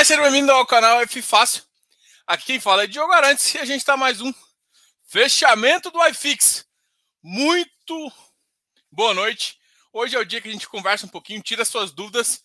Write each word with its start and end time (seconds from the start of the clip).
Olá, 0.00 0.04
seja 0.06 0.22
bem-vindo 0.22 0.50
ao 0.50 0.64
canal 0.64 1.02
F 1.02 1.20
Fácil. 1.20 1.62
Aqui 2.26 2.46
quem 2.46 2.58
fala 2.58 2.84
é 2.84 2.86
Diogo 2.86 3.12
Arantes 3.12 3.54
e 3.54 3.58
a 3.58 3.66
gente 3.66 3.80
está 3.80 3.98
mais 3.98 4.22
um 4.22 4.32
fechamento 5.04 5.90
do 5.90 6.02
iFix. 6.06 6.66
Muito 7.22 8.10
boa 8.90 9.12
noite. 9.12 9.58
Hoje 9.92 10.16
é 10.16 10.18
o 10.18 10.24
dia 10.24 10.40
que 10.40 10.48
a 10.48 10.52
gente 10.52 10.66
conversa 10.66 11.04
um 11.04 11.08
pouquinho, 11.10 11.42
tira 11.42 11.66
suas 11.66 11.92
dúvidas 11.92 12.42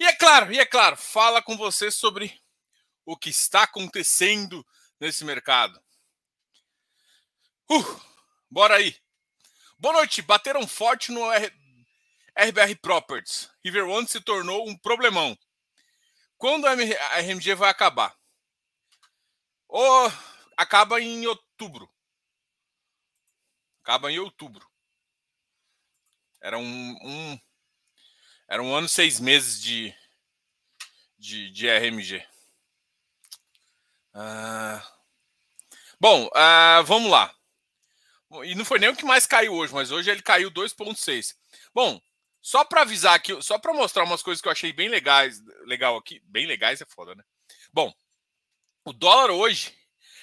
e 0.00 0.04
é 0.04 0.12
claro, 0.12 0.52
e 0.52 0.58
é 0.58 0.66
claro, 0.66 0.96
fala 0.96 1.40
com 1.40 1.56
você 1.56 1.92
sobre 1.92 2.36
o 3.06 3.16
que 3.16 3.30
está 3.30 3.62
acontecendo 3.62 4.66
nesse 4.98 5.24
mercado. 5.24 5.80
Uh, 7.70 8.00
bora 8.50 8.74
aí. 8.74 8.96
Boa 9.78 9.94
noite. 9.94 10.22
Bateram 10.22 10.66
forte 10.66 11.12
no 11.12 11.30
R... 11.30 11.52
RBR 12.36 12.74
Properties. 12.82 13.48
River 13.64 13.88
One 13.88 14.08
se 14.08 14.20
tornou 14.20 14.68
um 14.68 14.76
problemão. 14.76 15.38
Quando 16.40 16.66
a 16.66 16.72
RMG 16.72 17.54
vai 17.54 17.68
acabar? 17.68 18.16
Ou 19.68 20.10
acaba 20.56 20.98
em 20.98 21.26
outubro. 21.26 21.86
Acaba 23.82 24.10
em 24.10 24.18
outubro. 24.18 24.66
Era 26.40 26.56
um, 26.56 26.96
um 27.02 27.38
era 28.48 28.62
um 28.62 28.74
ano 28.74 28.86
e 28.86 28.88
seis 28.88 29.20
meses 29.20 29.60
de, 29.60 29.94
de, 31.18 31.50
de 31.50 31.68
RMG. 31.68 32.26
Ah, 34.14 34.82
bom, 36.00 36.30
ah, 36.34 36.80
vamos 36.86 37.10
lá. 37.10 37.36
E 38.44 38.54
não 38.54 38.64
foi 38.64 38.78
nem 38.78 38.88
o 38.88 38.96
que 38.96 39.04
mais 39.04 39.26
caiu 39.26 39.52
hoje, 39.52 39.74
mas 39.74 39.90
hoje 39.90 40.10
ele 40.10 40.22
caiu 40.22 40.50
2,6. 40.50 41.36
Bom, 41.74 42.00
só 42.42 42.64
para 42.64 42.82
avisar 42.82 43.14
aqui, 43.14 43.40
só 43.42 43.58
para 43.58 43.72
mostrar 43.72 44.04
umas 44.04 44.22
coisas 44.22 44.40
que 44.40 44.48
eu 44.48 44.52
achei 44.52 44.72
bem 44.72 44.88
legais, 44.88 45.40
legal 45.64 45.96
aqui, 45.96 46.20
bem 46.24 46.46
legais 46.46 46.80
é 46.80 46.86
foda, 46.86 47.14
né? 47.14 47.22
Bom, 47.72 47.92
o 48.84 48.92
dólar 48.92 49.30
hoje 49.30 49.74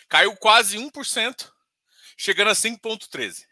caiu 0.10 0.36
quase 0.36 0.78
1%, 0.78 1.52
chegando 2.18 2.50
a 2.50 2.54
5.13. 2.54 3.46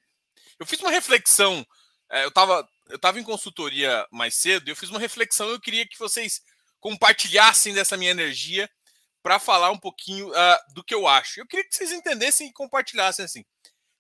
Eu 0.60 0.66
fiz 0.66 0.80
uma 0.80 0.92
reflexão, 0.92 1.66
é, 2.10 2.24
eu 2.24 2.30
estava 2.30 2.68
eu 2.88 3.00
tava 3.00 3.20
em 3.20 3.24
consultoria 3.24 4.08
mais 4.12 4.36
cedo 4.36 4.68
e 4.68 4.72
eu 4.72 4.76
fiz 4.76 4.90
uma 4.90 5.00
reflexão, 5.00 5.50
eu 5.50 5.60
queria 5.60 5.88
que 5.88 5.98
vocês 5.98 6.42
compartilhassem 6.80 7.74
dessa 7.74 7.98
minha 7.98 8.12
energia 8.12 8.70
para 9.24 9.40
falar 9.40 9.72
um 9.72 9.78
pouquinho 9.78 10.30
uh, 10.30 10.74
do 10.74 10.84
que 10.84 10.94
eu 10.94 11.08
acho. 11.08 11.40
Eu 11.40 11.48
queria 11.48 11.68
que 11.68 11.74
vocês 11.74 11.92
entendessem 11.92 12.48
e 12.48 12.54
compartilhassem 12.54 13.26
assim. 13.26 13.44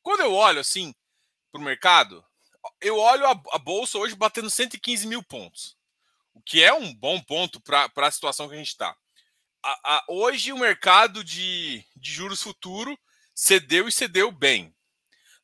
Quando 0.03 0.21
eu 0.21 0.33
olho 0.33 0.59
assim 0.59 0.93
para 1.51 1.59
o 1.59 1.63
mercado, 1.63 2.23
eu 2.81 2.97
olho 2.97 3.25
a, 3.25 3.31
a, 3.51 3.57
bolsa 3.57 3.97
hoje 3.97 4.15
batendo 4.15 4.49
115 4.49 5.07
mil 5.07 5.23
pontos, 5.23 5.77
o 6.33 6.41
que 6.41 6.63
é 6.63 6.73
um 6.73 6.93
bom 6.93 7.21
ponto 7.21 7.59
para 7.61 7.89
a 7.95 8.11
situação 8.11 8.47
que 8.47 8.55
a 8.55 8.57
gente 8.57 8.69
está. 8.69 8.95
Hoje 10.07 10.53
o 10.53 10.57
mercado 10.57 11.23
de, 11.23 11.83
de 11.95 12.11
juros 12.11 12.41
futuro 12.41 12.97
cedeu 13.33 13.87
e 13.87 13.91
cedeu 13.91 14.31
bem. 14.31 14.75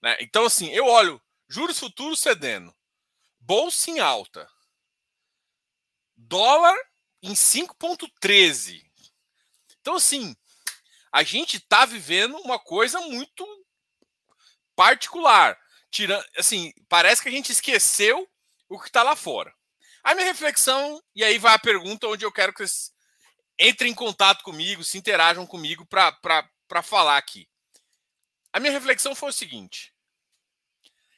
Né? 0.02 0.18
Então, 0.22 0.46
assim, 0.46 0.70
eu 0.70 0.86
olho 0.86 1.22
juros 1.50 1.80
futuros 1.80 2.20
cedendo, 2.20 2.74
bolsa 3.40 3.90
em 3.90 4.00
alta, 4.00 4.48
dólar 6.16 6.78
em 7.22 7.34
5,13. 7.34 8.90
Então, 9.80 9.96
assim, 9.96 10.36
a 11.12 11.24
gente 11.24 11.58
está 11.58 11.86
vivendo 11.86 12.38
uma 12.38 12.60
coisa 12.60 13.00
muito 13.02 13.46
particular. 14.76 15.60
Tirando, 15.92 16.26
assim, 16.38 16.74
parece 16.88 17.22
que 17.22 17.28
a 17.28 17.32
gente 17.32 17.52
esqueceu 17.52 18.28
o 18.70 18.80
que 18.80 18.88
está 18.88 19.04
lá 19.04 19.16
fora. 19.16 19.54
A 20.04 20.16
minha 20.16 20.26
reflexão, 20.26 21.04
e 21.14 21.24
aí 21.24 21.38
vai 21.38 21.54
a 21.54 21.60
pergunta 21.60 22.08
onde 22.08 22.26
eu 22.26 22.32
quero 22.32 22.54
que 22.54 22.60
vocês 22.60 22.92
entrem 23.60 23.92
em 23.92 23.96
contato 23.96 24.44
comigo, 24.44 24.84
se 24.84 24.98
interajam 24.98 25.46
comigo 25.46 25.86
para 25.86 26.84
falar 26.84 27.18
aqui. 27.18 27.48
A 28.52 28.60
minha 28.60 28.72
reflexão 28.72 29.14
foi 29.14 29.30
o 29.30 29.34
seguinte. 29.34 29.94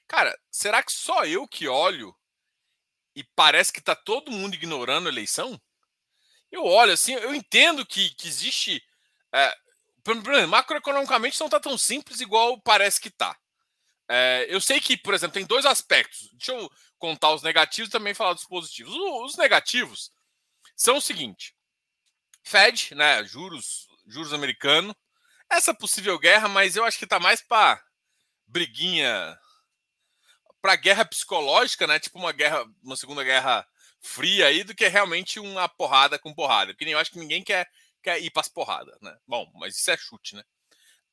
Cara, 0.07 0.37
será 0.51 0.83
que 0.83 0.91
só 0.91 1.25
eu 1.25 1.47
que 1.47 1.67
olho 1.67 2.15
e 3.15 3.23
parece 3.23 3.71
que 3.71 3.79
está 3.79 3.95
todo 3.95 4.31
mundo 4.31 4.55
ignorando 4.55 5.07
a 5.07 5.11
eleição? 5.11 5.59
Eu 6.51 6.65
olho 6.65 6.91
assim, 6.91 7.13
eu 7.13 7.33
entendo 7.33 7.85
que, 7.85 8.13
que 8.15 8.27
existe. 8.27 8.83
É, 9.33 9.55
macroeconomicamente 10.47 11.39
não 11.39 11.47
está 11.47 11.59
tão 11.59 11.77
simples 11.77 12.19
igual 12.19 12.61
parece 12.61 12.99
que 12.99 13.07
está. 13.07 13.35
É, 14.15 14.45
eu 14.47 14.61
sei 14.61 14.79
que, 14.79 14.95
por 14.95 15.15
exemplo, 15.15 15.33
tem 15.33 15.43
dois 15.43 15.65
aspectos. 15.65 16.29
Deixa 16.33 16.51
eu 16.51 16.69
contar 16.99 17.33
os 17.33 17.41
negativos 17.41 17.89
e 17.89 17.91
também 17.91 18.13
falar 18.13 18.33
dos 18.33 18.45
positivos. 18.45 18.93
Os 18.95 19.35
negativos 19.37 20.11
são 20.75 20.97
o 20.97 21.01
seguinte: 21.01 21.55
Fed, 22.43 22.93
né, 22.93 23.23
juros, 23.23 23.87
juros 24.05 24.31
americano, 24.31 24.95
essa 25.49 25.73
possível 25.73 26.19
guerra, 26.19 26.47
mas 26.47 26.75
eu 26.75 26.85
acho 26.85 26.99
que 26.99 27.05
está 27.05 27.19
mais 27.19 27.41
para 27.41 27.83
briguinha, 28.45 29.35
para 30.61 30.75
guerra 30.75 31.05
psicológica, 31.05 31.87
né, 31.87 31.99
tipo 31.99 32.19
uma 32.19 32.31
guerra, 32.31 32.63
uma 32.83 32.95
segunda 32.95 33.23
guerra 33.23 33.67
fria 33.99 34.45
aí, 34.45 34.63
do 34.63 34.75
que 34.75 34.87
realmente 34.87 35.39
uma 35.39 35.67
porrada 35.67 36.19
com 36.19 36.35
porrada. 36.35 36.71
Porque 36.71 36.85
eu 36.85 36.99
acho 36.99 37.09
que 37.09 37.17
ninguém 37.17 37.43
quer, 37.43 37.67
quer 38.03 38.21
ir 38.21 38.29
para 38.29 38.41
as 38.41 38.49
porradas, 38.49 38.95
né? 39.01 39.17
Bom, 39.27 39.51
mas 39.55 39.75
isso 39.75 39.89
é 39.89 39.97
chute, 39.97 40.35
né? 40.35 40.43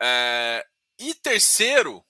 É, 0.03 0.67
e 0.99 1.15
terceiro, 1.15 2.05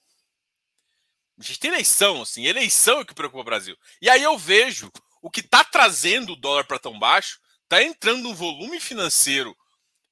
a 1.39 1.43
gente 1.43 1.59
tem 1.59 1.71
eleição, 1.71 2.21
assim, 2.21 2.45
eleição 2.45 2.99
é 2.99 3.01
o 3.01 3.05
que 3.05 3.13
preocupa 3.13 3.41
o 3.41 3.45
Brasil. 3.45 3.77
E 4.01 4.09
aí 4.09 4.21
eu 4.21 4.37
vejo 4.37 4.91
o 5.21 5.29
que 5.29 5.39
está 5.39 5.63
trazendo 5.63 6.33
o 6.33 6.35
dólar 6.35 6.65
para 6.65 6.79
tão 6.79 6.97
baixo, 6.97 7.39
está 7.63 7.81
entrando 7.81 8.27
um 8.27 8.35
volume 8.35 8.79
financeiro 8.79 9.55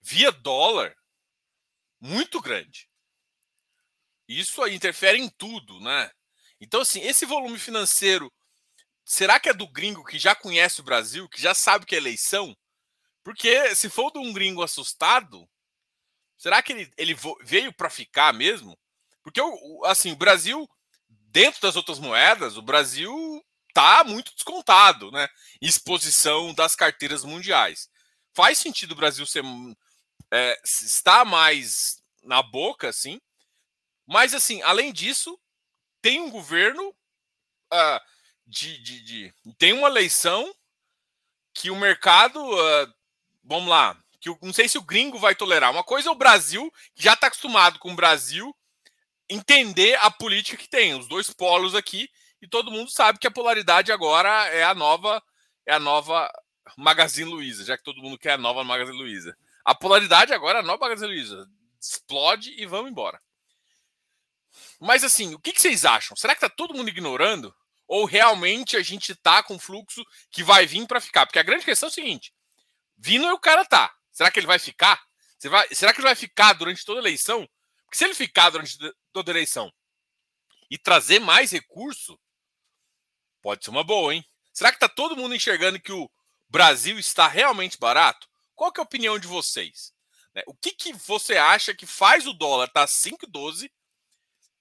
via 0.02 0.32
dólar 0.32 0.96
muito 2.00 2.42
grande. 2.42 2.90
Isso 4.28 4.62
aí 4.62 4.76
interfere 4.76 5.20
em 5.20 5.30
tudo, 5.30 5.80
né? 5.80 6.12
Então, 6.62 6.82
assim, 6.82 7.02
esse 7.02 7.26
volume 7.26 7.58
financeiro, 7.58 8.32
será 9.04 9.40
que 9.40 9.50
é 9.50 9.54
do 9.54 9.68
gringo 9.68 10.04
que 10.06 10.20
já 10.20 10.36
conhece 10.36 10.82
o 10.82 10.84
Brasil, 10.84 11.28
que 11.28 11.42
já 11.42 11.54
sabe 11.54 11.86
que 11.86 11.96
é 11.96 11.98
eleição? 11.98 12.56
Porque 13.24 13.76
se 13.76 13.90
for 13.90 14.12
de 14.12 14.20
um 14.20 14.32
gringo 14.32 14.62
assustado, 14.62 15.50
será 16.38 16.62
que 16.62 16.74
ele, 16.74 16.94
ele 16.98 17.16
veio 17.44 17.74
para 17.74 17.90
ficar 17.90 18.34
mesmo? 18.34 18.78
Porque, 19.24 19.42
assim, 19.86 20.12
o 20.12 20.16
Brasil 20.18 20.68
dentro 21.32 21.62
das 21.62 21.76
outras 21.76 22.00
moedas, 22.00 22.58
o 22.58 22.62
Brasil 22.62 23.44
está 23.70 24.04
muito 24.04 24.34
descontado, 24.34 25.12
né? 25.12 25.28
Exposição 25.62 26.54
das 26.54 26.76
carteiras 26.76 27.24
mundiais. 27.24 27.90
Faz 28.34 28.58
sentido 28.58 28.92
o 28.92 28.96
Brasil 28.96 29.26
ser 29.26 29.44
é, 30.32 30.60
estar 30.64 31.26
mais 31.26 32.02
na 32.24 32.42
boca, 32.42 32.90
assim. 32.90 33.20
Mas 34.08 34.34
assim, 34.34 34.62
além 34.64 34.92
disso, 34.92 35.40
tem 36.02 36.20
um 36.20 36.30
governo 36.30 36.90
uh, 36.90 38.00
de, 38.46 38.78
de, 38.80 39.02
de, 39.02 39.34
tem 39.58 39.74
uma 39.74 39.88
eleição 39.88 40.54
que 41.54 41.70
o 41.70 41.76
mercado, 41.76 42.40
uh, 42.42 42.94
vamos 43.44 43.70
lá, 43.70 44.02
que 44.20 44.30
eu, 44.30 44.38
não 44.42 44.54
sei 44.54 44.68
se 44.68 44.78
o 44.78 44.84
gringo 44.84 45.20
vai 45.20 45.36
tolerar. 45.36 45.72
Uma 45.72 45.84
coisa 45.84 46.10
é 46.10 46.12
o 46.12 46.16
Brasil, 46.16 46.74
já 46.96 47.14
está 47.14 47.28
acostumado 47.28 47.80
com 47.80 47.92
o 47.92 47.96
Brasil 47.96 48.56
entender 49.30 49.96
a 50.02 50.10
política 50.10 50.58
que 50.58 50.68
tem, 50.68 50.96
os 50.96 51.08
dois 51.08 51.30
polos 51.30 51.76
aqui, 51.76 52.10
e 52.42 52.48
todo 52.48 52.72
mundo 52.72 52.90
sabe 52.90 53.20
que 53.20 53.28
a 53.28 53.32
polaridade 53.32 53.92
agora 53.92 54.30
é 54.48 54.64
a 54.64 54.74
nova 54.74 55.22
é 55.66 55.74
a 55.74 55.80
nova 55.80 56.32
Magazine 56.78 57.30
Luiza, 57.30 57.64
já 57.64 57.78
que 57.78 57.84
todo 57.84 58.02
mundo 58.02 58.18
quer 58.18 58.34
a 58.34 58.38
nova 58.38 58.64
Magazine 58.64 58.98
Luiza. 58.98 59.38
A 59.64 59.76
polaridade 59.76 60.34
agora 60.34 60.60
é 60.60 60.62
a 60.62 60.66
nova 60.66 60.80
Magazine 60.80 61.10
Luiza. 61.10 61.48
Explode 61.80 62.54
e 62.58 62.66
vamos 62.66 62.90
embora. 62.90 63.22
Mas 64.80 65.04
assim, 65.04 65.36
o 65.36 65.40
que, 65.40 65.54
que 65.54 65.62
vocês 65.62 65.86
acham? 65.86 66.18
Será 66.18 66.34
que 66.34 66.42
tá 66.42 66.50
todo 66.50 66.74
mundo 66.74 66.90
ignorando? 66.90 67.54
Ou 67.88 68.06
realmente 68.06 68.78
a 68.78 68.82
gente 68.82 69.16
tá 69.16 69.44
com 69.44 69.60
fluxo 69.60 70.04
que 70.32 70.44
vai 70.44 70.66
vir 70.66 70.88
para 70.88 71.02
ficar? 71.02 71.26
Porque 71.26 71.40
a 71.40 71.44
grande 71.44 71.66
questão 71.66 71.88
é 71.88 71.92
o 71.92 71.94
seguinte: 71.94 72.34
vindo 72.98 73.28
o 73.28 73.40
cara 73.40 73.66
tá. 73.66 73.94
Será 74.12 74.32
que 74.32 74.40
ele 74.40 74.48
vai 74.48 74.60
ficar? 74.60 75.02
Vai, 75.44 75.68
será 75.74 75.94
que 75.94 76.00
ele 76.00 76.08
vai 76.08 76.16
ficar 76.16 76.54
durante 76.54 76.84
toda 76.84 77.00
a 77.00 77.04
eleição? 77.04 77.48
Porque 77.90 77.98
se 77.98 78.06
ele 78.06 78.14
ficar 78.14 78.52
durante 78.52 78.78
toda 79.12 79.32
a 79.32 79.34
eleição 79.34 79.74
e 80.70 80.78
trazer 80.78 81.18
mais 81.18 81.50
recurso, 81.50 82.20
pode 83.42 83.66
ser 83.66 83.72
uma 83.72 83.84
boa, 83.84 84.14
hein? 84.14 84.24
Será 84.54 84.70
que 84.70 84.76
está 84.76 84.88
todo 84.88 85.18
mundo 85.18 85.34
enxergando 85.34 85.80
que 85.80 85.92
o 85.92 86.08
Brasil 86.48 87.00
está 87.00 87.28
realmente 87.28 87.80
barato? 87.80 88.30
Qual 88.54 88.72
é 88.78 88.80
a 88.80 88.84
opinião 88.84 89.18
de 89.18 89.26
vocês? 89.26 89.92
Né, 90.36 90.44
o 90.46 90.54
que, 90.54 90.72
que 90.72 90.94
você 90.94 91.36
acha 91.36 91.74
que 91.74 91.88
faz 91.88 92.28
o 92.28 92.34
dólar 92.34 92.68
estar 92.68 92.82
tá 92.82 92.88
5,12 92.88 93.72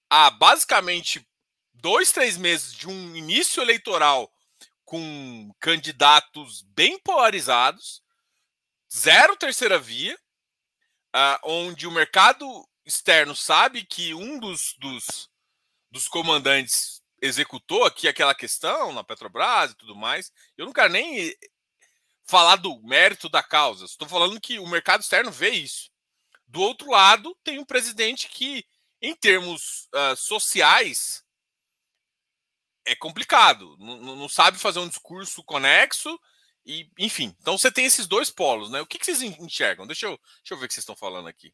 há 0.09 0.31
basicamente 0.31 1.23
dois, 1.71 2.11
três 2.11 2.35
meses 2.35 2.73
de 2.73 2.87
um 2.89 3.15
início 3.15 3.61
eleitoral 3.61 4.33
com 4.83 5.53
candidatos 5.59 6.63
bem 6.63 6.97
polarizados, 6.97 8.01
zero 8.91 9.35
terceira 9.37 9.77
via, 9.77 10.15
uh, 11.15 11.39
onde 11.43 11.85
o 11.85 11.91
mercado 11.91 12.67
externo 12.89 13.35
sabe 13.35 13.85
que 13.85 14.13
um 14.13 14.39
dos, 14.39 14.75
dos, 14.79 15.29
dos 15.91 16.07
comandantes 16.07 17.01
executou 17.21 17.85
aqui 17.85 18.07
aquela 18.07 18.33
questão 18.33 18.91
na 18.91 19.03
Petrobras 19.03 19.71
e 19.71 19.75
tudo 19.75 19.95
mais. 19.95 20.31
Eu 20.57 20.65
não 20.65 20.73
quero 20.73 20.91
nem 20.91 21.33
falar 22.25 22.57
do 22.57 22.81
mérito 22.83 23.29
da 23.29 23.43
causa. 23.43 23.85
Estou 23.85 24.07
falando 24.07 24.39
que 24.39 24.59
o 24.59 24.67
mercado 24.67 25.01
externo 25.01 25.31
vê 25.31 25.49
isso. 25.49 25.89
Do 26.47 26.61
outro 26.61 26.89
lado, 26.89 27.35
tem 27.43 27.59
um 27.59 27.65
presidente 27.65 28.27
que, 28.27 28.65
em 29.01 29.15
termos 29.15 29.87
uh, 29.93 30.15
sociais, 30.15 31.23
é 32.85 32.95
complicado. 32.95 33.75
Não, 33.77 34.15
não, 34.15 34.29
sabe 34.29 34.57
fazer 34.57 34.79
um 34.79 34.87
discurso 34.87 35.43
conexo 35.43 36.19
e, 36.65 36.89
enfim. 36.97 37.35
Então 37.39 37.57
você 37.57 37.71
tem 37.71 37.85
esses 37.85 38.07
dois 38.07 38.31
polos, 38.31 38.69
né? 38.71 38.81
O 38.81 38.87
que, 38.87 38.97
que 38.97 39.05
vocês 39.05 39.21
enxergam? 39.21 39.85
Deixa 39.85 40.07
eu, 40.07 40.19
deixa 40.37 40.53
eu 40.53 40.57
ver 40.57 40.65
o 40.65 40.67
que 40.67 40.73
vocês 40.73 40.83
estão 40.83 40.95
falando 40.95 41.27
aqui. 41.27 41.53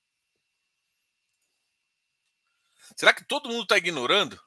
Será 2.96 3.14
que 3.14 3.24
todo 3.24 3.50
mundo 3.50 3.64
está 3.64 3.78
ignorando? 3.78 4.40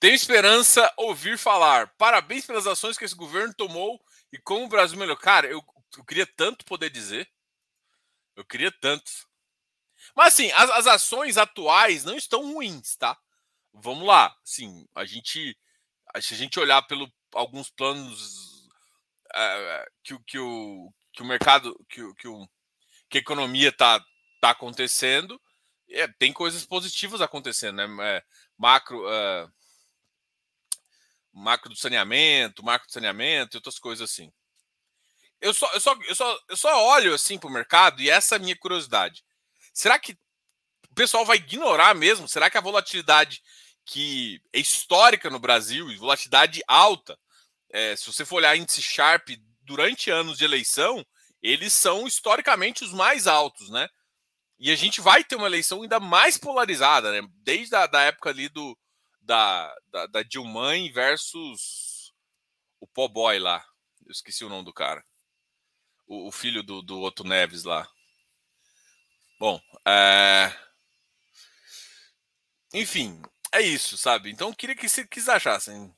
Tenho 0.00 0.14
esperança 0.14 0.92
ouvir 0.96 1.36
falar. 1.36 1.88
Parabéns 1.96 2.46
pelas 2.46 2.66
ações 2.66 2.96
que 2.96 3.04
esse 3.04 3.16
governo 3.16 3.52
tomou 3.52 4.00
e 4.32 4.38
como 4.38 4.64
o 4.64 4.68
Brasil 4.68 4.96
melhorou. 4.96 5.20
Cara, 5.20 5.48
eu, 5.48 5.64
eu 5.96 6.04
queria 6.04 6.26
tanto 6.26 6.64
poder 6.64 6.88
dizer. 6.90 7.28
Eu 8.36 8.44
queria 8.44 8.70
tanto. 8.70 9.10
Mas 10.14 10.34
assim, 10.34 10.52
as, 10.52 10.70
as, 10.70 10.86
ações 10.86 11.36
atuais 11.36 12.04
não 12.04 12.16
estão 12.16 12.52
ruins, 12.52 12.94
tá? 12.96 13.18
Vamos 13.72 14.06
lá. 14.06 14.36
Sim, 14.44 14.86
a 14.94 15.04
gente. 15.04 15.58
Se 16.20 16.34
a 16.34 16.36
gente 16.36 16.58
olhar 16.58 16.82
pelo 16.82 17.12
alguns 17.34 17.68
planos 17.68 18.47
que, 20.02 20.18
que, 20.26 20.38
o, 20.38 20.92
que 21.12 21.22
o 21.22 21.26
mercado. 21.26 21.74
Que, 21.88 22.14
que, 22.14 22.28
o, 22.28 22.48
que 23.10 23.18
a 23.18 23.20
economia 23.20 23.70
está 23.70 24.04
tá 24.40 24.50
acontecendo, 24.50 25.40
é, 25.90 26.06
tem 26.06 26.32
coisas 26.32 26.64
positivas 26.66 27.20
acontecendo, 27.20 27.76
né? 27.76 28.16
É, 28.16 28.24
macro. 28.56 29.04
Uh, 29.06 29.50
macro 31.32 31.70
do 31.70 31.76
saneamento, 31.76 32.64
macro 32.64 32.88
do 32.88 32.92
saneamento 32.92 33.56
e 33.56 33.58
outras 33.58 33.78
coisas 33.78 34.10
assim. 34.10 34.32
Eu 35.40 35.54
só, 35.54 35.70
eu 35.72 35.80
só, 35.80 35.94
eu 36.08 36.14
só, 36.14 36.40
eu 36.48 36.56
só 36.56 36.86
olho 36.88 37.14
assim 37.14 37.38
para 37.38 37.48
o 37.48 37.52
mercado 37.52 38.02
e 38.02 38.10
essa 38.10 38.34
é 38.34 38.36
a 38.36 38.40
minha 38.40 38.56
curiosidade. 38.56 39.24
Será 39.72 39.98
que 39.98 40.12
o 40.90 40.94
pessoal 40.94 41.24
vai 41.24 41.36
ignorar 41.36 41.94
mesmo? 41.94 42.28
Será 42.28 42.50
que 42.50 42.58
a 42.58 42.62
volatilidade 42.62 43.40
que 43.84 44.42
é 44.52 44.58
histórica 44.58 45.30
no 45.30 45.38
Brasil, 45.38 45.86
volatilidade 45.96 46.60
alta, 46.66 47.18
é, 47.70 47.94
se 47.96 48.06
você 48.06 48.24
for 48.24 48.36
olhar 48.36 48.56
índice 48.56 48.82
Sharp 48.82 49.28
durante 49.62 50.10
anos 50.10 50.38
de 50.38 50.44
eleição, 50.44 51.04
eles 51.42 51.72
são 51.72 52.06
historicamente 52.06 52.84
os 52.84 52.92
mais 52.92 53.26
altos, 53.26 53.70
né? 53.70 53.88
E 54.58 54.72
a 54.72 54.76
gente 54.76 55.00
vai 55.00 55.22
ter 55.22 55.36
uma 55.36 55.46
eleição 55.46 55.82
ainda 55.82 56.00
mais 56.00 56.36
polarizada, 56.36 57.12
né? 57.12 57.28
Desde 57.42 57.74
a 57.76 57.86
da 57.86 58.02
época 58.02 58.30
ali 58.30 58.48
do, 58.48 58.76
da, 59.20 59.74
da, 59.86 60.06
da 60.06 60.22
Dilma 60.22 60.72
versus 60.92 62.12
o 62.80 62.86
Poboy 62.86 63.38
lá. 63.38 63.64
Eu 64.04 64.10
esqueci 64.10 64.44
o 64.44 64.48
nome 64.48 64.64
do 64.64 64.72
cara. 64.72 65.04
O, 66.06 66.28
o 66.28 66.32
filho 66.32 66.62
do, 66.62 66.82
do 66.82 67.00
Otto 67.02 67.22
Neves 67.22 67.64
lá. 67.64 67.88
Bom, 69.38 69.60
é... 69.86 70.52
enfim, 72.74 73.22
é 73.52 73.60
isso, 73.60 73.96
sabe? 73.96 74.30
Então, 74.30 74.52
queria 74.52 74.74
que 74.74 74.88
vocês 74.88 75.28
achassem. 75.28 75.94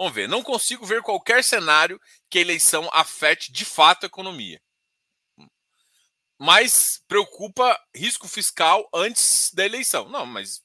Vamos 0.00 0.14
ver. 0.14 0.26
Não 0.26 0.42
consigo 0.42 0.86
ver 0.86 1.02
qualquer 1.02 1.44
cenário 1.44 2.00
que 2.30 2.38
a 2.38 2.40
eleição 2.40 2.88
afete 2.90 3.52
de 3.52 3.66
fato 3.66 4.04
a 4.04 4.06
economia. 4.06 4.58
Mas 6.38 7.04
preocupa 7.06 7.78
risco 7.94 8.26
fiscal 8.26 8.88
antes 8.94 9.52
da 9.52 9.62
eleição. 9.62 10.08
Não, 10.08 10.24
mas 10.24 10.64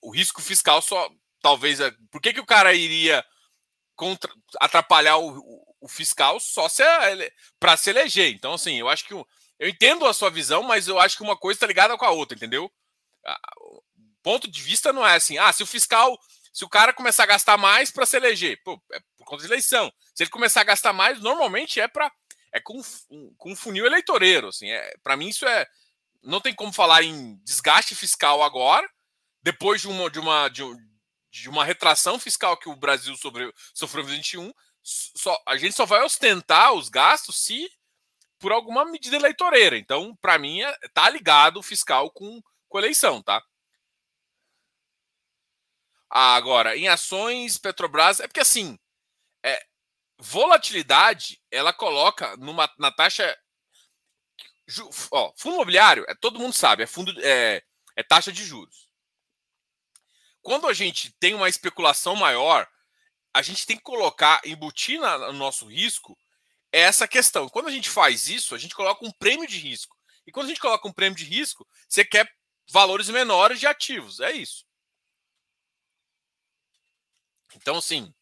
o 0.00 0.10
risco 0.10 0.40
fiscal 0.40 0.80
só 0.80 1.10
talvez 1.42 1.78
é, 1.78 1.92
por 2.10 2.22
que, 2.22 2.32
que 2.32 2.40
o 2.40 2.46
cara 2.46 2.72
iria 2.72 3.22
contra, 3.94 4.32
atrapalhar 4.58 5.18
o, 5.18 5.62
o, 5.78 5.86
fiscal 5.86 6.40
só 6.40 6.68
é, 6.78 7.30
para 7.58 7.76
se 7.76 7.90
eleger 7.90 8.30
então 8.30 8.54
assim 8.54 8.78
eu 8.78 8.88
acho 8.88 9.06
que 9.06 9.14
eu 9.14 9.26
entendo 9.58 10.06
a 10.06 10.12
sua 10.12 10.30
visão 10.30 10.62
mas 10.62 10.86
eu 10.86 10.98
acho 10.98 11.16
que 11.16 11.22
uma 11.22 11.36
coisa 11.36 11.56
está 11.56 11.66
ligada 11.66 11.96
com 11.96 12.04
a 12.04 12.10
outra 12.10 12.36
entendeu 12.36 12.70
o 13.58 13.82
ponto 14.22 14.50
de 14.50 14.60
vista 14.60 14.92
não 14.92 15.06
é 15.06 15.16
assim 15.16 15.38
ah 15.38 15.50
se 15.50 15.62
o 15.62 15.66
fiscal 15.66 16.18
se 16.52 16.64
o 16.64 16.68
cara 16.68 16.92
começar 16.92 17.24
a 17.24 17.26
gastar 17.26 17.56
mais 17.56 17.90
para 17.90 18.06
se 18.06 18.16
eleger 18.16 18.60
pô, 18.64 18.80
é 18.92 19.00
por 19.16 19.24
conta 19.24 19.42
de 19.42 19.48
eleição 19.48 19.92
se 20.14 20.22
ele 20.22 20.30
começar 20.30 20.60
a 20.62 20.64
gastar 20.64 20.92
mais 20.92 21.20
normalmente 21.20 21.80
é 21.80 21.88
para 21.88 22.10
é 22.52 22.60
com, 22.60 22.80
com 23.36 23.52
um 23.52 23.56
funil 23.56 23.86
eleitoreiro 23.86 24.48
assim 24.48 24.70
é 24.70 24.94
para 25.02 25.16
mim 25.16 25.28
isso 25.28 25.46
é 25.46 25.66
não 26.22 26.40
tem 26.40 26.54
como 26.54 26.72
falar 26.72 27.02
em 27.02 27.36
desgaste 27.44 27.94
fiscal 27.94 28.42
agora 28.42 28.88
depois 29.42 29.80
de 29.80 29.88
uma, 29.88 30.10
de 30.10 30.18
uma, 30.18 30.48
de, 30.48 30.62
de 31.30 31.48
uma 31.48 31.64
retração 31.64 32.18
fiscal 32.18 32.56
que 32.56 32.68
o 32.68 32.76
Brasil 32.76 33.16
sobre, 33.16 33.52
sofreu 33.74 34.04
em 34.04 34.06
2021, 34.06 34.52
só, 34.82 35.42
a 35.46 35.56
gente 35.56 35.74
só 35.74 35.84
vai 35.86 36.02
ostentar 36.02 36.72
os 36.72 36.88
gastos 36.88 37.42
se 37.42 37.68
por 38.38 38.52
alguma 38.52 38.84
medida 38.84 39.16
eleitoreira. 39.16 39.76
Então, 39.76 40.16
para 40.20 40.38
mim, 40.38 40.62
é, 40.62 40.74
tá 40.94 41.08
ligado 41.10 41.58
o 41.58 41.62
fiscal 41.62 42.10
com, 42.10 42.40
com 42.68 42.78
eleição, 42.78 43.22
tá? 43.22 43.42
Ah, 46.10 46.34
agora, 46.34 46.76
em 46.76 46.88
ações, 46.88 47.56
Petrobras, 47.56 48.20
é 48.20 48.26
porque 48.26 48.40
assim, 48.40 48.78
é, 49.44 49.64
volatilidade, 50.18 51.40
ela 51.50 51.72
coloca 51.72 52.36
numa, 52.36 52.68
na 52.78 52.90
taxa. 52.90 53.36
Ó, 55.10 55.32
fundo 55.36 55.54
imobiliário, 55.54 56.04
é, 56.08 56.14
todo 56.14 56.38
mundo 56.38 56.52
sabe, 56.52 56.82
é, 56.82 56.86
fundo, 56.86 57.12
é, 57.22 57.62
é 57.96 58.02
taxa 58.02 58.32
de 58.32 58.44
juros. 58.44 58.88
Quando 60.42 60.66
a 60.66 60.72
gente 60.72 61.12
tem 61.18 61.34
uma 61.34 61.48
especulação 61.48 62.16
maior, 62.16 62.68
a 63.32 63.42
gente 63.42 63.66
tem 63.66 63.76
que 63.76 63.82
colocar, 63.82 64.40
embutir 64.44 65.00
no 65.00 65.32
nosso 65.34 65.66
risco 65.66 66.18
essa 66.72 67.06
questão. 67.06 67.48
Quando 67.48 67.68
a 67.68 67.72
gente 67.72 67.90
faz 67.90 68.28
isso, 68.28 68.54
a 68.54 68.58
gente 68.58 68.74
coloca 68.74 69.04
um 69.04 69.10
prêmio 69.12 69.46
de 69.46 69.58
risco. 69.58 69.96
E 70.26 70.32
quando 70.32 70.46
a 70.46 70.48
gente 70.48 70.60
coloca 70.60 70.86
um 70.88 70.92
prêmio 70.92 71.16
de 71.16 71.24
risco, 71.24 71.66
você 71.88 72.04
quer 72.04 72.30
valores 72.70 73.08
menores 73.08 73.60
de 73.60 73.66
ativos. 73.66 74.20
É 74.20 74.32
isso. 74.32 74.64
Então, 77.56 77.80
sim. 77.80 78.12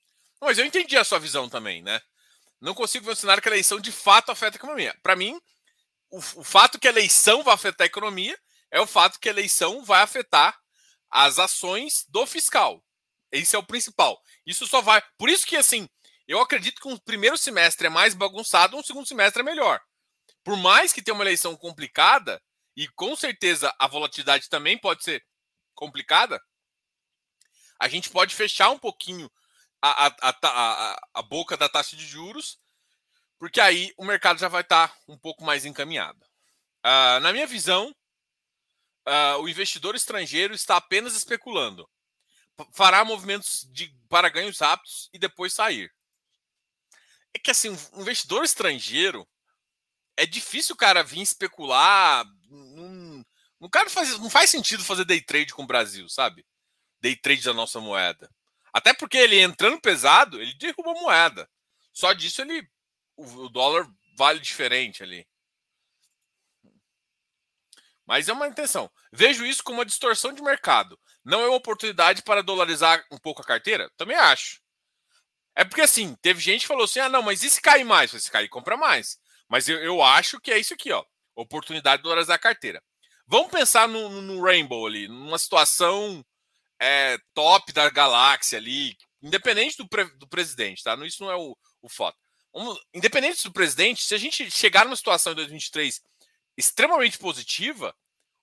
Mas 0.40 0.58
eu 0.58 0.64
entendi 0.64 0.96
a 0.96 1.04
sua 1.04 1.18
visão 1.18 1.48
também, 1.48 1.82
né? 1.82 2.00
Não 2.60 2.74
consigo 2.74 3.06
ver 3.06 3.12
um 3.12 3.16
cenário 3.16 3.42
que 3.42 3.48
a 3.48 3.52
eleição 3.52 3.80
de 3.80 3.92
fato 3.92 4.30
afeta 4.30 4.56
a 4.56 4.60
economia. 4.60 4.96
Para 5.02 5.16
mim, 5.16 5.40
o, 6.10 6.18
o 6.18 6.44
fato 6.44 6.78
que 6.78 6.88
a 6.88 6.90
eleição 6.90 7.42
vai 7.42 7.54
afetar 7.54 7.84
a 7.84 7.86
economia 7.86 8.38
é 8.70 8.80
o 8.80 8.86
fato 8.86 9.18
que 9.18 9.28
a 9.28 9.32
eleição 9.32 9.84
vai 9.84 10.02
afetar 10.02 10.58
as 11.10 11.38
ações 11.38 12.04
do 12.08 12.26
fiscal. 12.26 12.84
Esse 13.30 13.56
é 13.56 13.58
o 13.58 13.66
principal. 13.66 14.20
Isso 14.46 14.66
só 14.66 14.80
vai. 14.80 15.02
Por 15.16 15.28
isso 15.28 15.46
que, 15.46 15.56
assim, 15.56 15.88
eu 16.26 16.40
acredito 16.40 16.80
que 16.80 16.88
um 16.88 16.96
primeiro 16.96 17.38
semestre 17.38 17.86
é 17.86 17.90
mais 17.90 18.14
bagunçado, 18.14 18.76
um 18.76 18.82
segundo 18.82 19.06
semestre 19.06 19.40
é 19.40 19.44
melhor. 19.44 19.80
Por 20.44 20.56
mais 20.56 20.92
que 20.92 21.02
tenha 21.02 21.14
uma 21.14 21.24
eleição 21.24 21.56
complicada, 21.56 22.42
e 22.76 22.86
com 22.88 23.16
certeza 23.16 23.74
a 23.78 23.86
volatilidade 23.86 24.48
também 24.48 24.78
pode 24.78 25.02
ser 25.02 25.24
complicada, 25.74 26.40
a 27.78 27.88
gente 27.88 28.10
pode 28.10 28.34
fechar 28.34 28.70
um 28.70 28.78
pouquinho 28.78 29.30
a, 29.80 30.06
a, 30.06 30.36
a, 30.42 31.08
a, 31.14 31.22
boca 31.22 31.56
da 31.56 31.68
taxa 31.68 31.96
de 31.96 32.04
juros, 32.04 32.58
porque 33.38 33.60
aí 33.60 33.92
o 33.96 34.04
mercado 34.04 34.40
já 34.40 34.48
vai 34.48 34.62
estar 34.62 34.88
tá 34.88 34.96
um 35.06 35.16
pouco 35.16 35.44
mais 35.44 35.64
encaminhado. 35.64 36.18
Uh, 36.84 37.20
na 37.20 37.32
minha 37.32 37.46
visão, 37.46 37.94
uh, 39.06 39.40
o 39.40 39.48
investidor 39.48 39.94
estrangeiro 39.94 40.54
está 40.54 40.76
apenas 40.76 41.14
especulando. 41.14 41.88
Fará 42.72 43.04
movimentos 43.04 43.68
de, 43.70 43.94
para 44.08 44.28
ganhos 44.28 44.58
rápidos 44.58 45.08
e 45.12 45.18
depois 45.18 45.54
sair. 45.54 45.92
É 47.32 47.38
que 47.38 47.52
assim, 47.52 47.70
um 47.92 48.00
investidor 48.00 48.42
estrangeiro 48.44 49.28
é 50.16 50.26
difícil 50.26 50.74
o 50.74 50.78
cara 50.78 51.04
vir 51.04 51.22
especular. 51.22 52.26
Não, 52.50 53.24
não, 53.60 53.70
cara 53.70 53.88
faz, 53.88 54.18
não 54.18 54.28
faz 54.28 54.50
sentido 54.50 54.84
fazer 54.84 55.04
day 55.04 55.20
trade 55.20 55.54
com 55.54 55.62
o 55.62 55.66
Brasil, 55.66 56.08
sabe? 56.08 56.44
Day 57.00 57.16
trade 57.16 57.42
da 57.42 57.52
nossa 57.52 57.80
moeda. 57.80 58.30
Até 58.72 58.92
porque 58.92 59.16
ele 59.16 59.40
entrando 59.40 59.80
pesado, 59.80 60.40
ele 60.40 60.54
derruba 60.54 60.92
a 60.92 61.00
moeda. 61.00 61.50
Só 61.92 62.12
disso 62.12 62.42
ele. 62.42 62.68
O, 63.16 63.48
dólar 63.48 63.88
vale 64.16 64.38
diferente 64.38 65.02
ali. 65.02 65.26
Mas 68.06 68.28
é 68.28 68.32
uma 68.32 68.46
intenção. 68.46 68.90
Vejo 69.12 69.44
isso 69.44 69.62
como 69.62 69.78
uma 69.78 69.84
distorção 69.84 70.32
de 70.32 70.42
mercado. 70.42 70.98
Não 71.24 71.40
é 71.40 71.48
uma 71.48 71.56
oportunidade 71.56 72.22
para 72.22 72.42
dolarizar 72.42 73.04
um 73.10 73.18
pouco 73.18 73.42
a 73.42 73.44
carteira? 73.44 73.90
Também 73.96 74.16
acho. 74.16 74.60
É 75.54 75.64
porque 75.64 75.80
assim, 75.80 76.14
teve 76.22 76.40
gente 76.40 76.62
que 76.62 76.68
falou 76.68 76.84
assim: 76.84 77.00
ah, 77.00 77.08
não, 77.08 77.22
mas 77.22 77.42
e 77.42 77.50
se 77.50 77.60
cair 77.60 77.84
mais? 77.84 78.12
Se 78.12 78.30
cair, 78.30 78.48
compra 78.48 78.76
mais. 78.76 79.18
Mas 79.48 79.68
eu, 79.68 79.78
eu 79.78 80.02
acho 80.02 80.40
que 80.40 80.52
é 80.52 80.58
isso 80.58 80.74
aqui, 80.74 80.92
ó. 80.92 81.04
Oportunidade 81.34 81.98
de 81.98 82.04
dolarizar 82.04 82.36
a 82.36 82.38
carteira. 82.38 82.82
Vamos 83.26 83.50
pensar 83.50 83.88
no, 83.88 84.22
no 84.22 84.42
Rainbow 84.42 84.86
ali, 84.86 85.08
numa 85.08 85.38
situação 85.38 86.24
é, 86.80 87.18
top 87.34 87.72
da 87.72 87.90
galáxia 87.90 88.58
ali, 88.58 88.96
independente 89.22 89.76
do, 89.76 89.88
pre, 89.88 90.04
do 90.16 90.28
presidente, 90.28 90.82
tá? 90.82 90.94
Isso 91.04 91.22
não 91.22 91.30
é 91.30 91.36
o, 91.36 91.56
o 91.82 91.88
foto. 91.88 92.16
independente 92.94 93.42
do 93.44 93.52
presidente, 93.52 94.02
se 94.02 94.14
a 94.14 94.18
gente 94.18 94.50
chegar 94.50 94.84
numa 94.84 94.96
situação 94.96 95.32
em 95.32 95.36
2023 95.36 96.00
extremamente 96.56 97.18
positiva, 97.18 97.94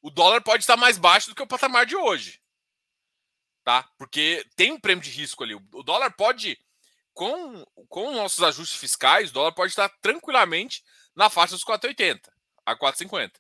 o 0.02 0.10
dólar 0.10 0.42
pode 0.42 0.64
estar 0.64 0.78
mais 0.78 0.98
baixo 0.98 1.30
do 1.30 1.36
que 1.36 1.44
o 1.44 1.48
patamar 1.48 1.86
de 1.86 1.96
hoje. 1.96 2.40
tá? 3.64 3.84
Porque 3.98 4.46
tem 4.56 4.72
um 4.72 4.80
prêmio 4.80 5.04
de 5.04 5.10
risco 5.10 5.44
ali. 5.44 5.56
O 5.56 5.84
dólar 5.84 6.12
pode, 6.12 6.58
com, 7.14 7.66
com 7.90 8.14
nossos 8.14 8.44
ajustes 8.44 8.80
fiscais, 8.80 9.30
o 9.30 9.34
dólar 9.34 9.54
pode 9.54 9.72
estar 9.72 9.90
tranquilamente 10.02 10.84
na 11.16 11.30
faixa 11.30 11.56
dos 11.56 11.66
4,80 11.66 12.30
a 12.66 12.76
4,50. 12.78 13.32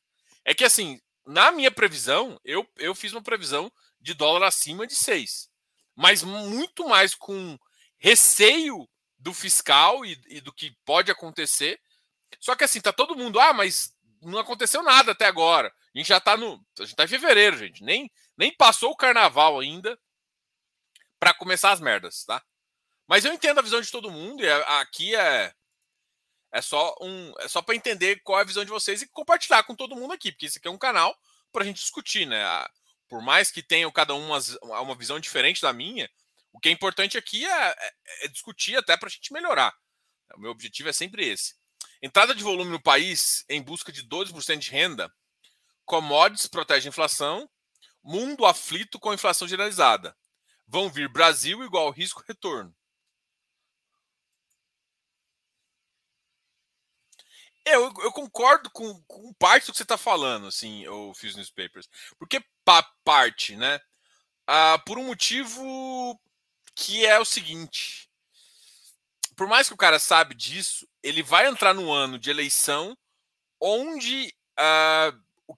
É 0.44 0.54
que 0.54 0.64
assim, 0.64 1.00
na 1.26 1.52
minha 1.52 1.72
previsão, 1.72 2.40
eu, 2.44 2.68
eu 2.78 2.94
fiz 2.94 3.12
uma 3.12 3.22
previsão 3.22 3.72
de 4.06 4.14
dólar 4.14 4.48
acima 4.48 4.86
de 4.86 4.96
6. 4.96 5.50
Mas 5.96 6.22
muito 6.22 6.88
mais 6.88 7.16
com 7.16 7.58
receio 7.98 8.88
do 9.18 9.34
fiscal 9.34 10.06
e, 10.06 10.22
e, 10.28 10.40
do 10.40 10.54
que 10.54 10.78
pode 10.86 11.12
acontecer. 11.12 11.82
Só 12.40 12.56
que 12.56 12.64
assim, 12.64 12.80
tá 12.80 12.94
todo 12.94 13.16
mundo, 13.16 13.40
ah, 13.40 13.52
mas 13.52 13.92
não 14.22 14.38
aconteceu 14.38 14.84
nada 14.84 15.14
até 15.14 15.26
agora. 15.26 15.74
A 15.94 15.98
gente 15.98 16.08
já 16.08 16.20
tá 16.20 16.38
no. 16.38 16.64
A 16.80 16.84
gente 16.84 16.96
tá 16.96 17.06
em 17.06 17.08
fevereiro, 17.08 17.58
gente. 17.58 17.84
Nem, 17.84 18.12
nem 18.38 18.56
passou 18.56 18.92
o 18.92 18.96
carnaval 18.96 19.60
ainda 19.60 20.00
para 21.20 21.34
começar 21.34 21.72
as 21.72 21.80
merdas, 21.80 22.24
tá? 22.26 22.44
Mas 23.08 23.26
eu 23.26 23.34
entendo 23.34 23.58
a 23.58 23.64
visão 23.64 23.82
de 23.82 23.90
todo 23.90 24.12
mundo 24.12 24.44
e 24.44 24.52
aqui 24.80 25.16
é 25.16 25.52
é 26.52 26.62
só 26.62 26.96
um 27.02 27.34
é 27.40 27.48
só 27.48 27.62
para 27.62 27.76
entender 27.76 28.22
qual 28.22 28.38
é 28.38 28.44
a 28.44 28.46
visão 28.46 28.64
de 28.64 28.72
vocês 28.72 29.02
e 29.02 29.08
compartilhar 29.08 29.64
com 29.64 29.76
todo 29.76 29.96
mundo 29.96 30.14
aqui, 30.14 30.32
porque 30.32 30.46
isso 30.46 30.60
aqui 30.60 30.68
é 30.68 30.72
um 30.72 30.78
canal 30.78 31.18
para 31.52 31.64
a 31.64 31.66
gente 31.66 31.78
discutir, 31.78 32.28
né? 32.28 32.44
Por 33.08 33.22
mais 33.22 33.52
que 33.52 33.62
tenham 33.62 33.92
cada 33.92 34.14
um 34.16 34.28
uma, 34.28 34.82
uma 34.82 34.96
visão 34.96 35.20
diferente 35.20 35.62
da 35.62 35.72
minha, 35.72 36.10
o 36.52 36.60
que 36.60 36.70
é 36.70 36.72
importante 36.72 37.18
aqui 37.18 37.46
é, 37.46 37.70
é, 37.70 37.94
é 38.24 38.28
discutir 38.28 38.78
até 38.78 38.98
para 38.98 39.08
a 39.08 39.12
gente 39.12 39.34
melhorar. 39.34 39.74
O 40.36 40.40
meu 40.40 40.52
objetivo 40.52 40.90
é 40.90 40.94
sempre 40.94 41.28
esse. 41.28 41.56
Entrada 42.02 42.34
de 42.34 42.44
volume 42.44 42.72
no 42.72 42.82
país 42.82 43.46
em 43.50 43.62
busca 43.62 43.92
de 43.92 44.04
12% 44.04 44.58
de 44.58 44.72
renda, 44.72 45.14
commodities 45.86 46.48
protege 46.48 46.88
a 46.88 46.90
inflação, 46.90 47.50
mundo 48.04 48.46
aflito 48.46 49.00
com 49.00 49.14
inflação 49.14 49.48
generalizada 49.48 50.16
vão 50.68 50.90
vir 50.90 51.10
Brasil 51.10 51.64
igual 51.64 51.90
risco 51.92 52.24
retorno. 52.28 52.76
Eu, 57.66 57.92
eu 58.04 58.12
concordo 58.12 58.70
com, 58.70 59.02
com, 59.04 59.34
parte 59.34 59.66
do 59.66 59.72
que 59.72 59.78
você 59.78 59.84
está 59.84 59.98
falando, 59.98 60.46
assim, 60.46 60.88
o 60.88 61.16
Fuse 61.16 61.36
Newspapers. 61.36 61.90
Porque 62.20 62.44
parte, 63.04 63.56
né? 63.56 63.80
Ah, 64.48 64.80
por 64.86 64.98
um 64.98 65.06
motivo 65.06 66.20
que 66.76 67.06
é 67.06 67.20
o 67.20 67.26
seguinte. 67.26 68.10
Por 69.36 69.48
mais 69.48 69.68
que 69.68 69.74
o 69.74 69.78
cara 69.78 70.00
sabe 70.00 70.34
disso, 70.34 70.88
ele 71.04 71.22
vai 71.24 71.48
entrar 71.48 71.74
no 71.74 71.92
ano 71.92 72.18
de 72.18 72.30
eleição 72.30 72.98
onde 73.60 74.34
ah, 74.58 75.14
o, 75.48 75.56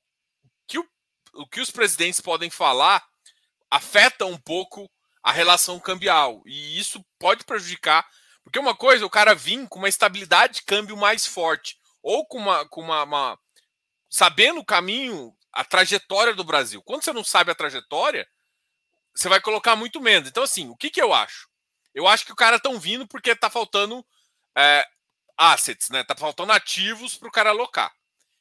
que 0.68 0.80
o, 0.80 0.90
o 1.34 1.48
que 1.48 1.62
os 1.62 1.72
presidentes 1.72 2.22
podem 2.22 2.50
falar 2.50 3.06
afeta 3.70 4.26
um 4.26 4.38
pouco 4.38 4.90
a 5.22 5.32
relação 5.32 5.80
cambial. 5.80 6.42
E 6.46 6.80
isso 6.80 7.06
pode 7.20 7.44
prejudicar. 7.44 8.08
Porque 8.44 8.60
uma 8.60 8.76
coisa, 8.76 9.06
o 9.06 9.10
cara 9.10 9.36
vir 9.36 9.68
com 9.68 9.80
uma 9.80 9.90
estabilidade 9.90 10.56
de 10.56 10.64
câmbio 10.64 10.96
mais 10.96 11.26
forte, 11.26 11.78
ou 12.02 12.26
com 12.26 12.38
uma. 12.38 12.68
Com 12.70 12.82
uma, 12.82 13.04
uma 13.04 13.40
sabendo 14.10 14.62
o 14.62 14.66
caminho, 14.66 15.37
a 15.58 15.66
trajetória 15.66 16.36
do 16.36 16.44
Brasil. 16.44 16.84
Quando 16.84 17.04
você 17.04 17.12
não 17.12 17.24
sabe 17.24 17.50
a 17.50 17.56
trajetória, 17.56 18.30
você 19.16 19.28
vai 19.28 19.42
colocar 19.42 19.76
muito 19.76 20.00
menos. 20.00 20.30
Então, 20.30 20.44
assim, 20.44 20.70
o 20.70 20.78
que, 20.78 20.92
que 20.92 21.02
eu 21.02 21.12
acho? 21.12 21.50
Eu 21.96 22.08
acho 22.08 22.24
que 22.24 22.32
o 22.32 22.36
cara 22.36 22.58
estão 22.58 22.80
vindo 22.80 23.08
porque 23.08 23.36
tá 23.36 23.50
faltando 23.50 24.06
é, 24.56 24.88
assets, 25.36 25.90
né? 25.90 26.04
Tá 26.04 26.16
faltando 26.16 26.52
ativos 26.52 27.16
para 27.16 27.28
o 27.28 27.32
cara 27.32 27.50
alocar. 27.50 27.92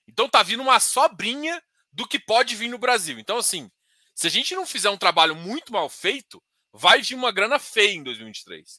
Então 0.07 0.29
tá 0.29 0.43
vindo 0.43 0.63
uma 0.63 0.79
sobrinha 0.79 1.63
do 1.91 2.07
que 2.07 2.19
pode 2.19 2.55
vir 2.55 2.69
no 2.69 2.77
Brasil. 2.77 3.19
Então, 3.19 3.39
assim, 3.39 3.71
se 4.15 4.27
a 4.27 4.31
gente 4.31 4.55
não 4.55 4.67
fizer 4.67 4.91
um 4.91 4.99
trabalho 4.99 5.35
muito 5.35 5.73
mal 5.73 5.89
feito, 5.89 6.43
vai 6.71 7.01
vir 7.01 7.15
uma 7.15 7.33
grana 7.33 7.59
feia 7.59 7.95
em 7.95 8.03
2023. 8.03 8.79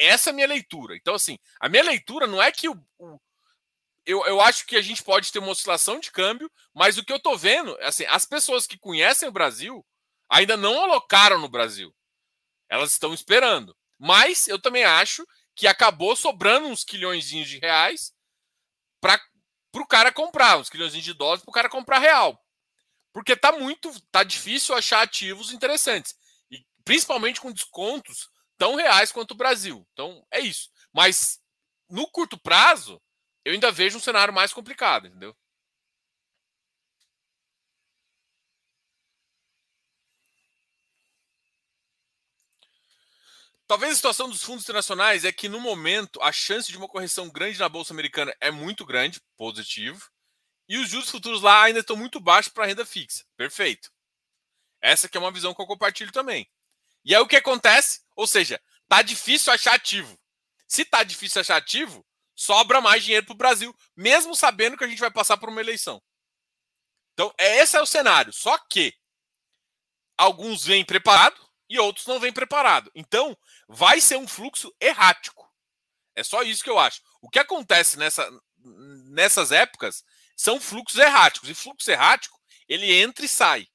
Essa 0.00 0.30
é 0.30 0.32
a 0.32 0.34
minha 0.34 0.48
leitura. 0.48 0.96
Então, 0.96 1.14
assim, 1.14 1.38
a 1.60 1.68
minha 1.68 1.84
leitura 1.84 2.26
não 2.26 2.42
é 2.42 2.50
que 2.50 2.68
o, 2.68 2.74
o 2.98 3.20
eu, 4.06 4.24
eu 4.26 4.40
acho 4.40 4.66
que 4.66 4.76
a 4.76 4.82
gente 4.82 5.02
pode 5.02 5.32
ter 5.32 5.38
uma 5.38 5.50
oscilação 5.50 5.98
de 6.00 6.10
câmbio, 6.10 6.50
mas 6.74 6.96
o 6.96 7.04
que 7.04 7.12
eu 7.12 7.20
tô 7.20 7.36
vendo, 7.36 7.76
assim, 7.82 8.04
as 8.06 8.24
pessoas 8.24 8.66
que 8.66 8.78
conhecem 8.78 9.28
o 9.28 9.32
Brasil 9.32 9.84
ainda 10.28 10.56
não 10.56 10.84
alocaram 10.84 11.38
no 11.38 11.48
Brasil. 11.48 11.94
Elas 12.68 12.92
estão 12.92 13.12
esperando. 13.12 13.76
Mas 13.98 14.48
eu 14.48 14.58
também 14.58 14.84
acho 14.84 15.26
que 15.54 15.66
acabou 15.66 16.14
sobrando 16.14 16.68
uns 16.68 16.84
quilhões 16.84 17.26
de 17.28 17.58
reais 17.58 18.12
para 19.00 19.20
o 19.74 19.86
cara 19.86 20.12
comprar, 20.12 20.58
uns 20.58 20.68
quilhões 20.68 20.92
de 20.92 21.14
dólares 21.14 21.42
para 21.42 21.50
o 21.50 21.54
cara 21.54 21.68
comprar 21.68 21.98
real. 21.98 22.40
Porque 23.12 23.34
tá 23.34 23.52
muito, 23.52 23.90
tá 24.10 24.22
difícil 24.22 24.74
achar 24.74 25.02
ativos 25.02 25.52
interessantes 25.52 26.14
principalmente 26.86 27.40
com 27.40 27.52
descontos 27.52 28.30
tão 28.56 28.76
reais 28.76 29.12
quanto 29.12 29.32
o 29.32 29.36
Brasil. 29.36 29.86
Então, 29.92 30.24
é 30.30 30.40
isso. 30.40 30.70
Mas 30.94 31.40
no 31.90 32.08
curto 32.08 32.38
prazo, 32.38 33.02
eu 33.46 33.52
ainda 33.52 33.70
vejo 33.70 33.96
um 33.96 34.00
cenário 34.00 34.34
mais 34.34 34.52
complicado, 34.52 35.06
entendeu? 35.06 35.34
Talvez 43.68 43.92
a 43.92 43.94
situação 43.94 44.28
dos 44.28 44.42
fundos 44.42 44.64
internacionais 44.64 45.24
é 45.24 45.30
que, 45.30 45.48
no 45.48 45.60
momento, 45.60 46.20
a 46.22 46.32
chance 46.32 46.72
de 46.72 46.76
uma 46.76 46.88
correção 46.88 47.30
grande 47.30 47.60
na 47.60 47.68
Bolsa 47.68 47.94
Americana 47.94 48.34
é 48.40 48.50
muito 48.50 48.84
grande, 48.84 49.20
positivo, 49.36 50.10
e 50.68 50.76
os 50.78 50.88
juros 50.88 51.08
futuros 51.08 51.40
lá 51.40 51.62
ainda 51.62 51.78
estão 51.78 51.94
muito 51.94 52.18
baixos 52.18 52.52
para 52.52 52.64
a 52.64 52.66
renda 52.66 52.84
fixa. 52.84 53.24
Perfeito. 53.36 53.92
Essa 54.80 55.08
que 55.08 55.16
é 55.16 55.20
uma 55.20 55.30
visão 55.30 55.54
que 55.54 55.62
eu 55.62 55.66
compartilho 55.66 56.10
também. 56.10 56.50
E 57.04 57.14
aí 57.14 57.20
o 57.20 57.28
que 57.28 57.36
acontece? 57.36 58.00
Ou 58.16 58.26
seja, 58.26 58.60
tá 58.88 59.02
difícil 59.02 59.52
achar 59.52 59.74
ativo. 59.74 60.18
Se 60.66 60.84
tá 60.84 61.04
difícil 61.04 61.40
achar 61.40 61.56
ativo, 61.56 62.04
sobra 62.36 62.80
mais 62.80 63.02
dinheiro 63.02 63.24
para 63.24 63.32
o 63.32 63.36
Brasil, 63.36 63.74
mesmo 63.96 64.36
sabendo 64.36 64.76
que 64.76 64.84
a 64.84 64.88
gente 64.88 65.00
vai 65.00 65.10
passar 65.10 65.38
por 65.38 65.48
uma 65.48 65.60
eleição. 65.60 66.00
Então, 67.14 67.32
é, 67.38 67.62
esse 67.62 67.76
é 67.76 67.80
o 67.80 67.86
cenário. 67.86 68.32
Só 68.32 68.58
que 68.58 68.94
alguns 70.18 70.64
vêm 70.64 70.84
preparados 70.84 71.40
e 71.68 71.78
outros 71.78 72.06
não 72.06 72.20
vêm 72.20 72.32
preparados. 72.32 72.92
Então, 72.94 73.36
vai 73.66 74.00
ser 74.00 74.18
um 74.18 74.28
fluxo 74.28 74.72
errático. 74.78 75.50
É 76.14 76.22
só 76.22 76.42
isso 76.42 76.62
que 76.62 76.70
eu 76.70 76.78
acho. 76.78 77.00
O 77.22 77.30
que 77.30 77.38
acontece 77.38 77.98
nessa, 77.98 78.28
nessas 78.58 79.50
épocas 79.50 80.04
são 80.36 80.60
fluxos 80.60 80.98
erráticos. 80.98 81.48
E 81.48 81.54
fluxo 81.54 81.90
errático, 81.90 82.38
ele 82.68 82.92
entra 82.92 83.24
e 83.24 83.28
sai. 83.28 83.66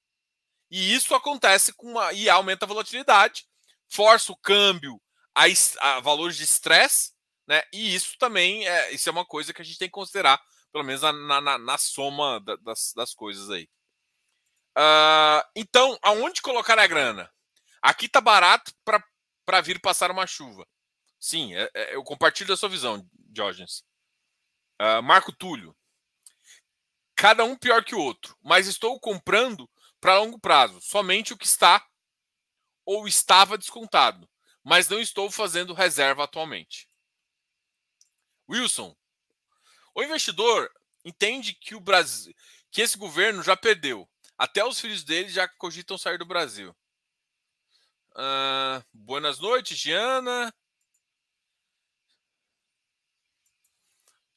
E 0.70 0.94
isso 0.94 1.13
acontece 1.15 1.74
com 1.74 1.88
uma. 1.88 2.13
e 2.13 2.30
aumenta 2.30 2.65
a 2.65 2.68
volatilidade, 2.68 3.46
força 3.89 4.32
o 4.32 4.38
câmbio 4.38 5.01
a, 5.36 5.44
a 5.80 6.00
valores 6.00 6.38
de 6.38 6.44
estresse, 6.44 7.12
né? 7.51 7.63
E 7.74 7.93
isso 7.93 8.17
também 8.17 8.65
é, 8.65 8.93
isso 8.93 9.10
é 9.10 9.12
uma 9.12 9.25
coisa 9.25 9.53
que 9.53 9.62
a 9.62 9.65
gente 9.65 9.77
tem 9.77 9.89
que 9.89 9.93
considerar, 9.93 10.41
pelo 10.72 10.86
menos 10.86 11.01
na, 11.01 11.41
na, 11.41 11.58
na 11.58 11.77
soma 11.77 12.39
da, 12.39 12.55
das, 12.55 12.93
das 12.96 13.13
coisas 13.13 13.50
aí. 13.50 13.70
Uh, 14.77 15.43
então, 15.53 16.00
aonde 16.01 16.41
colocar 16.41 16.79
a 16.79 16.88
grana? 16.88 17.29
Aqui 17.81 18.08
tá 18.08 18.22
barato 18.22 18.72
para 18.86 19.60
vir 19.60 19.81
passar 19.81 20.12
uma 20.12 20.25
chuva. 20.25 20.65
Sim, 21.20 21.53
é, 21.53 21.70
é, 21.74 21.96
eu 21.96 22.05
compartilho 22.05 22.48
da 22.48 22.55
sua 22.55 22.70
visão, 22.70 23.05
Diógenes. 23.13 23.84
Uh, 24.81 25.03
Marco 25.03 25.34
Túlio. 25.34 25.75
Cada 27.17 27.43
um 27.43 27.58
pior 27.58 27.84
que 27.84 27.93
o 27.93 28.00
outro, 28.00 28.34
mas 28.41 28.65
estou 28.65 28.98
comprando 28.98 29.70
para 30.00 30.20
longo 30.20 30.39
prazo, 30.39 30.79
somente 30.79 31.34
o 31.34 31.38
que 31.38 31.46
está 31.46 31.86
ou 32.86 33.10
estava 33.10 33.58
descontado, 33.58 34.27
mas 34.63 34.88
não 34.88 35.01
estou 35.01 35.29
fazendo 35.29 35.74
reserva 35.74 36.24
atualmente. 36.24 36.89
Wilson, 38.51 38.93
o 39.96 40.03
investidor 40.03 40.70
entende 41.05 41.53
que 41.53 41.74
o 41.74 41.79
Brasil, 41.79 42.36
que 42.70 42.81
esse 42.81 42.98
governo 42.98 43.41
já 43.41 43.55
perdeu. 43.55 44.08
Até 44.38 44.65
os 44.65 44.79
filhos 44.79 45.03
dele 45.03 45.29
já 45.29 45.48
cogitam 45.48 45.98
sair 45.98 46.17
do 46.17 46.25
Brasil. 46.25 46.75
Uh, 48.12 48.84
boas 48.91 49.39
noites, 49.39 49.77
Giana. 49.77 50.53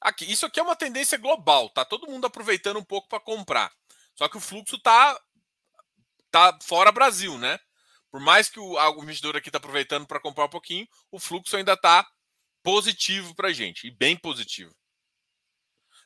Aqui, 0.01 0.31
isso 0.31 0.47
aqui 0.47 0.61
é 0.61 0.63
uma 0.63 0.77
tendência 0.77 1.19
global, 1.19 1.71
tá? 1.71 1.85
Todo 1.85 2.07
mundo 2.07 2.27
aproveitando 2.27 2.79
um 2.79 2.85
pouco 2.85 3.09
para 3.09 3.19
comprar. 3.19 3.73
Só 4.15 4.29
que 4.29 4.37
o 4.37 4.41
fluxo 4.41 4.79
tá 4.79 5.19
tá 6.31 6.57
fora 6.63 6.93
Brasil, 6.93 7.39
né? 7.39 7.59
Por 8.11 8.21
mais 8.21 8.49
que 8.49 8.61
o, 8.61 8.75
o 8.75 9.03
investidor 9.03 9.37
aqui 9.37 9.49
está 9.49 9.59
aproveitando 9.59 10.07
para 10.07 10.21
comprar 10.21 10.45
um 10.45 10.51
pouquinho, 10.51 10.87
o 11.11 11.19
fluxo 11.19 11.57
ainda 11.57 11.73
está 11.73 12.07
positivo 12.65 13.35
para 13.35 13.49
a 13.49 13.53
gente, 13.53 13.87
e 13.87 13.91
bem 13.91 14.17
positivo. 14.17 14.75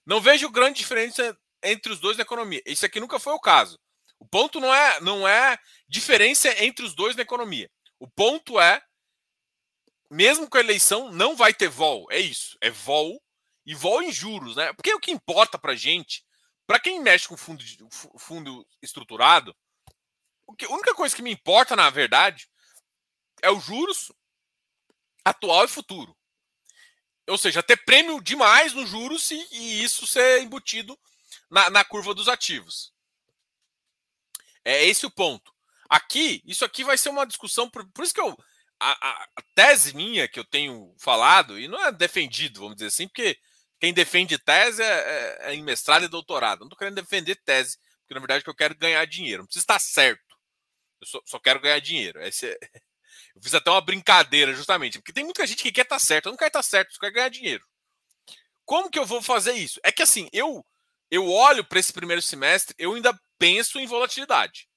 Não 0.05 0.21
vejo 0.21 0.51
grande 0.51 0.81
diferença 0.81 1.39
entre 1.63 1.93
os 1.93 2.01
dois 2.01 2.17
na 2.17 2.23
economia. 2.23 2.61
Isso 2.67 2.85
aqui 2.85 2.99
nunca 2.99 3.19
foi 3.19 3.33
o 3.33 3.41
caso. 3.41 3.79
O 4.19 4.27
ponto 4.27 4.59
não 4.59 4.75
é, 4.75 5.01
não 5.01 5.27
é 5.27 5.57
diferença 5.89 6.49
entre 6.63 6.85
os 6.85 6.95
dois 6.95 7.15
na 7.15 7.23
economia. 7.23 7.71
O 8.01 8.09
ponto 8.09 8.61
é, 8.61 8.83
mesmo 10.11 10.49
com 10.49 10.57
a 10.57 10.61
eleição, 10.61 11.13
não 11.13 11.37
vai 11.37 11.55
ter 11.55 11.69
vol. 11.69 12.11
É 12.11 12.19
isso. 12.19 12.59
É 12.61 12.71
vol 12.71 13.23
e 13.65 13.75
vol 13.75 14.03
em 14.03 14.11
juros, 14.11 14.57
né? 14.57 14.73
Porque 14.73 14.93
o 14.93 15.01
que 15.01 15.13
importa 15.13 15.59
para 15.59 15.77
gente, 15.77 16.25
para 16.67 16.81
quem 16.81 17.01
mexe 17.01 17.29
com 17.29 17.37
fundo, 17.37 17.63
fundo 18.19 18.67
estruturado, 18.83 19.55
a 20.49 20.73
única 20.73 20.95
coisa 20.95 21.15
que 21.15 21.23
me 21.23 21.31
importa, 21.31 21.77
na 21.77 21.91
verdade, 21.91 22.49
é 23.43 23.51
os 23.51 23.63
juros 23.63 24.11
atual 25.25 25.65
e 25.65 25.69
futuro. 25.69 26.18
Ou 27.29 27.39
seja, 27.39 27.63
ter 27.63 27.77
prêmio 27.85 28.21
demais 28.21 28.73
nos 28.73 28.89
juros 28.89 29.31
e, 29.31 29.47
e 29.53 29.83
isso 29.83 30.07
ser 30.07 30.43
embutido 30.43 30.99
na, 31.51 31.71
na, 31.71 31.85
curva 31.85 32.15
dos 32.15 32.29
ativos. 32.29 32.93
É 34.65 34.85
esse 34.85 35.07
o 35.07 35.11
ponto. 35.11 35.53
Aqui, 35.89 36.43
isso 36.45 36.65
aqui 36.65 36.85
vai 36.85 36.99
ser 36.99 37.11
uma 37.11 37.27
discussão, 37.27 37.69
por, 37.71 37.87
por 37.93 38.05
isso 38.05 38.15
que 38.15 38.21
eu. 38.21 38.37
A, 38.81 38.93
a, 38.93 39.43
tese 39.57 39.95
minha 39.95 40.29
que 40.29 40.39
eu 40.39 40.45
tenho 40.45 40.95
falado, 40.99 41.59
e 41.59 41.67
não 41.67 41.85
é 41.85 41.91
defendido, 41.91 42.61
vamos 42.61 42.77
dizer 42.77 42.87
assim, 42.87 43.09
porque 43.09 43.37
quem 43.81 43.93
defende 43.93 44.39
tese 44.39 44.83
é, 44.83 44.87
é, 44.87 45.39
é 45.51 45.55
em 45.55 45.63
mestrado 45.63 46.05
e 46.05 46.09
doutorado. 46.09 46.61
Não 46.61 46.67
estou 46.67 46.79
querendo 46.79 46.95
defender 46.95 47.37
tese, 47.45 47.77
porque 48.01 48.15
na 48.15 48.21
verdade 48.21 48.45
eu 48.47 48.55
quero 48.55 48.77
ganhar 48.77 49.05
dinheiro. 49.07 49.43
Não 49.43 49.47
precisa 49.47 49.65
estar 49.65 49.79
certo. 49.81 50.37
Eu 51.01 51.07
só, 51.07 51.21
só 51.25 51.39
quero 51.39 51.61
ganhar 51.61 51.81
dinheiro. 51.81 52.23
Esse 52.23 52.47
é, 52.49 52.59
eu 53.39 53.43
fiz 53.43 53.55
até 53.55 53.71
uma 53.71 53.81
brincadeira, 53.81 54.53
justamente, 54.53 54.99
porque 54.99 55.13
tem 55.13 55.25
muita 55.25 55.47
gente 55.47 55.63
que 55.63 55.71
quer 55.71 55.83
estar 55.83 55.99
certo. 55.99 56.27
Eu 56.27 56.33
não 56.33 56.37
quero 56.37 56.49
estar 56.49 56.63
certo, 56.63 56.93
só 56.93 57.01
quero 57.01 57.15
ganhar 57.15 57.29
dinheiro. 57.29 57.65
Como 58.65 58.91
que 58.91 58.99
eu 58.99 59.07
vou 59.07 59.23
fazer 59.23 59.53
isso? 59.53 59.81
É 59.85 59.93
que 59.93 60.03
assim, 60.03 60.29
eu 60.33 60.65
eu 61.11 61.27
olho 61.27 61.65
para 61.65 61.79
esse 61.79 61.93
primeiro 61.93 62.21
semestre, 62.21 62.75
eu 62.79 62.93
ainda 62.93 63.19
penso 63.39 63.79
em 63.79 63.87
volatilidade. 63.87 64.69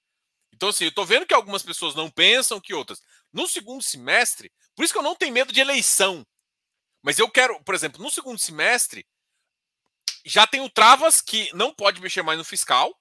Então, 0.54 0.70
assim, 0.70 0.86
eu 0.86 0.90
estou 0.90 1.06
vendo 1.06 1.26
que 1.26 1.34
algumas 1.34 1.64
pessoas 1.64 1.96
não 1.96 2.10
pensam 2.10 2.62
que 2.62 2.74
outras. 2.74 3.02
No 3.34 3.48
segundo 3.48 3.84
semestre, 3.84 4.52
por 4.76 4.86
isso 4.86 4.94
que 4.94 5.00
eu 5.00 5.04
não 5.04 5.16
tenho 5.16 5.34
medo 5.34 5.52
de 5.52 5.60
eleição. 5.60 6.26
Mas 7.02 7.20
eu 7.20 7.30
quero, 7.30 7.62
por 7.64 7.76
exemplo, 7.76 8.02
no 8.02 8.10
segundo 8.10 8.38
semestre, 8.38 9.06
já 10.24 10.46
tem 10.46 10.62
o 10.62 10.70
Travas 10.70 11.20
que 11.20 11.50
não 11.54 11.74
pode 11.74 12.00
mexer 12.00 12.22
mais 12.22 12.38
no 12.38 12.46
fiscal. 12.46 12.96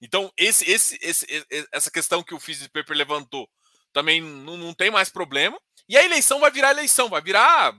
Então, 0.00 0.30
esse, 0.36 0.70
esse, 0.70 0.98
esse, 1.00 1.26
essa 1.72 1.90
questão 1.90 2.22
que 2.22 2.34
o 2.34 2.38
Fizz 2.38 2.68
Paper 2.68 2.96
levantou 2.96 3.50
também 3.96 4.20
não, 4.20 4.58
não 4.58 4.74
tem 4.74 4.90
mais 4.90 5.08
problema. 5.08 5.58
E 5.88 5.96
a 5.96 6.04
eleição 6.04 6.38
vai 6.38 6.50
virar 6.50 6.70
eleição, 6.70 7.08
vai 7.08 7.22
virar 7.22 7.74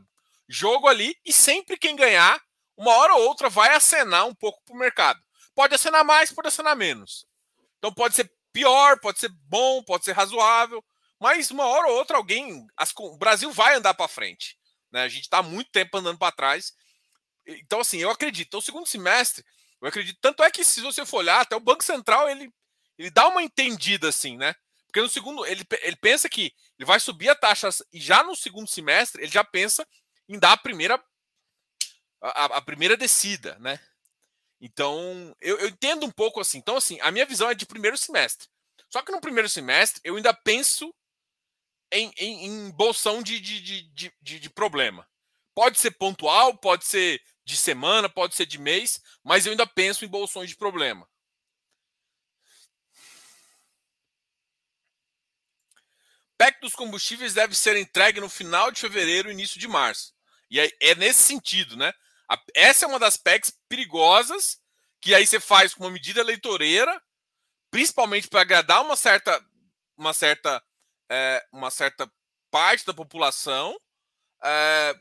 jogo 0.50 0.88
ali. 0.88 1.16
E 1.24 1.32
sempre 1.32 1.78
quem 1.78 1.96
ganhar, 1.96 2.42
uma 2.76 2.92
hora 2.98 3.14
ou 3.14 3.28
outra, 3.28 3.52
vai 3.52 3.76
acenar 3.76 4.26
um 4.26 4.34
pouco 4.34 4.60
para 4.66 4.74
o 4.74 4.80
mercado. 4.80 5.22
Pode 5.54 5.76
acenar 5.76 6.04
mais, 6.04 6.32
pode 6.32 6.48
acenar 6.48 6.76
menos. 6.76 7.28
Então 7.78 7.94
pode 7.94 8.16
ser 8.16 8.32
pior, 8.52 9.00
pode 9.00 9.20
ser 9.20 9.30
bom, 9.48 9.84
pode 9.84 10.06
ser 10.06 10.14
razoável. 10.14 10.84
Mas 11.20 11.52
uma 11.52 11.66
hora 11.66 11.88
ou 11.88 11.98
outra, 11.98 12.18
alguém. 12.18 12.66
As, 12.76 12.92
o 12.98 13.16
Brasil 13.18 13.52
vai 13.52 13.76
andar 13.76 13.94
para 13.94 14.08
frente. 14.08 14.58
Né? 14.92 15.04
A 15.04 15.08
gente 15.08 15.24
está 15.24 15.44
muito 15.44 15.70
tempo 15.70 16.00
andando 16.00 16.18
para 16.18 16.32
trás. 16.32 16.74
Então, 17.46 17.82
assim, 17.82 18.00
eu 18.00 18.10
acredito. 18.10 18.48
Então, 18.48 18.60
o 18.60 18.64
segundo 18.64 18.88
semestre, 18.88 19.46
eu 19.80 19.88
acredito. 19.88 20.18
Tanto 20.20 20.42
é 20.42 20.50
que, 20.50 20.64
se 20.64 20.82
você 20.82 21.06
for 21.06 21.18
olhar, 21.18 21.42
até 21.42 21.56
o 21.56 21.60
Banco 21.60 21.84
Central 21.84 22.28
ele, 22.28 22.50
ele 22.98 23.12
dá 23.12 23.28
uma 23.28 23.44
entendida 23.44 24.10
assim, 24.10 24.36
né? 24.36 24.56
Porque 24.88 25.02
no 25.02 25.10
segundo, 25.10 25.46
ele, 25.46 25.64
ele 25.82 25.96
pensa 25.98 26.30
que 26.30 26.54
ele 26.80 26.86
vai 26.86 27.00
subir 27.00 27.30
a 27.30 27.36
taxa 27.36 27.70
e 27.92 28.00
já 28.00 28.24
no 28.24 28.36
segundo 28.36 28.70
semestre 28.70 29.22
ele 29.22 29.32
já 29.32 29.44
pensa 29.44 29.86
em 30.28 30.40
dar 30.40 30.54
a 30.54 30.58
primeira 30.58 31.02
a, 32.22 32.46
a 32.46 32.62
primeira 32.62 32.98
descida, 32.98 33.58
né? 33.60 33.80
Então, 34.60 35.36
eu, 35.40 35.60
eu, 35.60 35.68
entendo 35.68 36.06
um 36.06 36.12
pouco 36.12 36.40
assim. 36.40 36.58
Então, 36.58 36.78
assim, 36.78 37.00
a 37.02 37.12
minha 37.12 37.26
visão 37.26 37.50
é 37.50 37.54
de 37.54 37.66
primeiro 37.66 37.98
semestre. 37.98 38.48
Só 38.90 39.02
que 39.02 39.12
no 39.12 39.22
primeiro 39.22 39.48
semestre 39.48 40.02
eu 40.04 40.16
ainda 40.16 40.34
penso 40.34 40.94
em, 41.92 42.12
em, 42.18 42.46
em 42.46 42.72
bolsão 42.72 43.22
de, 43.22 43.40
de, 43.40 43.62
de, 43.62 44.14
de, 44.22 44.40
de 44.40 44.50
problema. 44.50 45.08
Pode 45.54 45.80
ser 45.80 45.92
pontual, 45.92 46.58
pode 46.58 46.86
ser 46.86 47.22
de 47.44 47.56
semana, 47.56 48.10
pode 48.10 48.36
ser 48.36 48.46
de 48.46 48.58
mês, 48.58 49.00
mas 49.24 49.46
eu 49.46 49.52
ainda 49.52 49.66
penso 49.66 50.06
em 50.06 50.08
bolsões 50.08 50.50
de 50.50 50.56
problema. 50.56 51.08
PEC 56.38 56.60
dos 56.62 56.74
combustíveis 56.74 57.34
deve 57.34 57.56
ser 57.56 57.76
entregue 57.78 58.20
no 58.20 58.30
final 58.30 58.72
de 58.72 58.82
fevereiro, 58.82 59.32
início 59.32 59.60
de 59.60 59.68
março. 59.68 60.14
E 60.50 60.60
é, 60.60 60.70
é 60.80 60.96
nesse 60.96 61.24
sentido, 61.24 61.76
né? 61.76 61.94
A, 62.30 62.40
essa 62.54 62.86
é 62.86 62.88
uma 62.88 63.00
das 63.00 63.18
PECs 63.18 63.52
perigosas 63.68 64.60
que 65.02 65.14
aí 65.14 65.26
você 65.26 65.40
faz 65.40 65.74
com 65.74 65.84
uma 65.84 65.92
medida 65.92 66.20
eleitoreira, 66.20 67.02
principalmente 67.72 68.28
para 68.28 68.42
agradar 68.42 68.82
uma 68.82 68.96
certa, 68.96 69.40
uma 69.96 70.14
certa, 70.14 70.64
é, 71.10 71.46
uma 71.52 71.70
certa 71.70 72.12
parte 72.50 72.86
da 72.86 72.94
população, 72.94 73.80
é, 74.44 74.96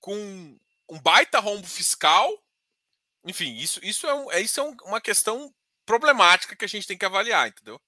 com 0.00 0.58
um 0.88 1.00
baita 1.00 1.38
rombo 1.40 1.66
fiscal. 1.66 2.30
Enfim, 3.24 3.54
isso, 3.56 3.80
isso, 3.82 4.06
é, 4.06 4.14
um, 4.14 4.32
é 4.32 4.40
isso 4.40 4.60
é 4.60 4.62
uma 4.84 5.00
questão 5.00 5.54
problemática 5.84 6.56
que 6.56 6.64
a 6.64 6.68
gente 6.68 6.86
tem 6.86 6.96
que 6.96 7.04
avaliar, 7.04 7.48
entendeu? 7.48 7.80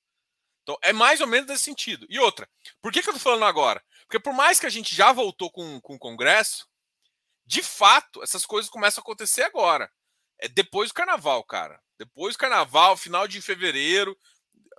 Então, 0.62 0.76
é 0.82 0.92
mais 0.92 1.20
ou 1.20 1.26
menos 1.26 1.48
nesse 1.48 1.64
sentido. 1.64 2.06
E 2.08 2.18
outra, 2.18 2.48
por 2.80 2.92
que, 2.92 3.02
que 3.02 3.08
eu 3.08 3.14
estou 3.14 3.32
falando 3.32 3.44
agora? 3.44 3.82
Porque 4.02 4.20
por 4.20 4.32
mais 4.32 4.60
que 4.60 4.66
a 4.66 4.70
gente 4.70 4.94
já 4.94 5.12
voltou 5.12 5.50
com, 5.50 5.80
com 5.80 5.94
o 5.94 5.98
Congresso, 5.98 6.66
de 7.46 7.62
fato, 7.62 8.22
essas 8.22 8.46
coisas 8.46 8.70
começam 8.70 9.00
a 9.00 9.02
acontecer 9.02 9.42
agora. 9.42 9.90
É 10.38 10.48
depois 10.48 10.90
do 10.90 10.94
carnaval, 10.94 11.42
cara. 11.44 11.80
Depois 11.98 12.34
do 12.34 12.38
carnaval, 12.38 12.96
final 12.96 13.26
de 13.26 13.42
fevereiro. 13.42 14.16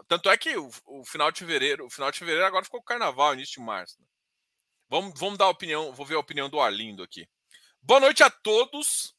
Tanto 0.08 0.30
é 0.30 0.38
que 0.38 0.56
o, 0.58 0.70
o 0.86 1.06
final 1.06 1.32
de 1.32 1.40
fevereiro, 1.40 1.86
o 1.86 1.90
final 1.90 2.12
de 2.12 2.18
fevereiro 2.18 2.46
agora 2.46 2.66
ficou 2.66 2.82
carnaval, 2.82 3.34
início 3.34 3.60
de 3.60 3.66
março. 3.66 4.00
Né? 4.00 4.08
Vamos, 4.90 5.20
vamos 5.20 5.38
dar 5.38 5.46
a 5.46 5.50
opinião, 5.50 5.94
vou 5.94 6.06
ver 6.06 6.16
a 6.16 6.20
opinião 6.20 6.50
do 6.50 6.60
Arlindo 6.60 7.04
aqui. 7.04 7.28
Boa 7.82 8.00
noite 8.00 8.24
a 8.24 8.30
todos. 8.30 9.16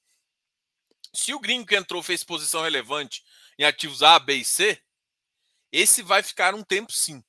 Se 1.14 1.35
o 1.35 1.40
gringo 1.40 1.66
que 1.66 1.77
entrou 1.77 2.03
fez 2.03 2.25
posição 2.25 2.62
relevante 2.62 3.22
em 3.59 3.64
ativos 3.64 4.03
A, 4.03 4.18
B 4.18 4.37
e 4.37 4.44
C, 4.44 4.83
esse 5.72 6.02
vai 6.02 6.22
ficar 6.22 6.54
um 6.54 6.62
tempo 6.62 6.92
sim. 6.92 7.24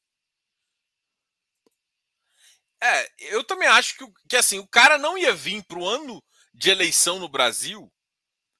É, 2.82 3.12
eu 3.34 3.43
também 3.43 3.67
acho 3.67 3.97
que, 3.97 4.06
que 4.27 4.36
assim, 4.36 4.60
o 4.60 4.67
cara 4.67 4.97
não 4.97 5.17
ia 5.17 5.34
vir 5.34 5.63
para 5.63 5.79
o 5.79 5.88
ano 5.88 6.21
de 6.53 6.69
eleição 6.69 7.17
no 7.17 7.29
Brasil 7.29 7.91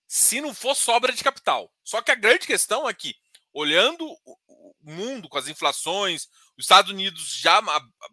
se 0.08 0.40
não 0.40 0.54
for 0.54 0.76
sobra 0.76 1.12
de 1.12 1.24
capital. 1.24 1.70
Só 1.84 2.02
que 2.02 2.12
a 2.12 2.16
grande 2.16 2.48
questão 2.48 2.88
é 2.88 2.94
que, 2.94 3.16
olhando 3.52 4.06
o 4.26 4.74
mundo 4.82 5.28
com 5.28 5.38
as 5.38 5.48
inflações, 5.48 6.28
os 6.58 6.66
Estados 6.66 6.92
Unidos 6.92 7.36
já 7.36 7.58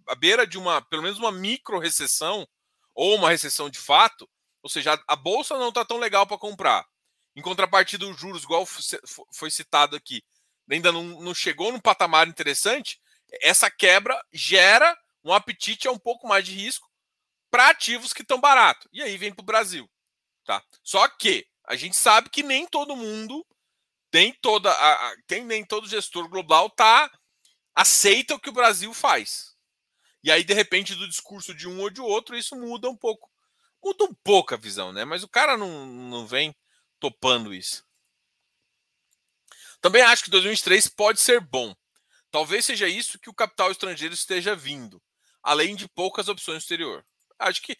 à, 0.08 0.14
beira 0.14 0.46
de 0.46 0.58
uma, 0.58 0.82
pelo 0.82 1.02
menos 1.02 1.18
uma 1.18 1.30
micro 1.30 1.78
recessão, 1.78 2.48
ou 2.94 3.16
uma 3.16 3.30
recessão 3.30 3.70
de 3.70 3.78
fato, 3.78 4.28
ou 4.62 4.68
seja, 4.68 5.00
a, 5.06 5.16
bolsa 5.16 5.58
não 5.58 5.68
está 5.68 5.84
tão 5.84 5.98
legal 5.98 6.26
para 6.26 6.38
comprar. 6.38 6.84
Em 7.36 7.42
contrapartida, 7.42 8.06
os 8.06 8.18
juros, 8.18 8.42
igual 8.42 8.66
foi 9.32 9.50
citado 9.50 9.94
aqui, 9.94 10.22
ainda 10.74 10.92
não, 10.92 11.02
não 11.20 11.34
chegou 11.34 11.72
num 11.72 11.80
patamar 11.80 12.28
interessante, 12.28 13.00
essa 13.42 13.70
quebra 13.70 14.20
gera 14.32 14.96
um 15.24 15.32
apetite 15.32 15.86
a 15.88 15.92
um 15.92 15.98
pouco 15.98 16.26
mais 16.26 16.44
de 16.44 16.52
risco 16.52 16.88
para 17.50 17.70
ativos 17.70 18.12
que 18.12 18.22
estão 18.22 18.40
barato. 18.40 18.88
E 18.92 19.02
aí 19.02 19.16
vem 19.16 19.32
para 19.32 19.42
o 19.42 19.46
Brasil. 19.46 19.90
Tá? 20.44 20.62
Só 20.82 21.06
que 21.08 21.46
a 21.66 21.76
gente 21.76 21.96
sabe 21.96 22.30
que 22.30 22.42
nem 22.42 22.66
todo 22.66 22.96
mundo 22.96 23.46
tem 24.10 24.32
toda 24.40 24.70
a, 24.72 25.14
nem 25.44 25.64
todo 25.64 25.88
gestor 25.88 26.28
global 26.28 26.68
tá 26.70 27.10
aceita 27.74 28.34
o 28.34 28.40
que 28.40 28.48
o 28.48 28.52
Brasil 28.52 28.92
faz. 28.92 29.54
E 30.22 30.30
aí 30.30 30.44
de 30.44 30.52
repente 30.52 30.94
do 30.94 31.08
discurso 31.08 31.54
de 31.54 31.68
um 31.68 31.80
ou 31.80 31.90
de 31.90 32.00
outro 32.00 32.36
isso 32.36 32.56
muda 32.56 32.88
um 32.88 32.96
pouco. 32.96 33.30
Muda 33.82 34.04
um 34.04 34.14
pouco 34.22 34.54
a 34.54 34.58
visão, 34.58 34.92
né? 34.92 35.04
Mas 35.04 35.22
o 35.22 35.28
cara 35.28 35.56
não, 35.56 35.86
não 35.86 36.26
vem 36.26 36.54
topando 36.98 37.54
isso. 37.54 37.84
Também 39.80 40.02
acho 40.02 40.24
que 40.24 40.30
2023 40.30 40.88
pode 40.88 41.20
ser 41.20 41.40
bom. 41.40 41.74
Talvez 42.30 42.64
seja 42.64 42.86
isso 42.88 43.18
que 43.18 43.30
o 43.30 43.34
capital 43.34 43.70
estrangeiro 43.70 44.14
esteja 44.14 44.54
vindo, 44.54 45.02
além 45.42 45.74
de 45.74 45.88
poucas 45.88 46.28
opções 46.28 46.56
no 46.56 46.58
exterior. 46.58 47.04
Acho 47.38 47.62
que 47.62 47.76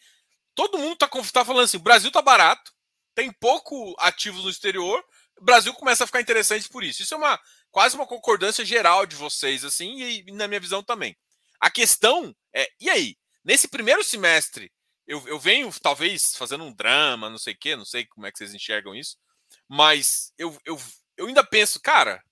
todo 0.53 0.77
mundo 0.77 0.93
está 0.93 1.07
tá 1.07 1.45
falando 1.45 1.65
assim: 1.65 1.77
o 1.77 1.81
Brasil 1.81 2.09
está 2.09 2.21
barato, 2.21 2.73
tem 3.15 3.31
pouco 3.31 3.95
ativos 3.99 4.43
no 4.43 4.49
exterior, 4.49 5.03
o 5.37 5.43
Brasil 5.43 5.73
começa 5.73 6.03
a 6.03 6.07
ficar 6.07 6.21
interessante 6.21 6.67
por 6.67 6.83
isso. 6.83 7.01
Isso 7.01 7.13
é 7.13 7.17
uma 7.17 7.39
quase 7.69 7.95
uma 7.95 8.07
concordância 8.07 8.65
geral 8.65 9.05
de 9.05 9.15
vocês, 9.15 9.63
assim, 9.63 10.01
e 10.01 10.31
na 10.31 10.47
minha 10.47 10.59
visão 10.59 10.83
também. 10.83 11.15
A 11.59 11.69
questão 11.69 12.35
é: 12.53 12.69
e 12.79 12.89
aí? 12.89 13.17
Nesse 13.43 13.67
primeiro 13.67 14.03
semestre, 14.03 14.71
eu, 15.07 15.27
eu 15.27 15.39
venho 15.39 15.71
talvez 15.81 16.35
fazendo 16.35 16.63
um 16.63 16.73
drama, 16.73 17.29
não 17.29 17.39
sei 17.39 17.53
o 17.53 17.57
quê, 17.57 17.75
não 17.75 17.85
sei 17.85 18.05
como 18.05 18.27
é 18.27 18.31
que 18.31 18.37
vocês 18.37 18.53
enxergam 18.53 18.93
isso, 18.93 19.17
mas 19.67 20.31
eu, 20.37 20.55
eu 20.63 20.79
eu 21.21 21.27
ainda 21.27 21.43
penso, 21.43 21.79
cara, 21.79 22.23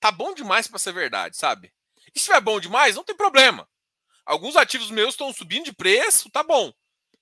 tá 0.00 0.12
bom 0.12 0.32
demais 0.32 0.68
para 0.68 0.78
ser 0.78 0.92
verdade, 0.92 1.36
sabe? 1.36 1.72
E 2.14 2.18
se 2.18 2.26
tiver 2.26 2.40
bom 2.40 2.60
demais, 2.60 2.94
não 2.94 3.02
tem 3.02 3.16
problema. 3.16 3.68
Alguns 4.24 4.54
ativos 4.54 4.90
meus 4.92 5.14
estão 5.14 5.32
subindo 5.32 5.64
de 5.64 5.72
preço, 5.72 6.30
tá 6.30 6.42
bom. 6.44 6.72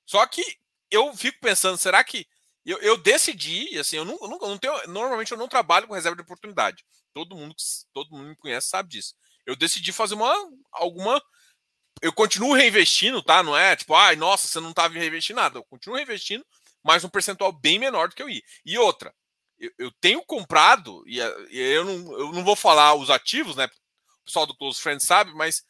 Só 0.04 0.26
que 0.26 0.42
eu 0.90 1.16
fico 1.16 1.40
pensando, 1.40 1.78
será 1.78 2.04
que 2.04 2.26
eu, 2.66 2.78
eu 2.80 2.98
decidi, 2.98 3.78
assim, 3.78 3.96
eu 3.96 4.04
não, 4.04 4.18
eu 4.20 4.28
não 4.28 4.58
tenho, 4.58 4.74
normalmente 4.88 5.32
eu 5.32 5.38
não 5.38 5.48
trabalho 5.48 5.88
com 5.88 5.94
reserva 5.94 6.16
de 6.16 6.22
oportunidade. 6.22 6.84
Todo 7.14 7.34
mundo, 7.34 7.54
todo 7.94 8.10
mundo 8.10 8.28
me 8.28 8.36
conhece 8.36 8.68
sabe 8.68 8.90
disso. 8.90 9.14
Eu 9.46 9.56
decidi 9.56 9.92
fazer 9.92 10.14
uma 10.14 10.34
alguma 10.70 11.22
eu 12.02 12.12
continuo 12.12 12.52
reinvestindo, 12.52 13.22
tá? 13.22 13.42
Não 13.42 13.56
é 13.56 13.74
tipo, 13.74 13.94
ai, 13.94 14.16
nossa, 14.16 14.46
você 14.46 14.60
não 14.60 14.70
estava 14.70 14.92
reinvestindo 14.92 15.40
nada. 15.40 15.58
Eu 15.58 15.64
continuo 15.64 15.96
reinvestindo, 15.96 16.44
mas 16.84 17.04
um 17.04 17.08
percentual 17.08 17.52
bem 17.52 17.78
menor 17.78 18.08
do 18.08 18.14
que 18.14 18.22
eu 18.22 18.28
ia. 18.28 18.42
E 18.66 18.76
outra, 18.76 19.14
eu, 19.58 19.70
eu 19.78 19.92
tenho 20.00 20.24
comprado, 20.24 21.02
e, 21.06 21.18
e 21.50 21.58
eu, 21.58 21.84
não, 21.84 22.18
eu 22.18 22.32
não 22.32 22.44
vou 22.44 22.56
falar 22.56 22.94
os 22.94 23.10
ativos, 23.10 23.56
né? 23.56 23.68
pessoal 24.26 24.44
do 24.44 24.56
Close 24.56 24.80
Friends 24.80 25.06
sabe, 25.06 25.32
mas 25.32 25.62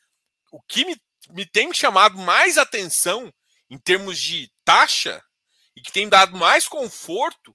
o 0.51 0.61
que 0.63 0.85
me, 0.85 1.01
me 1.29 1.47
tem 1.47 1.73
chamado 1.73 2.19
mais 2.19 2.59
atenção 2.59 3.33
em 3.71 3.79
termos 3.79 4.19
de 4.19 4.51
taxa 4.65 5.23
e 5.77 5.83
que 5.83 5.93
tem 5.93 6.09
dado 6.09 6.37
mais 6.37 6.67
conforto 6.67 7.55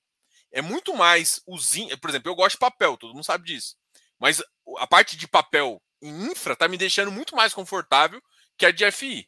é 0.52 0.62
muito 0.62 0.94
mais 0.94 1.42
os. 1.48 1.74
Por 2.00 2.10
exemplo, 2.10 2.30
eu 2.30 2.36
gosto 2.36 2.56
de 2.56 2.60
papel, 2.60 2.98
todo 2.98 3.14
mundo 3.14 3.26
sabe 3.26 3.46
disso. 3.46 3.76
Mas 4.20 4.42
a 4.78 4.86
parte 4.86 5.18
de 5.18 5.28
papel 5.28 5.82
em 6.02 6.32
infra 6.32 6.56
tá 6.56 6.68
me 6.68 6.78
deixando 6.78 7.12
muito 7.12 7.36
mais 7.36 7.54
confortável 7.54 8.22
que 8.58 8.66
a 8.66 8.72
de 8.72 8.90
FI. 8.92 9.28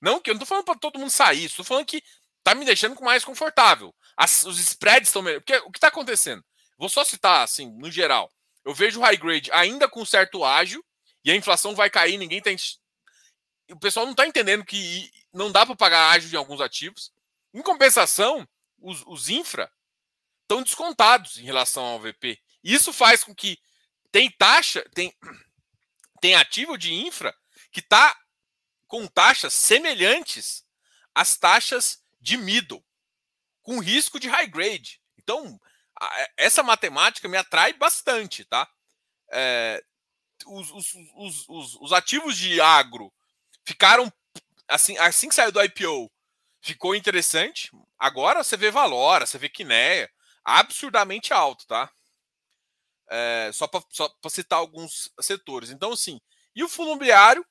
Não 0.00 0.20
que 0.20 0.30
eu 0.30 0.34
não 0.34 0.40
tô 0.40 0.46
falando 0.46 0.64
para 0.64 0.78
todo 0.78 0.98
mundo 0.98 1.10
sair, 1.10 1.44
estou 1.44 1.64
falando 1.64 1.86
que 1.86 2.02
tá 2.42 2.54
me 2.54 2.64
deixando 2.64 3.00
mais 3.00 3.24
confortável. 3.24 3.94
As, 4.16 4.44
os 4.44 4.58
spreads 4.58 5.08
estão 5.08 5.22
melhor. 5.22 5.40
Porque 5.40 5.56
o 5.58 5.70
que 5.70 5.78
está 5.78 5.88
acontecendo? 5.88 6.44
Vou 6.78 6.88
só 6.88 7.04
citar 7.04 7.42
assim, 7.42 7.70
no 7.78 7.90
geral. 7.90 8.30
Eu 8.64 8.74
vejo 8.74 9.00
o 9.00 9.02
high 9.02 9.16
grade 9.16 9.50
ainda 9.52 9.88
com 9.88 10.04
certo 10.04 10.44
ágil 10.44 10.84
e 11.24 11.30
a 11.30 11.36
inflação 11.36 11.74
vai 11.74 11.90
cair, 11.90 12.18
ninguém 12.18 12.40
tem. 12.40 12.56
O 13.70 13.78
pessoal 13.78 14.04
não 14.04 14.12
está 14.12 14.26
entendendo 14.26 14.64
que 14.64 15.10
não 15.32 15.50
dá 15.50 15.64
para 15.64 15.76
pagar 15.76 16.10
ágil 16.10 16.32
em 16.32 16.36
alguns 16.36 16.60
ativos. 16.60 17.12
Em 17.54 17.62
compensação, 17.62 18.46
os, 18.78 19.02
os 19.06 19.28
infra 19.28 19.70
estão 20.42 20.62
descontados 20.62 21.38
em 21.38 21.44
relação 21.44 21.84
ao 21.84 22.00
VP. 22.00 22.40
Isso 22.62 22.92
faz 22.92 23.24
com 23.24 23.34
que 23.34 23.58
tem 24.10 24.30
taxa, 24.30 24.84
tem, 24.94 25.14
tem 26.20 26.34
ativo 26.34 26.76
de 26.76 26.92
infra 26.92 27.34
que 27.70 27.80
está 27.80 28.16
com 28.86 29.06
taxas 29.06 29.54
semelhantes 29.54 30.64
às 31.14 31.36
taxas 31.36 32.02
de 32.20 32.36
middle, 32.36 32.84
com 33.62 33.78
risco 33.78 34.18
de 34.18 34.28
high 34.28 34.46
grade. 34.46 35.00
Então, 35.18 35.60
essa 36.36 36.62
matemática 36.62 37.28
me 37.28 37.36
atrai 37.36 37.72
bastante, 37.72 38.44
tá? 38.44 38.68
É, 39.30 39.82
os, 40.46 40.70
os, 40.70 41.48
os, 41.48 41.76
os, 41.80 41.92
ativos 41.92 42.36
de 42.36 42.60
agro 42.60 43.12
ficaram 43.64 44.12
assim, 44.68 44.98
assim 44.98 45.28
que 45.28 45.34
saiu 45.34 45.52
do 45.52 45.62
IPO, 45.62 46.10
ficou 46.60 46.94
interessante. 46.94 47.70
Agora 47.98 48.42
você 48.42 48.56
vê 48.56 48.70
Valora, 48.70 49.26
você 49.26 49.38
vê 49.38 49.48
Quineia, 49.48 50.10
absurdamente 50.44 51.32
alto, 51.32 51.66
tá? 51.66 51.90
É, 53.08 53.50
só 53.52 53.66
para 53.66 53.82
citar 54.30 54.58
alguns 54.58 55.10
setores. 55.20 55.70
Então, 55.70 55.92
assim, 55.92 56.20
e 56.54 56.64
o 56.64 56.68
fundo 56.68 56.90
imobiliário, 56.90 57.44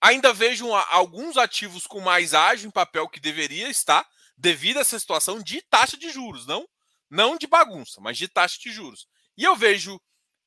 ainda 0.00 0.32
vejo 0.32 0.72
alguns 0.72 1.36
ativos 1.36 1.86
com 1.86 2.00
mais 2.00 2.34
ágio 2.34 2.68
em 2.68 2.70
papel 2.70 3.08
que 3.08 3.20
deveria 3.20 3.68
estar, 3.68 4.06
devido 4.40 4.78
a 4.78 4.80
essa 4.80 4.98
situação 4.98 5.42
de 5.42 5.60
taxa 5.62 5.96
de 5.96 6.10
juros, 6.10 6.46
não, 6.46 6.66
não 7.10 7.36
de 7.36 7.46
bagunça, 7.46 8.00
mas 8.00 8.16
de 8.16 8.26
taxa 8.26 8.58
de 8.58 8.72
juros. 8.72 9.06
E 9.36 9.44
eu 9.44 9.54
vejo 9.54 10.00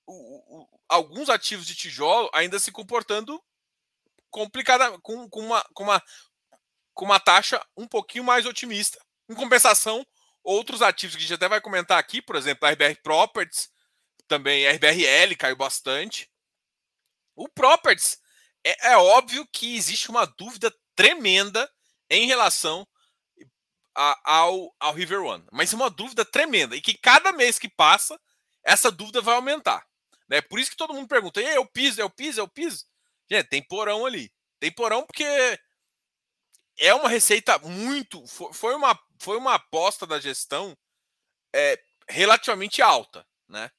o, 0.06 0.62
o, 0.62 0.80
alguns 0.90 1.30
ativos 1.30 1.66
de 1.66 1.76
tijolo 1.76 2.30
ainda 2.34 2.60
se 2.60 2.72
comportando 2.72 3.42
complicada, 4.32 4.98
com, 5.00 5.30
com, 5.30 5.42
uma, 5.42 5.64
com, 5.74 5.84
uma, 5.84 6.04
com 6.94 7.06
uma 7.06 7.20
taxa 7.20 7.64
um 7.78 7.88
pouquinho 7.88 8.24
mais 8.24 8.48
otimista. 8.48 9.00
Em 9.30 9.36
compensação, 9.36 10.06
outros 10.44 10.82
ativos 10.82 11.16
que 11.16 11.20
a 11.20 11.22
gente 11.22 11.36
até 11.36 11.48
vai 11.48 11.62
comentar 11.62 12.00
aqui, 12.00 12.20
por 12.20 12.36
exemplo, 12.36 12.68
a 12.68 12.72
RBR 12.72 13.00
Properties, 13.04 13.70
também 14.28 14.68
a 14.68 14.72
RBRL 14.72 15.36
caiu 15.38 15.56
bastante. 15.56 16.30
O 17.36 17.48
Properties, 17.48 18.18
é, 18.64 18.94
é 18.94 18.98
óbvio 18.98 19.48
que 19.52 19.76
existe 19.76 20.10
uma 20.10 20.26
dúvida 20.26 20.74
tremenda 20.96 21.72
em 22.10 22.26
relação 22.26 22.88
a, 23.96 24.20
ao, 24.38 24.76
ao 24.80 24.94
River 24.94 25.22
One, 25.22 25.46
mas 25.52 25.72
é 25.72 25.76
uma 25.76 25.90
dúvida 25.90 26.26
tremenda 26.26 26.76
e 26.76 26.82
que 26.82 26.98
cada 26.98 27.32
mês 27.32 27.60
que 27.60 27.70
passa, 27.70 28.20
essa 28.64 28.92
dúvida 28.92 29.22
vai 29.22 29.36
aumentar. 29.36 29.86
Né? 30.28 30.42
Por 30.42 30.60
isso 30.60 30.72
que 30.72 30.78
todo 30.78 30.94
mundo 30.94 31.08
pergunta: 31.08 31.42
é 31.42 31.60
o 31.60 31.66
piso, 31.66 32.02
é 32.02 32.06
o 32.06 32.10
piso, 32.10 32.40
é 32.40 32.44
o 32.44 32.48
piso? 32.48 32.86
Gente, 33.30 33.50
tem 33.50 33.64
porão 33.64 34.06
ali. 34.06 34.32
Tem 34.60 34.72
porão 34.72 35.06
porque 35.06 35.26
é 36.80 36.94
uma 36.94 37.10
receita 37.10 37.58
muito. 37.60 38.26
Foi 38.28 38.76
uma, 38.76 39.00
foi 39.20 39.38
uma 39.38 39.56
aposta 39.56 40.08
da 40.08 40.20
gestão 40.20 40.78
é, 41.54 41.80
relativamente 42.08 42.82
alta. 42.82 43.28
Né? 43.48 43.70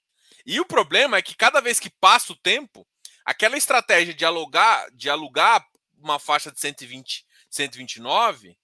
E 0.46 0.60
o 0.60 0.66
problema 0.66 1.16
é 1.16 1.22
que 1.22 1.34
cada 1.34 1.60
vez 1.60 1.80
que 1.80 1.90
passa 1.90 2.32
o 2.32 2.36
tempo, 2.36 2.86
aquela 3.24 3.56
estratégia 3.56 4.14
de 4.14 4.24
alugar, 4.24 4.90
de 4.92 5.08
alugar 5.08 5.66
uma 5.98 6.18
faixa 6.18 6.52
de 6.52 6.60
120, 6.60 7.26
129 7.50 8.56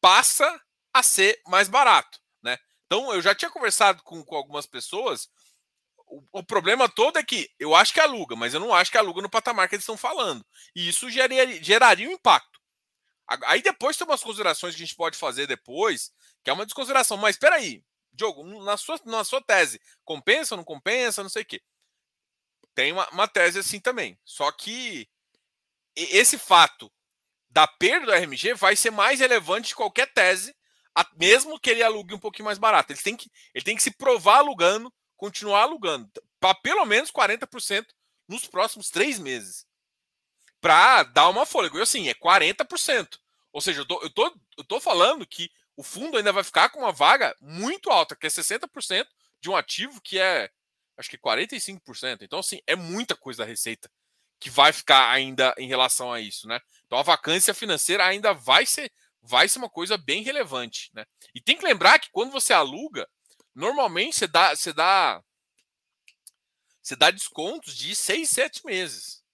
passa 0.00 0.60
a 0.98 1.02
ser 1.02 1.40
mais 1.46 1.68
barato. 1.68 2.18
Né? 2.42 2.58
Então 2.86 3.12
eu 3.12 3.20
já 3.20 3.34
tinha 3.34 3.50
conversado 3.50 4.02
com, 4.02 4.24
com 4.24 4.36
algumas 4.36 4.66
pessoas 4.66 5.28
o, 6.08 6.22
o, 6.32 6.42
problema 6.42 6.88
todo 6.88 7.18
é 7.18 7.24
que 7.24 7.50
eu 7.58 7.74
acho 7.74 7.92
que 7.92 8.00
aluga, 8.00 8.36
mas 8.36 8.54
eu 8.54 8.60
não 8.60 8.72
acho 8.72 8.90
que 8.90 8.98
aluga 8.98 9.20
no 9.20 9.30
patamar 9.30 9.68
que 9.68 9.74
eles 9.74 9.82
estão 9.82 9.96
falando. 9.96 10.44
E 10.74 10.88
isso 10.88 11.10
geraria, 11.10 11.62
geraria 11.62 12.08
um 12.08 12.12
impacto. 12.12 12.60
Aí 13.46 13.60
depois 13.60 13.96
tem 13.96 14.06
umas 14.06 14.22
considerações 14.22 14.74
que 14.74 14.82
a 14.82 14.86
gente 14.86 14.94
pode 14.94 15.18
fazer 15.18 15.48
depois, 15.48 16.12
que 16.44 16.50
é 16.50 16.52
uma 16.52 16.64
desconsideração. 16.64 17.16
Mas 17.16 17.34
espera 17.34 17.56
aí, 17.56 17.82
Diogo, 18.12 18.44
na 18.62 18.76
sua, 18.76 19.00
na 19.04 19.24
sua 19.24 19.42
tese, 19.42 19.80
compensa 20.04 20.54
ou 20.54 20.58
não 20.58 20.64
compensa, 20.64 21.22
não 21.22 21.30
sei 21.30 21.42
o 21.42 21.46
quê. 21.46 21.60
Tem 22.72 22.92
uma, 22.92 23.08
uma 23.10 23.26
tese 23.26 23.58
assim 23.58 23.80
também. 23.80 24.16
Só 24.24 24.52
que 24.52 25.08
esse 25.96 26.38
fato 26.38 26.92
da 27.50 27.66
perda 27.66 28.06
do 28.06 28.12
RMG 28.12 28.54
vai 28.54 28.76
ser 28.76 28.90
mais 28.90 29.18
relevante 29.18 29.68
de 29.68 29.74
qualquer 29.74 30.12
tese, 30.12 30.54
mesmo 31.16 31.58
que 31.58 31.70
ele 31.70 31.82
alugue 31.82 32.14
um 32.14 32.18
pouquinho 32.18 32.46
mais 32.46 32.58
barato. 32.58 32.92
Ele 32.92 33.00
tem 33.00 33.16
que, 33.16 33.30
ele 33.54 33.64
tem 33.64 33.76
que 33.76 33.82
se 33.82 33.90
provar 33.90 34.38
alugando 34.38 34.92
continuar 35.16 35.62
alugando 35.62 36.10
para 36.38 36.54
pelo 36.54 36.84
menos 36.84 37.10
40% 37.10 37.86
nos 38.28 38.46
próximos 38.46 38.90
três 38.90 39.18
meses. 39.18 39.66
Para 40.60 41.04
dar 41.04 41.28
uma 41.28 41.46
fôlego. 41.46 41.78
E 41.78 41.82
assim, 41.82 42.08
é 42.08 42.14
40%. 42.14 43.18
Ou 43.52 43.60
seja, 43.60 43.80
eu 43.80 43.86
tô, 43.86 44.02
eu, 44.02 44.10
tô, 44.10 44.40
eu 44.58 44.64
tô 44.64 44.80
falando 44.80 45.26
que 45.26 45.50
o 45.76 45.82
fundo 45.82 46.16
ainda 46.16 46.32
vai 46.32 46.44
ficar 46.44 46.68
com 46.70 46.80
uma 46.80 46.92
vaga 46.92 47.34
muito 47.40 47.90
alta, 47.90 48.16
que 48.16 48.26
é 48.26 48.30
60% 48.30 49.06
de 49.40 49.50
um 49.50 49.56
ativo 49.56 50.00
que 50.00 50.18
é, 50.18 50.50
acho 50.96 51.10
que 51.10 51.18
45%. 51.18 52.22
Então, 52.22 52.38
assim, 52.38 52.60
é 52.66 52.74
muita 52.74 53.14
coisa 53.14 53.42
da 53.42 53.48
receita 53.48 53.90
que 54.38 54.50
vai 54.50 54.72
ficar 54.72 55.10
ainda 55.10 55.54
em 55.56 55.68
relação 55.68 56.12
a 56.12 56.20
isso, 56.20 56.46
né? 56.46 56.60
Então, 56.86 56.98
a 56.98 57.02
vacância 57.02 57.54
financeira 57.54 58.04
ainda 58.04 58.34
vai 58.34 58.66
ser, 58.66 58.92
vai 59.26 59.48
ser 59.48 59.58
uma 59.58 59.70
coisa 59.70 59.96
bem 59.96 60.22
relevante, 60.22 60.90
né? 60.94 61.04
E 61.34 61.40
tem 61.40 61.56
que 61.56 61.64
lembrar 61.64 61.98
que 61.98 62.10
quando 62.10 62.30
você 62.30 62.52
aluga, 62.52 63.08
Normalmente 63.56 64.16
você 64.16 64.26
dá, 64.26 64.54
você 64.54 64.70
dá, 64.70 65.24
você 66.82 66.94
dá 66.94 67.10
descontos 67.10 67.74
de 67.74 67.96
seis, 67.96 68.28
sete 68.28 68.66
meses. 68.66 69.24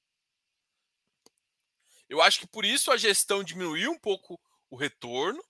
Eu 2.08 2.22
acho 2.22 2.38
que 2.38 2.46
por 2.46 2.64
isso 2.64 2.92
a 2.92 2.96
gestão 2.96 3.42
diminuiu 3.42 3.90
um 3.90 3.98
pouco 3.98 4.40
o 4.70 4.76
retorno, 4.76 5.42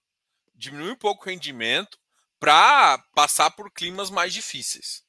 diminuiu 0.54 0.94
um 0.94 0.98
pouco 0.98 1.22
o 1.22 1.28
rendimento 1.28 2.00
para 2.40 2.96
passar 3.14 3.50
por 3.50 3.70
climas 3.70 4.08
mais 4.08 4.32
difíceis. 4.32 5.04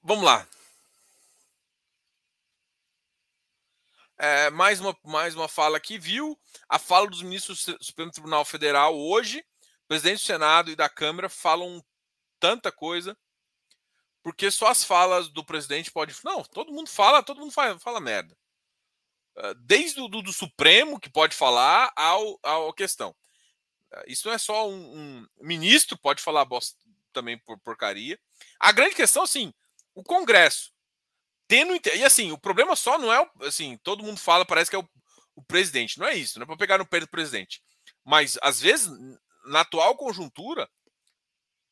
Vamos 0.00 0.24
lá. 0.24 0.48
É, 4.24 4.50
mais, 4.50 4.78
uma, 4.78 4.96
mais 5.04 5.34
uma 5.34 5.48
fala 5.48 5.76
aqui, 5.76 5.98
viu? 5.98 6.38
A 6.68 6.78
fala 6.78 7.08
dos 7.08 7.22
ministros 7.22 7.66
do 7.66 7.84
Supremo 7.84 8.12
Tribunal 8.12 8.44
Federal 8.44 8.96
hoje 8.96 9.44
presidente 9.88 10.20
do 10.20 10.26
Senado 10.26 10.70
e 10.70 10.76
da 10.76 10.88
Câmara 10.88 11.28
falam 11.28 11.84
tanta 12.40 12.72
coisa, 12.72 13.18
porque 14.22 14.50
só 14.50 14.68
as 14.68 14.84
falas 14.84 15.28
do 15.28 15.44
presidente 15.44 15.90
pode. 15.90 16.14
Não, 16.24 16.42
todo 16.44 16.72
mundo 16.72 16.88
fala, 16.88 17.22
todo 17.22 17.40
mundo 17.40 17.52
fala, 17.52 17.78
fala 17.78 18.00
merda. 18.00 18.34
Ah, 19.36 19.54
desde 19.58 20.00
o 20.00 20.08
do, 20.08 20.22
do, 20.22 20.32
Supremo, 20.32 20.98
que 20.98 21.10
pode 21.10 21.34
falar, 21.34 21.92
ao, 21.94 22.38
ao 22.42 22.72
questão. 22.72 23.14
Ah, 23.92 24.04
isso 24.06 24.28
não 24.28 24.34
é 24.34 24.38
só 24.38 24.66
um, 24.68 24.96
um 24.96 25.26
ministro 25.40 25.98
pode 25.98 26.22
falar 26.22 26.44
bosta, 26.44 26.78
também 27.12 27.36
por 27.38 27.58
porcaria. 27.58 28.18
A 28.58 28.72
grande 28.72 28.94
questão, 28.94 29.24
assim, 29.24 29.52
o 29.94 30.02
Congresso 30.02 30.72
e 31.94 32.04
assim, 32.04 32.32
o 32.32 32.38
problema 32.38 32.76
só 32.76 32.98
não 32.98 33.12
é 33.12 33.30
assim, 33.42 33.76
todo 33.78 34.02
mundo 34.02 34.18
fala, 34.18 34.44
parece 34.44 34.70
que 34.70 34.76
é 34.76 34.78
o, 34.78 34.88
o 35.36 35.42
presidente, 35.42 35.98
não 35.98 36.06
é 36.06 36.14
isso, 36.14 36.38
não 36.38 36.44
é 36.44 36.46
para 36.46 36.56
pegar 36.56 36.78
no 36.78 36.86
pé 36.86 37.00
do 37.00 37.08
presidente. 37.08 37.62
Mas 38.04 38.38
às 38.42 38.60
vezes 38.60 38.90
na 39.46 39.60
atual 39.60 39.96
conjuntura, 39.96 40.68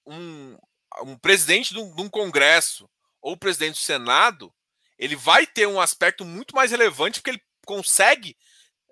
um, 0.07 0.57
um 1.03 1.17
presidente 1.17 1.73
de 1.73 1.81
um, 1.81 1.95
de 1.95 2.03
um, 2.03 2.09
Congresso 2.09 2.89
ou 3.21 3.37
presidente 3.37 3.75
do 3.75 3.85
Senado, 3.85 4.53
ele 4.99 5.17
vai 5.17 5.47
ter 5.47 5.67
um 5.67 5.81
aspecto 5.81 6.25
muito 6.25 6.55
mais 6.55 6.71
relevante 6.71 7.21
porque 7.21 7.31
ele 7.31 7.43
consegue. 7.65 8.37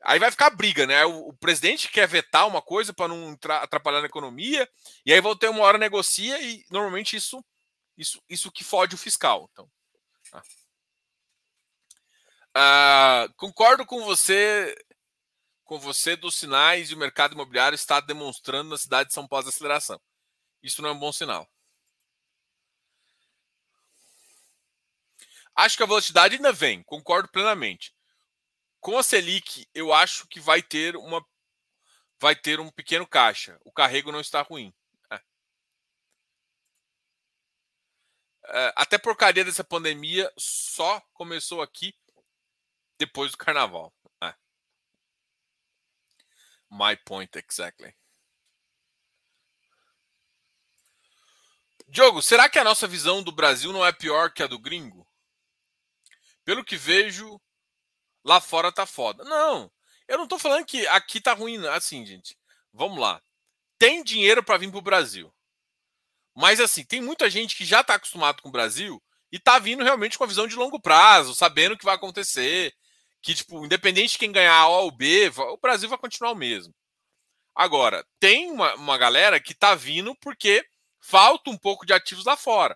Aí 0.05 0.19
vai 0.19 0.31
ficar 0.31 0.51
briga, 0.51 0.87
né? 0.87 1.05
O, 1.05 1.29
o 1.29 1.33
presidente 1.33 1.91
quer 1.91 2.07
vetar 2.07 2.47
uma 2.47 2.63
coisa 2.63 2.93
para 2.93 3.09
não 3.09 3.37
atrapalhar 3.63 4.01
na 4.01 4.07
economia, 4.07 4.69
e 5.05 5.13
aí 5.13 5.21
vão 5.21 5.37
ter 5.37 5.49
uma 5.49 5.63
hora 5.63 5.77
negocia, 5.77 6.41
e 6.41 6.65
normalmente 6.71 7.17
isso 7.17 7.45
isso, 7.99 8.23
isso 8.29 8.53
que 8.53 8.63
fode 8.63 8.95
o 8.95 8.99
fiscal. 8.99 9.51
Então, 9.53 9.69
tá. 10.31 10.43
Ah, 12.55 13.29
concordo 13.37 13.87
com 13.87 14.03
você 14.05 14.75
com 15.65 15.79
você 15.79 16.17
dos 16.17 16.35
sinais 16.37 16.91
e 16.91 16.95
o 16.95 16.99
mercado 16.99 17.35
imobiliário 17.35 17.77
está 17.77 18.01
demonstrando 18.01 18.71
na 18.71 18.79
cidade 18.79 19.09
de 19.09 19.15
São 19.15 19.29
Paulo 19.29 19.49
aceleração. 19.49 20.01
Isso 20.63 20.81
não 20.81 20.89
é 20.89 20.93
um 20.93 20.99
bom 20.99 21.13
sinal. 21.13 21.47
Acho 25.55 25.77
que 25.77 25.83
a 25.83 25.87
velocidade 25.87 26.37
ainda 26.37 26.53
vem, 26.53 26.83
concordo 26.85 27.29
plenamente. 27.29 27.95
Com 28.81 28.97
a 28.97 29.03
Selic, 29.03 29.69
eu 29.75 29.93
acho 29.93 30.27
que 30.29 30.41
vai 30.41 30.63
ter 30.63 30.97
uma 30.97 31.23
vai 32.21 32.35
ter 32.35 32.61
um 32.61 32.71
pequeno 32.71 33.07
caixa. 33.07 33.59
O 33.65 33.73
carrego 33.73 34.11
não 34.11 34.21
está 34.21 34.41
ruim. 34.41 34.73
É. 35.11 35.21
É, 38.47 38.73
até 38.77 38.97
porcaria 38.97 39.45
dessa 39.45 39.63
pandemia 39.63 40.33
só 40.39 41.01
começou 41.13 41.61
aqui 41.61 41.95
depois 42.99 43.31
do 43.31 43.39
carnaval. 43.39 43.95
É. 44.23 44.35
My 46.71 46.97
point 47.05 47.39
exactly. 47.39 47.95
Diogo, 51.87 52.21
será 52.21 52.51
que 52.51 52.59
a 52.59 52.65
nossa 52.65 52.87
visão 52.87 53.23
do 53.23 53.33
Brasil 53.33 53.73
não 53.73 53.85
é 53.85 53.93
pior 53.93 54.31
que 54.31 54.43
a 54.43 54.47
do 54.47 54.59
gringo? 54.59 55.09
Pelo 56.45 56.65
que 56.65 56.77
vejo, 56.77 57.41
lá 58.23 58.41
fora 58.41 58.71
tá 58.71 58.85
foda. 58.85 59.25
Não, 59.25 59.73
eu 60.07 60.19
não 60.19 60.29
tô 60.29 60.39
falando 60.39 60.67
que 60.67 60.87
aqui 60.89 61.21
tá 61.21 61.33
ruim, 61.33 61.67
assim, 61.69 62.05
gente. 62.05 62.37
Vamos 62.73 62.99
lá. 62.99 63.23
Tem 63.79 64.03
dinheiro 64.03 64.43
para 64.43 64.59
vir 64.59 64.71
pro 64.71 64.83
Brasil. 64.83 65.33
Mas 66.35 66.61
assim, 66.61 66.85
tem 66.85 67.01
muita 67.01 67.29
gente 67.31 67.57
que 67.57 67.65
já 67.65 67.83
tá 67.83 67.95
acostumado 67.95 68.43
com 68.43 68.49
o 68.49 68.53
Brasil 68.53 69.03
e 69.33 69.39
tá 69.39 69.59
vindo 69.59 69.83
realmente 69.83 70.17
com 70.17 70.25
a 70.25 70.27
visão 70.27 70.47
de 70.47 70.57
longo 70.57 70.81
prazo, 70.81 71.35
sabendo 71.35 71.73
o 71.73 71.79
que 71.79 71.85
vai 71.85 71.95
acontecer, 71.95 72.75
que 73.29 73.35
tipo, 73.35 73.63
independente 73.63 74.13
de 74.13 74.19
quem 74.19 74.33
ganhar 74.33 74.55
A 74.55 74.69
ou 74.69 74.91
B, 74.91 75.31
o 75.37 75.59
Brasil 75.59 75.87
vai 75.87 75.99
continuar 75.99 76.33
o 76.33 76.35
mesmo. 76.35 76.75
Agora, 77.55 78.03
tem 78.19 78.51
uma, 78.51 78.75
uma 78.77 78.97
galera 78.97 79.39
que 79.39 79.53
tá 79.53 79.75
vindo 79.75 80.15
porque 80.15 80.67
falta 80.99 81.51
um 81.51 81.59
pouco 81.59 81.85
de 81.85 81.93
ativos 81.93 82.25
lá 82.25 82.39
fora, 82.39 82.75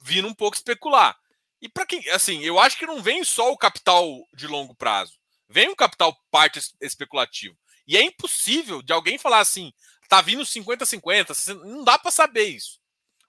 vindo 0.00 0.28
um 0.28 0.34
pouco 0.34 0.56
especular. 0.56 1.18
E 1.60 1.68
para 1.68 1.84
quem, 1.84 2.08
assim, 2.10 2.44
eu 2.44 2.60
acho 2.60 2.78
que 2.78 2.86
não 2.86 3.02
vem 3.02 3.24
só 3.24 3.50
o 3.50 3.58
capital 3.58 4.06
de 4.32 4.46
longo 4.46 4.72
prazo, 4.72 5.18
vem 5.48 5.68
um 5.68 5.74
capital 5.74 6.16
parte 6.30 6.60
especulativo. 6.80 7.58
E 7.84 7.96
é 7.96 8.04
impossível 8.04 8.82
de 8.82 8.92
alguém 8.92 9.18
falar 9.18 9.40
assim, 9.40 9.72
tá 10.08 10.20
vindo 10.20 10.44
50-50, 10.44 11.56
não 11.56 11.82
dá 11.82 11.98
para 11.98 12.12
saber 12.12 12.44
isso. 12.44 12.78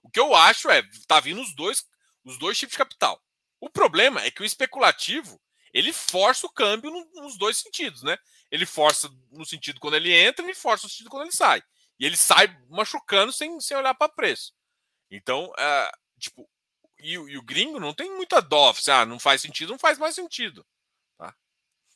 O 0.04 0.10
que 0.12 0.20
eu 0.20 0.36
acho 0.36 0.70
é, 0.70 0.84
tá 1.08 1.20
vindo 1.20 1.42
os 1.42 1.56
dois, 1.56 1.84
os 2.24 2.38
dois 2.38 2.60
tipos 2.60 2.74
de 2.74 2.78
capital. 2.78 3.20
O 3.60 3.72
problema 3.72 4.22
é 4.22 4.30
que 4.30 4.44
o 4.44 4.46
especulativo, 4.46 5.42
ele 5.74 5.92
força 5.92 6.46
o 6.46 6.50
câmbio 6.52 6.92
nos 7.16 7.38
dois 7.38 7.58
sentidos, 7.58 8.04
né? 8.04 8.18
Ele 8.52 8.66
força 8.66 9.10
no 9.32 9.46
sentido 9.46 9.80
quando 9.80 9.96
ele 9.96 10.14
entra 10.14 10.50
e 10.50 10.54
força 10.54 10.86
no 10.86 10.90
sentido 10.90 11.10
quando 11.10 11.24
ele 11.24 11.32
sai. 11.32 11.64
E 12.00 12.06
ele 12.06 12.16
sai 12.16 12.56
machucando 12.70 13.34
sem, 13.34 13.60
sem 13.60 13.76
olhar 13.76 13.96
para 13.96 14.12
preço. 14.12 14.54
Então, 15.10 15.46
uh, 15.46 16.20
tipo, 16.20 16.48
e, 17.00 17.14
e, 17.14 17.38
o 17.38 17.42
gringo 17.42 17.80
não 17.80 17.94
tem 17.94 18.12
muita 18.16 18.42
dó. 18.42 18.70
Assim, 18.70 18.92
ah, 18.92 19.06
não 19.06 19.20
faz 19.20 19.42
sentido, 19.42 19.72
não 19.72 19.80
faz 19.80 19.98
mais 19.98 20.14
sentido. 20.14 20.66
Tá? 21.18 21.36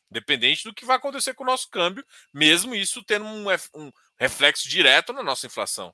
Dependente 0.10 0.63
do 0.63 0.74
que 0.74 0.86
vai 0.86 0.98
acontecer 0.98 1.34
com 1.34 1.44
o 1.44 1.48
nosso 1.48 1.70
câmbio, 1.70 2.06
mesmo 2.34 2.74
isso 2.74 3.04
tendo 3.04 3.26
um, 3.26 3.46
um 3.76 3.92
reflexo 4.18 4.68
direto 4.68 5.13
na 5.13 5.22
nossa 5.22 5.46
inflação. 5.46 5.94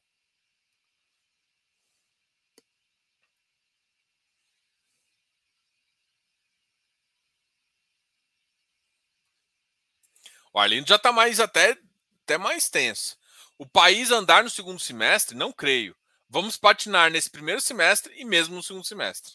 O 10.54 10.60
Arlindo 10.60 10.88
já 10.88 10.96
está 10.96 11.12
mais 11.12 11.40
até, 11.40 11.78
até 12.24 12.38
mais 12.38 12.70
tenso. 12.70 13.18
O 13.58 13.68
país 13.68 14.12
andar 14.12 14.44
no 14.44 14.50
segundo 14.50 14.80
semestre, 14.80 15.36
não 15.36 15.52
creio. 15.52 15.96
Vamos 16.30 16.58
patinar 16.58 17.12
nesse 17.12 17.30
primeiro 17.30 17.60
semestre 17.60 18.14
e 18.16 18.24
mesmo 18.24 18.56
no 18.56 18.64
segundo 18.64 18.86
semestre. 18.86 19.34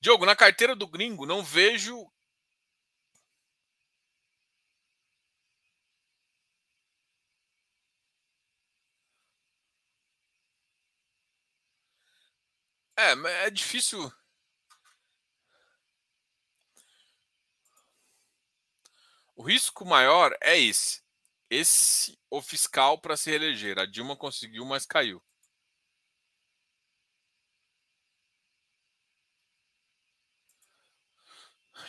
Diogo, 0.00 0.26
na 0.26 0.36
carteira 0.36 0.76
do 0.76 0.86
gringo, 0.86 1.24
não 1.24 1.42
vejo. 1.42 2.06
É, 12.96 13.12
é 13.46 13.50
difícil. 13.50 14.10
O 19.42 19.44
risco 19.44 19.84
maior 19.84 20.32
é 20.40 20.56
esse 20.56 21.02
esse 21.50 22.16
o 22.30 22.40
fiscal 22.40 22.96
para 22.96 23.16
se 23.16 23.28
reeleger. 23.28 23.76
A 23.76 23.84
Dilma 23.84 24.14
conseguiu, 24.16 24.64
mas 24.64 24.86
caiu. 24.86 25.20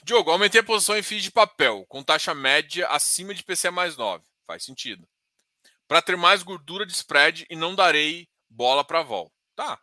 Diogo, 0.03 0.31
aumentei 0.31 0.61
a 0.61 0.63
posição 0.63 0.97
em 0.97 1.03
FIIs 1.03 1.25
de 1.25 1.31
papel, 1.31 1.85
com 1.85 2.01
taxa 2.01 2.33
média 2.33 2.87
acima 2.87 3.35
de 3.35 3.43
PCE 3.43 3.69
mais 3.69 3.95
9. 3.95 4.25
Faz 4.47 4.63
sentido. 4.63 5.07
Para 5.87 6.01
ter 6.01 6.17
mais 6.17 6.41
gordura 6.41 6.87
de 6.87 6.93
spread 6.93 7.45
e 7.51 7.55
não 7.55 7.75
darei 7.75 8.27
bola 8.49 8.83
para 8.83 9.03
vol. 9.03 9.31
Tá. 9.55 9.79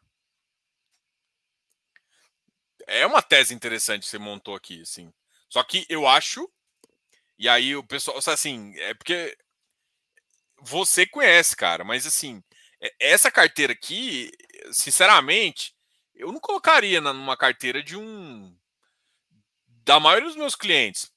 É 2.89 3.07
uma 3.07 3.23
tese 3.23 3.55
interessante 3.55 4.03
que 4.03 4.09
você 4.09 4.19
montou 4.19 4.57
aqui, 4.57 4.83
assim. 4.83 5.15
Só 5.49 5.63
que 5.63 5.87
eu 5.89 6.05
acho. 6.09 6.53
E 7.41 7.49
aí 7.49 7.75
o 7.75 7.83
pessoal, 7.83 8.19
assim, 8.19 8.75
é 8.77 8.93
porque 8.93 9.35
você 10.61 11.07
conhece, 11.07 11.57
cara, 11.57 11.83
mas 11.83 12.07
assim, 12.07 12.45
essa 13.01 13.31
carteira 13.31 13.73
aqui, 13.73 14.31
sinceramente, 14.71 15.75
eu 16.15 16.31
não 16.33 16.39
colocaria 16.39 17.01
numa 17.01 17.39
carteira 17.39 17.83
de 17.83 17.97
um 17.97 18.55
da 19.67 19.99
maioria 19.99 20.29
dos 20.29 20.37
meus 20.37 20.55
clientes, 20.55 21.11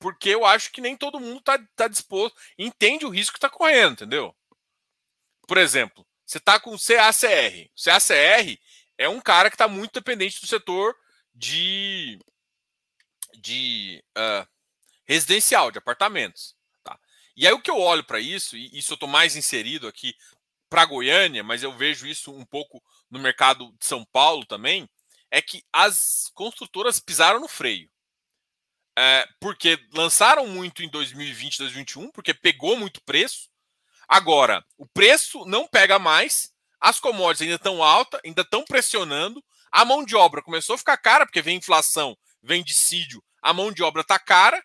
porque 0.00 0.30
eu 0.30 0.44
acho 0.44 0.72
que 0.72 0.80
nem 0.80 0.96
todo 0.96 1.20
mundo 1.20 1.40
tá, 1.42 1.56
tá 1.76 1.86
disposto, 1.86 2.36
entende 2.58 3.06
o 3.06 3.10
risco 3.10 3.34
que 3.34 3.40
tá 3.40 3.48
correndo, 3.48 3.92
entendeu? 3.92 4.34
Por 5.46 5.58
exemplo, 5.58 6.04
você 6.26 6.40
tá 6.40 6.58
com 6.58 6.76
CACR. 6.76 7.70
CACR 7.76 8.58
é 8.98 9.08
um 9.08 9.20
cara 9.20 9.48
que 9.48 9.54
está 9.54 9.68
muito 9.68 9.92
dependente 9.92 10.40
do 10.40 10.46
setor 10.48 10.92
de, 11.32 12.18
de 13.40 14.02
uh, 14.18 14.57
residencial, 15.08 15.70
de 15.70 15.78
apartamentos. 15.78 16.58
E 17.38 17.46
aí 17.46 17.52
o 17.52 17.60
que 17.60 17.70
eu 17.70 17.78
olho 17.78 18.02
para 18.02 18.18
isso, 18.18 18.56
e 18.56 18.76
isso 18.76 18.92
eu 18.92 18.96
estou 18.96 19.08
mais 19.08 19.36
inserido 19.36 19.86
aqui 19.86 20.12
para 20.68 20.84
Goiânia, 20.84 21.44
mas 21.44 21.62
eu 21.62 21.72
vejo 21.72 22.04
isso 22.04 22.32
um 22.32 22.44
pouco 22.44 22.82
no 23.08 23.20
mercado 23.20 23.72
de 23.78 23.86
São 23.86 24.04
Paulo 24.04 24.44
também, 24.44 24.90
é 25.30 25.40
que 25.40 25.62
as 25.72 26.32
construtoras 26.34 26.98
pisaram 26.98 27.38
no 27.38 27.46
freio. 27.46 27.88
É, 28.98 29.24
porque 29.38 29.78
lançaram 29.92 30.48
muito 30.48 30.82
em 30.82 30.90
2020, 30.90 31.58
2021, 31.58 32.10
porque 32.10 32.34
pegou 32.34 32.76
muito 32.76 33.00
preço. 33.02 33.48
Agora, 34.08 34.64
o 34.76 34.84
preço 34.84 35.44
não 35.44 35.68
pega 35.68 35.96
mais, 35.96 36.52
as 36.80 36.98
commodities 36.98 37.42
ainda 37.42 37.54
estão 37.54 37.84
altas, 37.84 38.20
ainda 38.24 38.42
estão 38.42 38.64
pressionando, 38.64 39.40
a 39.70 39.84
mão 39.84 40.04
de 40.04 40.16
obra 40.16 40.42
começou 40.42 40.74
a 40.74 40.78
ficar 40.78 40.96
cara, 40.96 41.24
porque 41.24 41.40
vem 41.40 41.58
inflação, 41.58 42.18
vem 42.42 42.64
dissídio, 42.64 43.22
a 43.40 43.52
mão 43.52 43.70
de 43.70 43.84
obra 43.84 44.02
está 44.02 44.18
cara, 44.18 44.60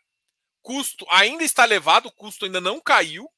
custo 0.63 1.05
ainda 1.09 1.43
está 1.43 1.65
elevado, 1.65 2.07
o 2.07 2.11
custo 2.11 2.45
ainda 2.45 2.59
não 2.59 2.79
caiu 2.79 3.29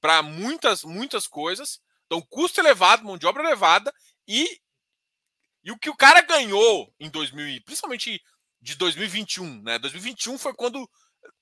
para 0.00 0.22
muitas, 0.22 0.84
muitas 0.84 1.26
coisas. 1.26 1.80
Então, 2.04 2.22
custo 2.22 2.60
elevado, 2.60 3.04
mão 3.04 3.18
de 3.18 3.26
obra 3.26 3.42
elevada 3.42 3.92
e, 4.28 4.60
e 5.64 5.72
o 5.72 5.78
que 5.78 5.90
o 5.90 5.96
cara 5.96 6.20
ganhou 6.20 6.94
em 7.00 7.10
2000, 7.10 7.62
principalmente 7.64 8.22
de 8.60 8.76
2021, 8.76 9.62
né? 9.62 9.78
2021 9.78 10.38
foi 10.38 10.54
quando 10.54 10.88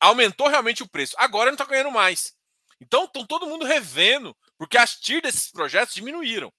aumentou 0.00 0.48
realmente 0.48 0.82
o 0.82 0.88
preço. 0.88 1.14
Agora 1.18 1.50
não 1.50 1.54
está 1.54 1.66
ganhando 1.66 1.90
mais. 1.90 2.32
Então, 2.80 3.04
estão 3.04 3.26
todo 3.26 3.46
mundo 3.46 3.64
revendo, 3.64 4.36
porque 4.56 4.78
as 4.78 4.96
TIR 4.96 5.20
desses 5.20 5.50
projetos 5.50 5.94
diminuíram. 5.94 6.52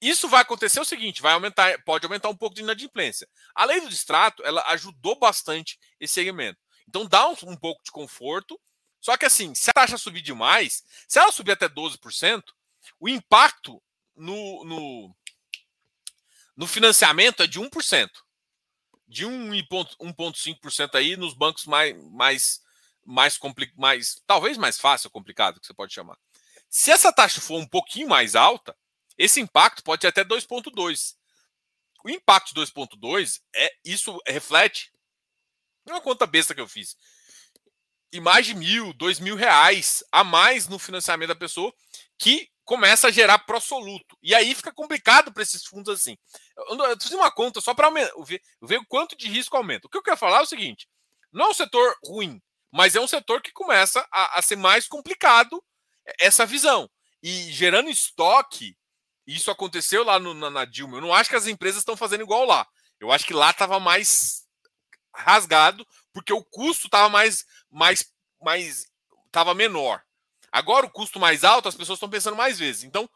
Isso 0.00 0.28
vai 0.28 0.40
acontecer 0.40 0.80
o 0.80 0.84
seguinte, 0.84 1.20
vai 1.20 1.34
aumentar, 1.34 1.82
pode 1.84 2.06
aumentar 2.06 2.30
um 2.30 2.36
pouco 2.36 2.54
de 2.54 2.62
inadimplência. 2.62 3.28
A 3.54 3.66
lei 3.66 3.80
do 3.80 3.88
distrato, 3.88 4.42
ela 4.44 4.62
ajudou 4.68 5.18
bastante 5.18 5.78
esse 5.98 6.14
segmento. 6.14 6.58
Então 6.90 7.06
dá 7.06 7.28
um, 7.28 7.36
um 7.46 7.56
pouco 7.56 7.82
de 7.84 7.92
conforto. 7.92 8.60
Só 9.00 9.16
que 9.16 9.24
assim, 9.24 9.54
se 9.54 9.70
a 9.70 9.72
taxa 9.72 9.96
subir 9.96 10.20
demais, 10.20 10.84
se 11.08 11.18
ela 11.18 11.30
subir 11.30 11.52
até 11.52 11.68
12%, 11.68 12.42
o 12.98 13.08
impacto 13.08 13.80
no, 14.16 14.64
no, 14.64 15.16
no 16.56 16.66
financiamento 16.66 17.44
é 17.44 17.46
de 17.46 17.60
1%. 17.60 18.10
De 19.06 19.24
1,5% 19.24 20.94
aí 20.96 21.16
nos 21.16 21.32
bancos 21.32 21.64
mais, 21.64 21.96
mais, 22.10 22.60
mais, 23.06 23.38
mais, 23.76 24.22
talvez 24.26 24.58
mais 24.58 24.78
fácil, 24.78 25.10
complicado, 25.10 25.60
que 25.60 25.66
você 25.66 25.74
pode 25.74 25.94
chamar. 25.94 26.18
Se 26.68 26.90
essa 26.90 27.12
taxa 27.12 27.40
for 27.40 27.58
um 27.58 27.66
pouquinho 27.66 28.08
mais 28.08 28.34
alta, 28.34 28.76
esse 29.16 29.40
impacto 29.40 29.82
pode 29.84 30.02
ser 30.02 30.08
até 30.08 30.24
2,2. 30.24 31.14
O 32.04 32.10
impacto 32.10 32.52
de 32.52 32.60
2,2 32.60 33.40
é 33.54 33.72
isso 33.84 34.18
reflete 34.26 34.92
é 35.90 35.94
uma 35.94 36.00
conta 36.00 36.26
besta 36.26 36.54
que 36.54 36.60
eu 36.60 36.68
fiz. 36.68 36.96
E 38.12 38.20
mais 38.20 38.46
de 38.46 38.54
mil, 38.54 38.92
dois 38.94 39.20
mil 39.20 39.36
reais 39.36 40.02
a 40.10 40.24
mais 40.24 40.66
no 40.66 40.78
financiamento 40.78 41.28
da 41.28 41.34
pessoa, 41.34 41.72
que 42.18 42.48
começa 42.64 43.08
a 43.08 43.10
gerar 43.10 43.40
pró-soluto. 43.40 44.16
E 44.22 44.34
aí 44.34 44.54
fica 44.54 44.72
complicado 44.72 45.32
para 45.32 45.42
esses 45.42 45.64
fundos 45.64 45.92
assim. 45.92 46.16
Eu, 46.56 47.00
fiz 47.00 47.12
uma 47.12 47.30
conta 47.30 47.60
só 47.60 47.74
para 47.74 47.90
ver, 47.90 48.40
ver 48.62 48.78
o 48.78 48.86
quanto 48.86 49.16
de 49.16 49.28
risco 49.28 49.56
aumenta. 49.56 49.86
O 49.86 49.90
que 49.90 49.98
eu 49.98 50.02
quero 50.02 50.16
falar 50.16 50.38
é 50.38 50.42
o 50.42 50.46
seguinte: 50.46 50.88
não 51.32 51.46
é 51.46 51.48
um 51.50 51.54
setor 51.54 51.96
ruim, 52.04 52.40
mas 52.72 52.94
é 52.94 53.00
um 53.00 53.08
setor 53.08 53.42
que 53.42 53.52
começa 53.52 54.06
a, 54.12 54.38
a 54.38 54.42
ser 54.42 54.56
mais 54.56 54.86
complicado 54.86 55.62
essa 56.18 56.46
visão. 56.46 56.88
E 57.22 57.50
gerando 57.52 57.90
estoque, 57.90 58.76
isso 59.26 59.50
aconteceu 59.50 60.04
lá 60.04 60.18
no, 60.18 60.34
na, 60.34 60.50
na, 60.50 60.64
Dilma. 60.64 60.96
Eu 60.96 61.02
não 61.02 61.14
acho 61.14 61.30
que 61.30 61.36
as 61.36 61.46
empresas 61.46 61.80
estão 61.80 61.96
fazendo 61.96 62.22
igual 62.22 62.44
lá. 62.44 62.66
Eu 62.98 63.10
acho 63.10 63.26
que 63.26 63.34
lá 63.34 63.50
estava 63.50 63.78
mais 63.80 64.44
rasgado, 65.14 65.86
porque 66.12 66.32
o 66.32 66.44
custo 66.44 66.86
estava 66.86 67.08
mais, 67.08 67.46
mais, 67.70 68.12
mais, 68.40 68.86
estava 69.26 69.54
menor. 69.54 70.02
Agora 70.52 70.86
o 70.86 70.90
custo 70.90 71.20
mais 71.20 71.44
alto, 71.44 71.68
as 71.68 71.74
pessoas 71.74 71.96
estão 71.96 72.10
pensando 72.10 72.36
mais 72.36 72.58
vezes. 72.58 72.84
Então, 72.84 73.08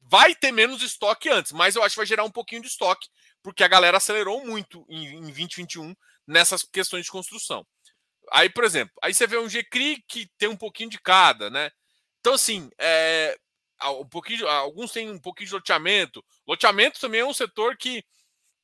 vai 0.00 0.34
ter 0.34 0.52
menos 0.52 0.82
estoque 0.82 1.28
antes, 1.28 1.52
mas 1.52 1.76
eu 1.76 1.82
acho 1.82 1.94
que 1.94 2.00
vai 2.00 2.06
gerar 2.06 2.24
um 2.24 2.30
pouquinho 2.30 2.62
de 2.62 2.68
estoque, 2.68 3.08
porque 3.42 3.62
a 3.62 3.68
galera 3.68 3.96
acelerou 3.96 4.44
muito 4.44 4.84
em, 4.88 5.06
em 5.06 5.20
2021 5.20 5.94
nessas 6.26 6.62
questões 6.62 7.04
de 7.04 7.10
construção. 7.10 7.66
Aí, 8.32 8.48
por 8.48 8.64
exemplo, 8.64 8.94
aí 9.02 9.12
você 9.12 9.26
vê 9.26 9.38
um 9.38 9.48
GCRI 9.48 10.02
que 10.08 10.28
tem 10.38 10.48
um 10.48 10.56
pouquinho 10.56 10.90
de 10.90 11.00
cada, 11.00 11.50
né? 11.50 11.70
Então, 12.20 12.34
assim, 12.34 12.70
é, 12.78 13.36
um 13.90 14.08
pouquinho, 14.08 14.46
alguns 14.48 14.92
têm 14.92 15.10
um 15.10 15.18
pouquinho 15.18 15.48
de 15.48 15.54
loteamento. 15.54 16.24
Loteamento 16.46 17.00
também 17.00 17.20
é 17.20 17.26
um 17.26 17.34
setor 17.34 17.76
que, 17.76 18.04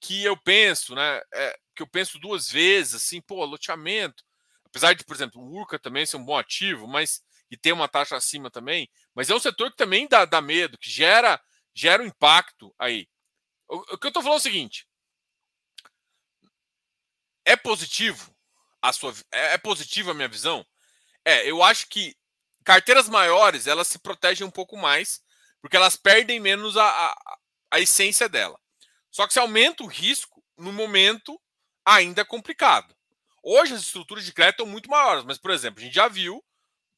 que 0.00 0.24
eu 0.24 0.36
penso, 0.36 0.94
né? 0.94 1.20
É, 1.34 1.58
que 1.74 1.82
eu 1.82 1.86
penso 1.86 2.18
duas 2.18 2.50
vezes, 2.50 2.94
assim, 2.94 3.20
pô, 3.20 3.44
loteamento. 3.44 4.24
Apesar 4.64 4.94
de, 4.94 5.04
por 5.04 5.16
exemplo, 5.16 5.40
o 5.40 5.60
Urca 5.60 5.78
também 5.78 6.06
ser 6.06 6.16
um 6.16 6.24
bom 6.24 6.36
ativo, 6.36 6.86
mas 6.86 7.22
e 7.50 7.56
ter 7.56 7.72
uma 7.72 7.88
taxa 7.88 8.16
acima 8.16 8.50
também, 8.50 8.90
mas 9.14 9.30
é 9.30 9.34
um 9.34 9.40
setor 9.40 9.70
que 9.70 9.76
também 9.76 10.06
dá, 10.06 10.24
dá 10.24 10.40
medo, 10.40 10.78
que 10.78 10.90
gera, 10.90 11.40
gera 11.74 12.02
um 12.02 12.06
impacto 12.06 12.74
aí. 12.78 13.08
O, 13.68 13.94
o 13.94 13.98
que 13.98 14.06
eu 14.06 14.08
estou 14.08 14.22
falando 14.22 14.38
é 14.38 14.40
o 14.40 14.42
seguinte: 14.42 14.86
é 17.44 17.56
positivo 17.56 18.34
a 18.82 18.92
sua 18.92 19.14
é, 19.32 19.54
é 19.54 19.58
positiva 19.58 20.10
a 20.10 20.14
minha 20.14 20.28
visão? 20.28 20.64
É, 21.24 21.50
eu 21.50 21.62
acho 21.62 21.88
que 21.88 22.14
carteiras 22.64 23.08
maiores 23.08 23.66
elas 23.66 23.88
se 23.88 23.98
protegem 23.98 24.46
um 24.46 24.50
pouco 24.50 24.76
mais, 24.76 25.22
porque 25.60 25.76
elas 25.76 25.96
perdem 25.96 26.38
menos 26.38 26.76
a, 26.76 26.84
a, 26.86 27.38
a 27.72 27.80
essência 27.80 28.28
dela. 28.28 28.58
Só 29.18 29.26
que 29.26 29.32
se 29.32 29.40
aumenta 29.40 29.82
o 29.82 29.88
risco 29.88 30.40
no 30.56 30.72
momento 30.72 31.42
ainda 31.84 32.24
complicado. 32.24 32.94
Hoje 33.42 33.74
as 33.74 33.80
estruturas 33.80 34.24
de 34.24 34.32
crédito 34.32 34.60
estão 34.60 34.66
muito 34.66 34.88
maiores, 34.88 35.24
mas, 35.24 35.36
por 35.36 35.50
exemplo, 35.50 35.80
a 35.80 35.84
gente 35.84 35.92
já 35.92 36.06
viu 36.06 36.40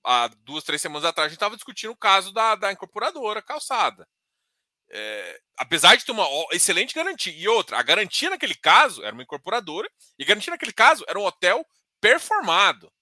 há 0.04 0.28
duas, 0.40 0.62
três 0.62 0.82
semanas 0.82 1.06
atrás, 1.06 1.24
a 1.24 1.28
gente 1.30 1.38
estava 1.38 1.56
discutindo 1.56 1.92
o 1.92 1.96
caso 1.96 2.30
da, 2.30 2.56
da 2.56 2.70
incorporadora 2.70 3.40
calçada. 3.40 4.06
É, 4.90 5.40
apesar 5.56 5.96
de 5.96 6.04
ter 6.04 6.12
uma 6.12 6.28
excelente 6.52 6.94
garantia. 6.94 7.32
E 7.32 7.48
outra, 7.48 7.78
a 7.78 7.82
garantia 7.82 8.28
naquele 8.28 8.54
caso 8.54 9.02
era 9.02 9.14
uma 9.14 9.22
incorporadora, 9.22 9.90
e 10.18 10.22
a 10.22 10.26
garantia 10.26 10.50
naquele 10.50 10.74
caso 10.74 11.02
era 11.08 11.18
um 11.18 11.24
hotel 11.24 11.66
performado. 12.02 12.92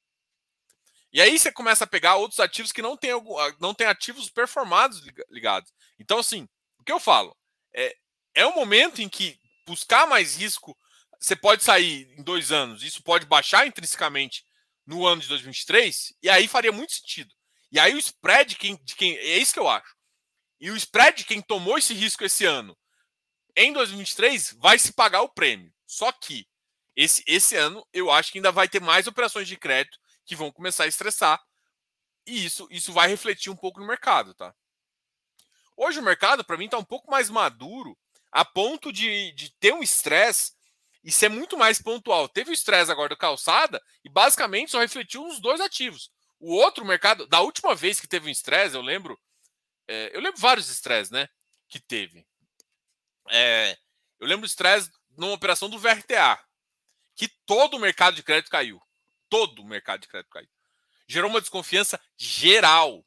E 1.13 1.21
aí 1.21 1.37
você 1.37 1.51
começa 1.51 1.83
a 1.83 1.89
pegar 1.89 2.15
outros 2.15 2.39
ativos 2.39 2.71
que 2.71 2.83
não 2.83 2.97
tem, 2.97 3.11
algum, 3.11 3.35
não 3.59 3.75
tem 3.75 3.89
ativos 3.89 4.31
performados 4.31 5.03
ligados. 5.29 5.73
Então, 5.99 6.21
assim, 6.21 6.49
o 6.79 6.85
que 6.85 6.93
eu 6.93 7.01
falo? 7.01 7.37
É, 7.75 7.97
é 8.35 8.47
um 8.47 8.55
momento 8.55 9.01
em 9.01 9.09
que 9.09 9.39
buscar 9.67 10.07
mais 10.07 10.37
risco, 10.37 10.77
você 11.21 11.35
pode 11.35 11.65
sair 11.65 12.09
em 12.19 12.23
dois 12.23 12.53
anos, 12.53 12.83
isso 12.83 13.03
pode 13.03 13.27
baixar 13.27 13.67
intrinsecamente 13.67 14.45
no 14.87 15.07
ano 15.07 15.21
de 15.21 15.29
2023, 15.29 16.15
e 16.23 16.31
aí 16.31 16.49
faria 16.49 16.73
muito 16.73 16.93
sentido. 16.93 17.35
E 17.71 17.79
aí 17.79 17.95
o 17.95 17.99
spread 17.99 18.51
de 18.51 18.57
quem, 18.57 18.77
de 18.83 18.95
quem. 18.95 19.17
É 19.17 19.37
isso 19.37 19.53
que 19.53 19.59
eu 19.59 19.69
acho. 19.69 19.95
E 20.61 20.71
o 20.71 20.77
spread 20.77 21.19
de 21.19 21.25
quem 21.25 21.43
tomou 21.43 21.77
esse 21.79 21.93
risco 21.93 22.25
esse 22.25 22.45
ano, 22.45 22.77
em 23.55 23.73
2023, 23.73 24.57
vai 24.59 24.79
se 24.79 24.93
pagar 24.93 25.23
o 25.23 25.29
prêmio. 25.29 25.73
Só 25.87 26.11
que 26.11 26.47
esse, 26.97 27.23
esse 27.27 27.55
ano 27.55 27.87
eu 27.93 28.11
acho 28.11 28.33
que 28.33 28.39
ainda 28.39 28.51
vai 28.51 28.69
ter 28.69 28.81
mais 28.81 29.07
operações 29.07 29.47
de 29.47 29.57
crédito 29.57 29.99
que 30.25 30.35
vão 30.35 30.51
começar 30.51 30.85
a 30.85 30.89
estressar. 30.89 31.41
E 32.27 32.45
isso, 32.45 32.67
isso 32.71 32.93
vai 32.93 33.09
refletir 33.09 33.51
um 33.51 33.57
pouco 33.57 33.81
no 33.81 33.87
mercado, 33.87 34.35
tá? 34.35 34.55
Hoje 35.77 36.01
o 36.01 36.03
mercado, 36.03 36.45
para 36.45 36.57
mim, 36.57 36.65
está 36.65 36.77
um 36.77 36.85
pouco 36.85 37.11
mais 37.11 37.31
maduro, 37.31 37.97
a 38.31 38.45
ponto 38.45 38.93
de, 38.93 39.33
de 39.33 39.51
ter 39.59 39.73
um 39.73 39.83
estresse 39.83 40.53
e 41.03 41.11
ser 41.11 41.29
muito 41.29 41.57
mais 41.57 41.81
pontual. 41.81 42.29
Teve 42.29 42.51
o 42.51 42.55
estresse 42.55 42.91
agora 42.91 43.09
do 43.09 43.17
calçada 43.17 43.83
e 44.05 44.09
basicamente 44.09 44.71
só 44.71 44.81
refletiu 44.81 45.23
nos 45.23 45.41
dois 45.41 45.61
ativos. 45.61 46.11
O 46.41 46.55
outro 46.55 46.85
mercado, 46.85 47.27
da 47.27 47.41
última 47.41 47.75
vez 47.75 48.01
que 48.01 48.07
teve 48.07 48.29
um 48.29 48.33
estresse, 48.33 48.75
eu 48.75 48.83
lembro, 48.83 49.19
é, 49.89 50.15
eu 50.15 50.21
lembro 50.21 50.41
vários 50.41 50.69
estresses, 50.69 51.11
né? 51.11 51.29
Que 51.69 51.81
teve. 51.81 52.27
É, 53.31 53.77
eu 54.21 54.27
lembro 54.27 54.43
do 54.43 54.51
estresse 54.51 54.91
numa 55.17 55.33
operação 55.33 55.69
do 55.69 55.79
VRTA, 55.79 56.39
que 57.17 57.29
todo 57.45 57.77
o 57.77 57.81
mercado 57.81 58.15
de 58.15 58.23
crédito 58.23 58.51
caiu. 58.51 58.81
Todo 59.29 59.63
o 59.63 59.67
mercado 59.67 60.03
de 60.03 60.09
crédito 60.09 60.31
caiu. 60.31 60.49
Gerou 61.07 61.31
uma 61.31 61.41
desconfiança 61.41 62.01
geral. 62.17 63.05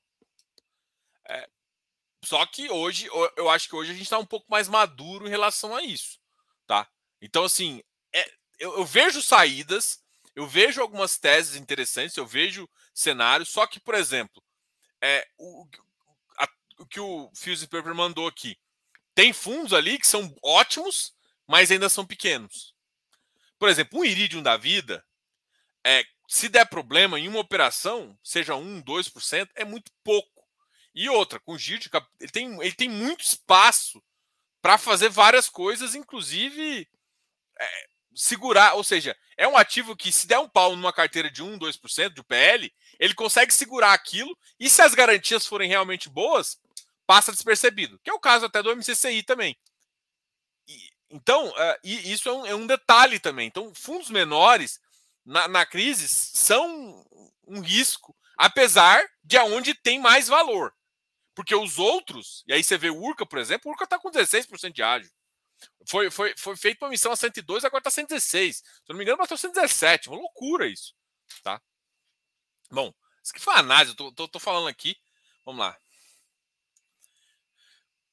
Só 2.23 2.45
que 2.45 2.69
hoje, 2.69 3.09
eu 3.35 3.49
acho 3.49 3.67
que 3.67 3.75
hoje 3.75 3.91
a 3.91 3.93
gente 3.93 4.03
está 4.03 4.19
um 4.19 4.25
pouco 4.25 4.45
mais 4.49 4.67
maduro 4.67 5.27
em 5.27 5.29
relação 5.29 5.75
a 5.75 5.81
isso, 5.81 6.19
tá? 6.67 6.87
Então, 7.21 7.43
assim, 7.43 7.81
é, 8.13 8.31
eu, 8.59 8.77
eu, 8.77 8.85
vejo 8.85 9.21
saídas, 9.21 10.03
eu 10.35 10.47
vejo 10.47 10.81
algumas 10.81 11.17
teses 11.17 11.55
interessantes, 11.55 12.15
eu 12.15 12.25
vejo 12.25 12.69
cenários, 12.93 13.49
só 13.49 13.65
que, 13.65 13.79
por 13.79 13.95
exemplo, 13.95 14.43
é, 15.01 15.27
o, 15.37 15.67
a, 16.37 16.47
o 16.79 16.85
que 16.85 16.99
o 16.99 17.31
Fuse 17.33 17.67
Paper 17.67 17.95
mandou 17.95 18.27
aqui, 18.27 18.57
tem 19.15 19.33
fundos 19.33 19.73
ali 19.73 19.97
que 19.97 20.07
são 20.07 20.33
ótimos, 20.43 21.13
mas 21.47 21.71
ainda 21.71 21.89
são 21.89 22.05
pequenos. 22.05 22.73
Por 23.59 23.67
exemplo, 23.67 23.99
um 23.99 24.05
Iridium 24.05 24.41
da 24.41 24.57
vida, 24.57 25.05
é, 25.83 26.03
se 26.27 26.47
der 26.47 26.65
problema 26.65 27.19
em 27.19 27.27
uma 27.27 27.39
operação, 27.39 28.17
seja 28.23 28.55
1, 28.55 28.81
2%, 28.83 29.49
é 29.55 29.65
muito 29.65 29.91
pouco. 30.03 30.40
E 30.93 31.09
outra, 31.09 31.39
com 31.39 31.53
o 31.53 31.57
ele 31.57 32.31
tem, 32.31 32.61
ele 32.61 32.73
tem 32.73 32.89
muito 32.89 33.21
espaço 33.23 34.03
para 34.61 34.77
fazer 34.77 35.09
várias 35.09 35.49
coisas, 35.49 35.95
inclusive 35.95 36.87
é, 37.59 37.87
segurar, 38.13 38.73
ou 38.75 38.83
seja, 38.83 39.15
é 39.37 39.47
um 39.47 39.57
ativo 39.57 39.95
que 39.95 40.11
se 40.11 40.27
der 40.27 40.39
um 40.39 40.49
pau 40.49 40.75
numa 40.75 40.93
carteira 40.93 41.29
de 41.29 41.41
1, 41.41 41.57
2% 41.57 42.13
de 42.13 42.23
PL, 42.23 42.71
ele 42.99 43.13
consegue 43.13 43.53
segurar 43.53 43.93
aquilo 43.93 44.37
e 44.59 44.69
se 44.69 44.81
as 44.81 44.93
garantias 44.93 45.45
forem 45.45 45.69
realmente 45.69 46.09
boas, 46.09 46.59
passa 47.07 47.31
despercebido, 47.31 47.99
que 47.99 48.09
é 48.09 48.13
o 48.13 48.19
caso 48.19 48.45
até 48.45 48.61
do 48.61 48.75
MCCI 48.75 49.23
também. 49.23 49.57
E, 50.67 50.91
então, 51.09 51.49
uh, 51.49 51.77
e 51.83 52.11
isso 52.11 52.29
é 52.29 52.31
um, 52.31 52.45
é 52.45 52.55
um, 52.55 52.67
detalhe 52.67 53.19
também. 53.19 53.47
Então, 53.47 53.73
fundos 53.73 54.09
menores 54.09 54.79
na, 55.25 55.47
na 55.47 55.65
crise 55.65 56.07
são 56.07 57.05
um 57.47 57.59
risco, 57.59 58.15
apesar 58.37 59.03
de 59.23 59.37
aonde 59.37 59.73
tem 59.73 59.99
mais 59.99 60.27
valor. 60.27 60.73
Porque 61.33 61.55
os 61.55 61.79
outros, 61.79 62.43
e 62.47 62.53
aí 62.53 62.63
você 62.63 62.77
vê 62.77 62.89
o 62.89 63.01
Urca, 63.01 63.25
por 63.25 63.39
exemplo, 63.39 63.69
o 63.69 63.71
Urca 63.73 63.85
está 63.85 63.97
com 63.97 64.11
16% 64.11 64.73
de 64.73 64.83
ágio. 64.83 65.09
Foi, 65.87 66.09
foi, 66.09 66.33
foi 66.37 66.55
feito 66.55 66.83
uma 66.83 66.89
missão 66.89 67.11
a 67.11 67.15
102, 67.15 67.63
agora 67.63 67.79
está 67.79 67.91
116. 67.91 68.57
Se 68.57 68.63
eu 68.87 68.93
não 68.93 68.97
me 68.97 69.03
engano, 69.03 69.17
bateu 69.17 69.37
117. 69.37 70.09
Uma 70.09 70.17
loucura 70.17 70.67
isso. 70.67 70.93
Tá? 71.43 71.61
Bom, 72.69 72.93
isso 73.23 73.33
que 73.33 73.39
foi 73.39 73.55
análise, 73.55 73.91
eu 73.91 73.95
tô, 73.95 74.11
tô, 74.11 74.27
tô 74.27 74.39
falando 74.39 74.67
aqui. 74.67 74.95
Vamos 75.45 75.61
lá. 75.61 75.77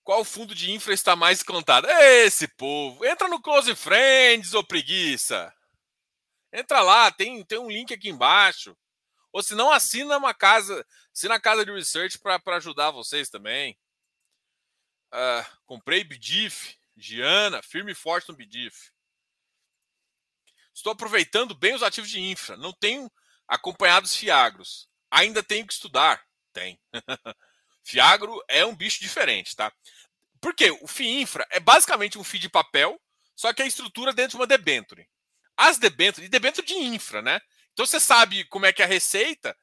Qual 0.04 0.24
fundo 0.24 0.54
de 0.54 0.70
infra 0.70 0.94
está 0.94 1.14
mais 1.14 1.42
contado? 1.42 1.86
Esse 1.86 2.48
povo. 2.48 3.04
Entra 3.04 3.28
no 3.28 3.42
Close 3.42 3.74
Friends, 3.74 4.54
ô 4.54 4.64
preguiça. 4.64 5.54
Entra 6.52 6.80
lá, 6.80 7.10
tem, 7.10 7.44
tem 7.44 7.58
um 7.58 7.70
link 7.70 7.92
aqui 7.92 8.08
embaixo. 8.08 8.76
Ou 9.38 9.42
se 9.44 9.54
não, 9.54 9.70
assina 9.70 10.16
uma 10.16 10.34
casa, 10.34 10.84
assina 11.14 11.36
a 11.36 11.40
casa 11.40 11.64
de 11.64 11.70
research 11.70 12.18
para 12.18 12.56
ajudar 12.56 12.90
vocês 12.90 13.30
também. 13.30 13.78
Uh, 15.14 15.46
comprei 15.64 16.02
BDIF. 16.02 16.76
Giana, 16.96 17.62
firme 17.62 17.92
e 17.92 17.94
forte 17.94 18.28
no 18.28 18.34
BDIF. 18.34 18.90
Estou 20.74 20.92
aproveitando 20.92 21.54
bem 21.54 21.72
os 21.72 21.84
ativos 21.84 22.10
de 22.10 22.20
infra. 22.20 22.56
Não 22.56 22.72
tenho 22.72 23.08
acompanhado 23.46 24.06
os 24.06 24.16
Fiagros. 24.16 24.88
Ainda 25.08 25.40
tenho 25.40 25.64
que 25.64 25.72
estudar. 25.72 26.20
Tem. 26.52 26.76
Fiagro 27.84 28.42
é 28.48 28.66
um 28.66 28.74
bicho 28.74 28.98
diferente, 28.98 29.54
tá? 29.54 29.72
Porque 30.40 30.68
o 30.82 30.88
FII 30.88 31.20
Infra 31.20 31.46
é 31.52 31.60
basicamente 31.60 32.18
um 32.18 32.24
FII 32.24 32.40
de 32.40 32.48
papel, 32.48 33.00
só 33.36 33.52
que 33.52 33.62
a 33.62 33.66
estrutura 33.66 34.12
dentro 34.12 34.30
de 34.30 34.36
uma 34.38 34.48
debenture. 34.48 35.08
As 35.56 35.78
debentures, 35.78 36.26
e 36.26 36.28
debenture 36.28 36.66
de 36.66 36.74
infra, 36.74 37.22
né? 37.22 37.40
Então 37.78 37.86
você 37.86 38.00
sabe 38.00 38.44
como 38.46 38.66
é 38.66 38.72
que 38.72 38.82
é 38.82 38.84
a 38.84 38.88
receita. 38.88 39.56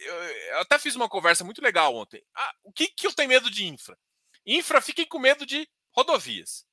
Eu 0.00 0.58
até 0.58 0.76
fiz 0.76 0.96
uma 0.96 1.08
conversa 1.08 1.44
muito 1.44 1.62
legal 1.62 1.94
ontem. 1.94 2.20
Ah, 2.34 2.54
o 2.64 2.72
que, 2.72 2.88
que 2.88 3.06
eu 3.06 3.12
tenho 3.12 3.28
medo 3.28 3.48
de 3.48 3.64
infra? 3.64 3.96
Infra, 4.44 4.80
fiquem 4.80 5.06
com 5.06 5.20
medo 5.20 5.46
de 5.46 5.68
rodovias. 5.92 6.66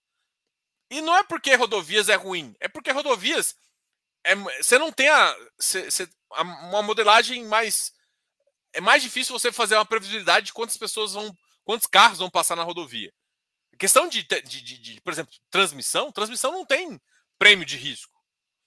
E 0.90 1.02
não 1.02 1.16
é 1.16 1.24
porque 1.24 1.54
rodovias 1.54 2.10
é 2.10 2.16
ruim, 2.16 2.56
é 2.60 2.68
porque 2.68 2.90
rodovias 2.90 3.56
é, 4.24 4.34
você 4.34 4.80
não 4.80 4.92
tem 4.92 5.08
a, 5.08 5.38
você, 5.56 5.84
você, 5.84 6.10
a, 6.32 6.42
uma 6.42 6.82
modelagem 6.82 7.46
mais 7.46 7.94
é 8.74 8.82
mais 8.82 9.04
difícil 9.04 9.38
você 9.38 9.52
fazer 9.52 9.76
uma 9.76 9.86
previsibilidade 9.86 10.48
de 10.48 10.54
quantas 10.54 10.78
pessoas 10.78 11.14
vão 11.14 11.32
quantos 11.64 11.86
carros 11.86 12.18
vão 12.18 12.30
passar 12.30 12.56
na 12.56 12.64
rodovia. 12.64 13.14
A 13.72 13.78
questão 13.78 14.10
de, 14.10 14.24
de, 14.24 14.42
de, 14.42 14.78
de, 14.80 15.02
por 15.02 15.14
exemplo, 15.14 15.32
transmissão, 15.52 16.12
transmissão 16.12 16.52
não 16.52 16.66
tem 16.66 17.00
prêmio 17.38 17.68
de 17.68 17.78
risco. 17.78 18.15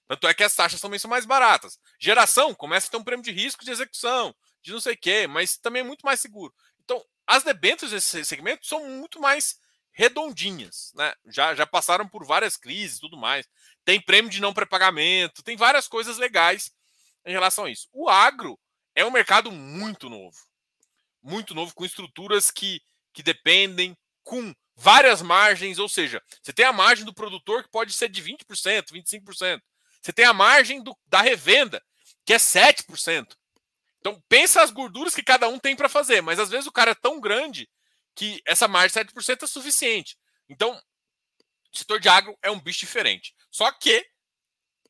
Tanto 0.09 0.27
é 0.27 0.33
que 0.33 0.43
as 0.43 0.55
taxas 0.55 0.81
também 0.81 0.97
são 0.97 1.07
mais 1.07 1.23
baratas. 1.23 1.79
Geração 1.99 2.55
começa 2.55 2.87
a 2.87 2.89
ter 2.89 2.97
um 2.97 3.03
prêmio 3.03 3.23
de 3.23 3.31
risco 3.31 3.63
de 3.63 3.69
execução, 3.69 4.35
de 4.59 4.71
não 4.71 4.81
sei 4.81 4.95
o 4.95 4.97
quê, 4.97 5.27
mas 5.27 5.55
também 5.55 5.81
é 5.81 5.85
muito 5.85 6.03
mais 6.03 6.19
seguro. 6.19 6.51
Então, 6.83 7.05
as 7.27 7.43
debêntures 7.43 7.91
desse 7.91 8.25
segmento 8.25 8.65
são 8.65 8.83
muito 8.89 9.21
mais 9.21 9.59
redondinhas, 9.91 10.91
né? 10.95 11.13
Já, 11.27 11.53
já 11.53 11.67
passaram 11.67 12.07
por 12.07 12.25
várias 12.25 12.57
crises 12.57 12.97
e 12.97 13.01
tudo 13.01 13.17
mais. 13.17 13.47
Tem 13.85 14.01
prêmio 14.01 14.31
de 14.31 14.41
não 14.41 14.51
pré-pagamento, 14.51 15.43
tem 15.43 15.55
várias 15.55 15.87
coisas 15.87 16.17
legais 16.17 16.71
em 17.23 17.31
relação 17.31 17.65
a 17.65 17.69
isso. 17.69 17.87
O 17.93 18.09
agro 18.09 18.59
é 18.95 19.05
um 19.05 19.11
mercado 19.11 19.51
muito 19.51 20.09
novo. 20.09 20.37
Muito 21.21 21.53
novo, 21.53 21.75
com 21.75 21.85
estruturas 21.85 22.49
que, 22.49 22.81
que 23.13 23.21
dependem, 23.21 23.95
com 24.23 24.55
várias 24.75 25.21
margens, 25.21 25.77
ou 25.77 25.87
seja, 25.87 26.19
você 26.41 26.51
tem 26.51 26.65
a 26.65 26.73
margem 26.73 27.05
do 27.05 27.13
produtor 27.13 27.61
que 27.61 27.69
pode 27.69 27.93
ser 27.93 28.09
de 28.09 28.23
20%, 28.23 28.91
25%. 28.91 29.61
Você 30.01 30.13
tem 30.13 30.25
a 30.25 30.33
margem 30.33 30.81
do, 30.81 30.97
da 31.07 31.21
revenda, 31.21 31.83
que 32.25 32.33
é 32.33 32.37
7%. 32.37 33.35
Então, 33.99 34.21
pensa 34.29 34.61
as 34.61 34.71
gorduras 34.71 35.13
que 35.13 35.23
cada 35.23 35.47
um 35.49 35.59
tem 35.59 35.75
para 35.75 35.89
fazer, 35.89 36.21
mas 36.21 36.39
às 36.39 36.49
vezes 36.49 36.67
o 36.67 36.71
cara 36.71 36.91
é 36.91 36.95
tão 36.95 37.19
grande 37.19 37.69
que 38.15 38.41
essa 38.45 38.67
margem 38.67 39.03
de 39.03 39.11
7% 39.11 39.43
é 39.43 39.47
suficiente. 39.47 40.17
Então, 40.47 40.81
o 41.73 41.77
setor 41.77 41.99
de 41.99 42.09
agro 42.09 42.37
é 42.41 42.49
um 42.49 42.59
bicho 42.59 42.79
diferente. 42.79 43.35
Só 43.51 43.71
que 43.71 44.05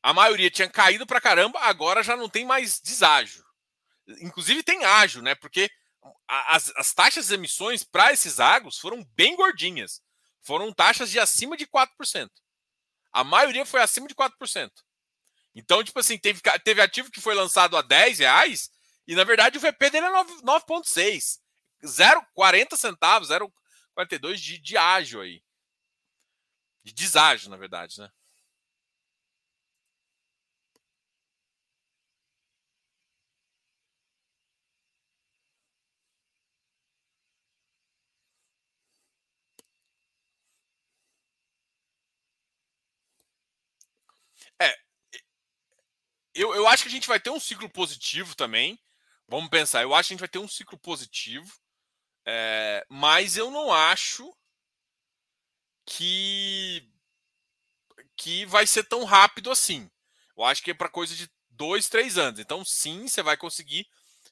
a 0.02 0.12
maioria 0.12 0.50
tinha 0.50 0.68
caído 0.68 1.06
para 1.06 1.20
caramba, 1.20 1.60
agora 1.60 2.02
já 2.02 2.16
não 2.16 2.28
tem 2.28 2.44
mais 2.44 2.80
deságio. 2.80 3.44
Inclusive 4.20 4.62
tem 4.62 4.84
ágio, 4.84 5.22
né? 5.22 5.34
Porque 5.34 5.70
as, 6.26 6.72
as 6.76 6.92
taxas 6.94 7.28
de 7.28 7.34
emissões 7.34 7.84
para 7.84 8.12
esses 8.12 8.40
agros 8.40 8.78
foram 8.78 9.04
bem 9.14 9.36
gordinhas. 9.36 10.00
Foram 10.42 10.72
taxas 10.72 11.10
de 11.10 11.18
acima 11.18 11.56
de 11.56 11.66
4%. 11.66 12.30
A 13.12 13.24
maioria 13.24 13.66
foi 13.66 13.82
acima 13.82 14.06
de 14.06 14.14
4%. 14.14 14.70
Então, 15.54 15.82
tipo 15.82 15.98
assim, 15.98 16.16
teve, 16.18 16.40
teve 16.64 16.80
ativo 16.80 17.10
que 17.10 17.20
foi 17.20 17.34
lançado 17.34 17.76
a 17.76 17.82
10 17.82 18.18
reais 18.20 18.70
e, 19.06 19.14
na 19.14 19.24
verdade, 19.24 19.58
o 19.58 19.60
VP 19.60 19.90
dele 19.90 20.06
é 20.06 20.10
9,6. 20.10 21.40
0,40 21.84 22.76
centavos, 22.76 23.28
0,42 23.30 24.36
de, 24.40 24.58
de 24.58 24.76
ágio 24.76 25.20
aí. 25.20 25.42
De 26.84 26.92
deságio, 26.92 27.48
na 27.48 27.56
verdade, 27.56 27.98
né? 27.98 28.10
É, 44.60 44.70
eu, 46.34 46.54
eu 46.54 46.66
acho 46.68 46.82
que 46.82 46.88
a 46.88 46.92
gente 46.92 47.08
vai 47.08 47.20
ter 47.20 47.30
um 47.30 47.40
ciclo 47.40 47.68
positivo 47.68 48.34
também. 48.34 48.78
Vamos 49.28 49.48
pensar, 49.48 49.82
eu 49.82 49.94
acho 49.94 50.08
que 50.08 50.14
a 50.14 50.16
gente 50.16 50.20
vai 50.20 50.28
ter 50.28 50.38
um 50.38 50.48
ciclo 50.48 50.76
positivo, 50.78 51.52
é, 52.26 52.84
mas 52.88 53.36
eu 53.36 53.50
não 53.50 53.72
acho 53.72 54.34
que 55.86 56.88
que 58.16 58.44
vai 58.46 58.66
ser 58.66 58.84
tão 58.84 59.04
rápido 59.04 59.50
assim. 59.50 59.90
Eu 60.36 60.44
acho 60.44 60.62
que 60.62 60.70
é 60.72 60.74
para 60.74 60.88
coisa 60.88 61.14
de 61.14 61.30
dois, 61.48 61.88
três 61.88 62.18
anos. 62.18 62.40
Então, 62.40 62.64
sim, 62.64 63.08
você 63.08 63.22
vai 63.22 63.36
conseguir 63.36 63.86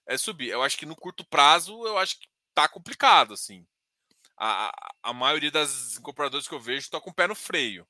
é, 0.07 0.17
subir. 0.19 0.49
Eu 0.49 0.63
acho 0.63 0.77
que 0.77 0.87
no 0.87 0.97
curto 0.97 1.25
prazo, 1.25 1.87
eu 1.87 1.97
acho 1.99 2.19
que 2.19 2.27
tá 2.55 2.69
complicado, 2.69 3.35
assim. 3.35 3.67
A, 4.37 4.73
a 5.03 5.13
maioria 5.13 5.51
das 5.51 5.97
incorporadoras 5.97 6.47
que 6.47 6.55
eu 6.55 6.61
vejo 6.61 6.81
está 6.81 7.01
com 7.01 7.11
o 7.11 7.15
pé 7.15 7.27
no 7.27 7.35
freio. 7.35 7.87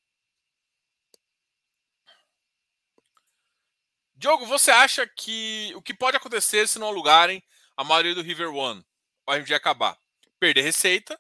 Diogo, 4.18 4.46
você 4.46 4.72
acha 4.72 5.06
que 5.06 5.72
o 5.76 5.80
que 5.80 5.94
pode 5.94 6.16
acontecer 6.16 6.66
se 6.66 6.76
não 6.76 6.88
alugarem 6.88 7.40
a 7.76 7.84
maioria 7.84 8.16
do 8.16 8.20
River 8.20 8.52
One? 8.52 8.84
O 9.24 9.32
RMG 9.32 9.54
acabar? 9.54 9.96
Perder 10.40 10.62
receita 10.62 11.18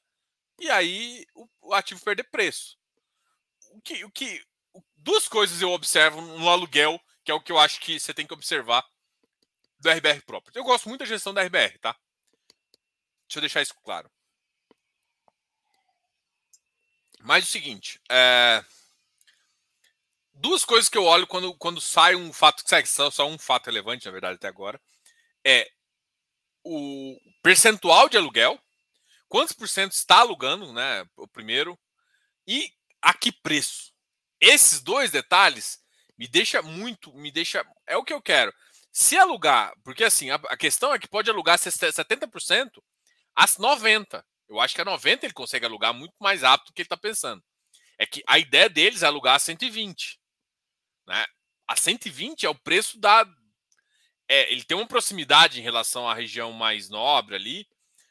e 0.58 0.68
aí 0.68 1.24
o, 1.32 1.72
ativo 1.72 2.02
perder 2.02 2.24
preço. 2.24 2.76
O 3.70 3.80
que, 3.80 4.04
o 4.04 4.10
que, 4.10 4.44
duas 4.96 5.28
coisas 5.28 5.62
eu 5.62 5.70
observo 5.70 6.20
no 6.20 6.48
aluguel, 6.48 7.00
que 7.24 7.30
é 7.30 7.34
o 7.34 7.40
que 7.40 7.52
eu 7.52 7.58
acho 7.60 7.78
que 7.78 8.00
você 8.00 8.12
tem 8.12 8.26
que 8.26 8.34
observar 8.34 8.84
do 9.78 9.88
RBR 9.88 10.20
próprio. 10.22 10.58
Eu 10.58 10.64
gosto 10.64 10.88
muito 10.88 10.98
da 10.98 11.06
gestão 11.06 11.32
da 11.32 11.42
RBR, 11.42 11.78
tá? 11.78 11.96
Deixa 13.28 13.38
eu 13.38 13.42
deixar 13.42 13.62
isso 13.62 13.76
claro. 13.84 14.10
Mas 17.20 17.44
o 17.44 17.46
seguinte, 17.46 18.00
é 18.10 18.64
duas 20.40 20.64
coisas 20.64 20.88
que 20.88 20.98
eu 20.98 21.04
olho 21.04 21.26
quando, 21.26 21.54
quando 21.54 21.80
sai 21.80 22.14
um 22.14 22.32
fato, 22.32 22.64
que 22.64 22.86
só, 22.86 23.10
só 23.10 23.28
um 23.28 23.38
fato 23.38 23.66
relevante, 23.66 24.06
na 24.06 24.12
verdade, 24.12 24.36
até 24.36 24.48
agora, 24.48 24.80
é 25.44 25.70
o 26.64 27.16
percentual 27.42 28.08
de 28.08 28.16
aluguel, 28.16 28.58
quantos 29.28 29.52
por 29.52 29.68
cento 29.68 29.92
está 29.92 30.18
alugando, 30.18 30.72
né? 30.72 31.04
O 31.16 31.26
primeiro, 31.26 31.78
e 32.46 32.72
a 33.00 33.14
que 33.14 33.32
preço. 33.32 33.92
Esses 34.40 34.80
dois 34.80 35.10
detalhes 35.10 35.80
me 36.16 36.26
deixa 36.26 36.62
muito, 36.62 37.12
me 37.14 37.30
deixa. 37.30 37.64
É 37.86 37.96
o 37.96 38.04
que 38.04 38.12
eu 38.12 38.22
quero. 38.22 38.52
Se 38.92 39.16
alugar, 39.16 39.72
porque 39.84 40.04
assim, 40.04 40.30
a, 40.30 40.36
a 40.36 40.56
questão 40.56 40.92
é 40.92 40.98
que 40.98 41.08
pode 41.08 41.30
alugar 41.30 41.58
70% 41.58 42.82
a 43.34 43.46
90%. 43.46 44.24
Eu 44.48 44.60
acho 44.60 44.74
que 44.74 44.80
a 44.80 44.84
90% 44.84 45.24
ele 45.24 45.32
consegue 45.32 45.66
alugar 45.66 45.92
muito 45.92 46.14
mais 46.18 46.42
rápido 46.42 46.68
do 46.68 46.72
que 46.72 46.82
ele 46.82 46.86
está 46.86 46.96
pensando. 46.96 47.42
É 47.98 48.06
que 48.06 48.22
a 48.26 48.38
ideia 48.38 48.68
deles 48.68 49.02
é 49.02 49.06
alugar 49.06 49.34
a 49.34 49.38
120. 49.38 50.18
Né? 51.08 51.24
A 51.66 51.74
120 51.74 52.44
é 52.44 52.50
o 52.50 52.54
preço 52.54 53.00
da. 53.00 53.26
É, 54.28 54.52
ele 54.52 54.62
tem 54.62 54.76
uma 54.76 54.86
proximidade 54.86 55.58
em 55.58 55.62
relação 55.62 56.06
à 56.06 56.12
região 56.12 56.52
mais 56.52 56.90
nobre 56.90 57.34
ali, 57.34 57.66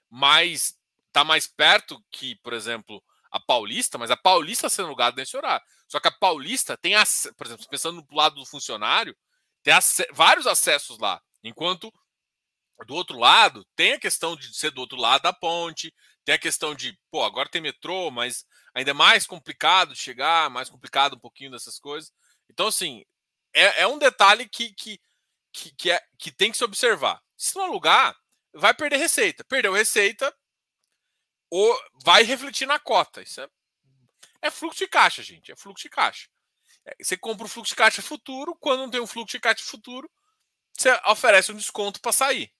mas 0.09 0.75
está 1.05 1.23
mais 1.23 1.45
perto 1.45 2.03
que, 2.11 2.35
por 2.37 2.53
exemplo, 2.53 3.03
a 3.31 3.39
Paulista, 3.39 3.99
mas 3.99 4.09
a 4.09 4.17
Paulista 4.17 4.67
sendo 4.67 4.87
alugada 4.87 5.15
nesse 5.15 5.37
horário. 5.37 5.63
Só 5.87 5.99
que 5.99 6.07
a 6.07 6.11
Paulista 6.11 6.75
tem, 6.75 6.93
por 7.37 7.45
exemplo, 7.45 7.67
pensando 7.69 8.05
no 8.09 8.17
lado 8.17 8.35
do 8.35 8.45
funcionário, 8.45 9.15
tem 9.61 9.73
vários 10.11 10.47
acessos 10.47 10.97
lá. 10.97 11.21
Enquanto 11.43 11.93
do 12.85 12.95
outro 12.95 13.17
lado, 13.17 13.65
tem 13.75 13.93
a 13.93 13.99
questão 13.99 14.35
de 14.35 14.55
ser 14.55 14.71
do 14.71 14.81
outro 14.81 14.97
lado 14.97 15.21
da 15.21 15.33
ponte, 15.33 15.93
tem 16.25 16.35
a 16.35 16.39
questão 16.39 16.75
de, 16.75 16.97
pô, 17.09 17.23
agora 17.23 17.49
tem 17.49 17.61
metrô, 17.61 18.11
mas 18.11 18.45
ainda 18.73 18.91
é 18.91 18.93
mais 18.93 19.25
complicado 19.25 19.95
chegar, 19.95 20.49
mais 20.49 20.69
complicado 20.69 21.15
um 21.15 21.19
pouquinho 21.19 21.51
dessas 21.51 21.79
coisas. 21.79 22.11
Então, 22.57 22.69
assim, 22.69 23.05
é, 23.53 23.83
é 23.83 23.87
um 23.87 23.99
detalhe 23.99 24.49
que, 24.49 24.73
que, 24.73 24.99
que, 25.53 25.71
que, 25.75 25.91
é, 25.91 26.03
que 26.17 26.31
tem 26.31 26.51
que 26.51 26.57
se 26.57 26.63
observar. 26.63 27.21
Se 27.37 27.55
não 27.55 27.65
alugar, 27.65 28.17
vai 28.51 28.73
perder 28.73 28.97
receita. 28.97 29.43
Perdeu 29.43 29.73
receita, 29.73 30.35
ou 31.51 31.79
vai 32.03 32.23
refletir 32.23 32.65
na 32.65 32.79
cota. 32.79 33.21
Isso 33.21 33.41
é, 33.41 33.47
é 34.41 34.49
fluxo 34.49 34.79
de 34.79 34.87
caixa, 34.87 35.21
gente. 35.21 35.51
É 35.51 35.55
fluxo 35.55 35.83
de 35.83 35.89
caixa. 35.89 36.27
É, 36.83 36.95
você 36.99 37.15
compra 37.15 37.45
o 37.45 37.47
fluxo 37.47 37.73
de 37.73 37.75
caixa 37.75 38.01
futuro, 38.01 38.55
quando 38.55 38.79
não 38.79 38.89
tem 38.89 39.01
um 39.01 39.05
fluxo 39.05 39.37
de 39.37 39.39
caixa 39.39 39.63
futuro, 39.63 40.09
você 40.75 40.89
oferece 41.05 41.51
um 41.51 41.57
desconto 41.57 42.01
para 42.01 42.11
sair. 42.11 42.51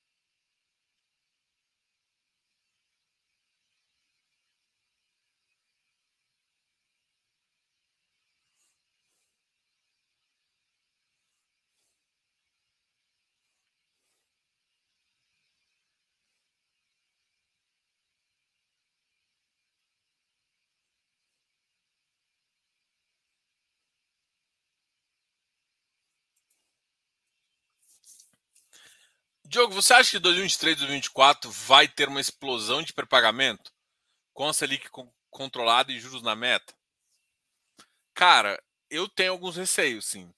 Diogo, 29.58 29.74
você 29.74 29.92
acha 29.92 30.12
que 30.12 30.20
2023 30.20 30.76
e 30.76 30.80
2024 30.82 31.50
vai 31.50 31.88
ter 31.88 32.08
uma 32.08 32.22
explosão 32.22 32.84
de 32.84 32.94
pré-pagamento? 32.94 33.74
Com 34.32 34.48
a 34.48 34.54
Selic 34.54 34.88
controlada 35.32 35.92
e 35.92 36.00
juros 36.00 36.22
na 36.22 36.36
meta? 36.36 36.78
Cara, 38.14 38.64
eu 38.88 39.10
tenho 39.10 39.32
alguns 39.32 39.56
receios, 39.56 40.06
sim. 40.06 40.32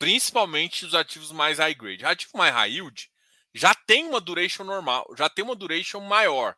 Principalmente 0.00 0.84
os 0.84 0.96
ativos 0.96 1.30
mais 1.30 1.60
high 1.60 1.76
grade. 1.76 2.04
Ativo 2.04 2.36
mais 2.36 2.52
high 2.52 2.72
yield 2.72 3.08
já 3.54 3.72
tem 3.72 4.04
uma 4.04 4.20
duration 4.20 4.64
normal, 4.64 5.06
já 5.16 5.28
tem 5.28 5.44
uma 5.44 5.54
duration 5.54 6.00
maior. 6.00 6.56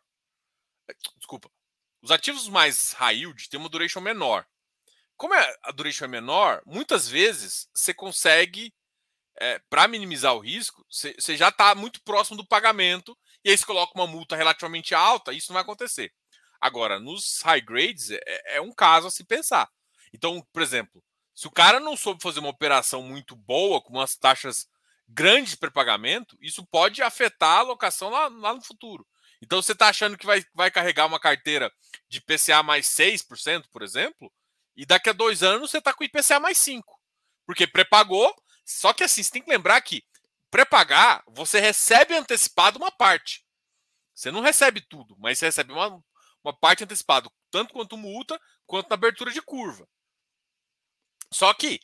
Desculpa. 1.18 1.50
Os 2.00 2.10
ativos 2.10 2.48
mais 2.48 2.92
high 2.94 3.18
yield 3.18 3.50
têm 3.50 3.60
uma 3.60 3.68
duration 3.68 4.00
menor. 4.00 4.46
Como 5.14 5.34
é, 5.34 5.58
a 5.62 5.72
duration 5.72 6.06
é 6.06 6.08
menor, 6.08 6.62
muitas 6.64 7.06
vezes 7.06 7.68
você 7.74 7.92
consegue 7.92 8.72
é, 9.40 9.60
para 9.70 9.88
minimizar 9.88 10.34
o 10.34 10.40
risco, 10.40 10.84
você 10.88 11.36
já 11.36 11.48
está 11.48 11.74
muito 11.74 12.02
próximo 12.02 12.36
do 12.36 12.46
pagamento, 12.46 13.16
e 13.44 13.50
aí 13.50 13.56
você 13.56 13.64
coloca 13.64 13.92
uma 13.94 14.06
multa 14.06 14.36
relativamente 14.36 14.94
alta, 14.94 15.32
isso 15.32 15.50
não 15.50 15.54
vai 15.54 15.62
acontecer. 15.62 16.12
Agora, 16.60 16.98
nos 16.98 17.40
high 17.42 17.60
grades, 17.60 18.10
é, 18.10 18.56
é 18.56 18.60
um 18.60 18.72
caso 18.72 19.06
a 19.06 19.10
se 19.10 19.24
pensar. 19.24 19.68
Então, 20.12 20.44
por 20.52 20.62
exemplo, 20.62 21.02
se 21.34 21.46
o 21.46 21.52
cara 21.52 21.78
não 21.78 21.96
soube 21.96 22.22
fazer 22.22 22.40
uma 22.40 22.48
operação 22.48 23.02
muito 23.02 23.36
boa, 23.36 23.80
com 23.80 23.92
umas 23.92 24.16
taxas 24.16 24.66
grandes 25.08 25.52
de 25.52 25.56
pré-pagamento, 25.56 26.36
isso 26.40 26.66
pode 26.66 27.00
afetar 27.02 27.58
a 27.58 27.60
alocação 27.60 28.10
lá, 28.10 28.28
lá 28.28 28.54
no 28.54 28.62
futuro. 28.62 29.06
Então, 29.40 29.62
você 29.62 29.72
está 29.72 29.88
achando 29.88 30.18
que 30.18 30.26
vai, 30.26 30.44
vai 30.52 30.70
carregar 30.70 31.06
uma 31.06 31.20
carteira 31.20 31.72
de 32.08 32.18
IPCA 32.18 32.62
mais 32.62 32.86
6%, 32.88 33.66
por 33.70 33.82
exemplo, 33.82 34.32
e 34.76 34.84
daqui 34.84 35.10
a 35.10 35.12
dois 35.12 35.42
anos 35.42 35.70
você 35.70 35.78
está 35.78 35.92
com 35.92 36.04
IPCA 36.04 36.40
mais 36.40 36.58
5%. 36.58 36.82
Porque 37.46 37.66
pré-pagou, 37.66 38.34
só 38.68 38.92
que 38.92 39.02
assim, 39.02 39.22
você 39.22 39.30
tem 39.30 39.42
que 39.42 39.50
lembrar 39.50 39.80
que 39.80 40.04
pré-pagar, 40.50 41.24
você 41.26 41.58
recebe 41.58 42.14
antecipado 42.14 42.78
uma 42.78 42.92
parte. 42.92 43.42
Você 44.14 44.30
não 44.30 44.42
recebe 44.42 44.82
tudo, 44.82 45.16
mas 45.18 45.38
você 45.38 45.46
recebe 45.46 45.72
uma, 45.72 46.04
uma 46.44 46.52
parte 46.52 46.84
antecipada, 46.84 47.30
tanto 47.50 47.72
quanto 47.72 47.96
multa, 47.96 48.38
quanto 48.66 48.90
na 48.90 48.94
abertura 48.94 49.32
de 49.32 49.40
curva. 49.40 49.88
Só 51.32 51.54
que, 51.54 51.80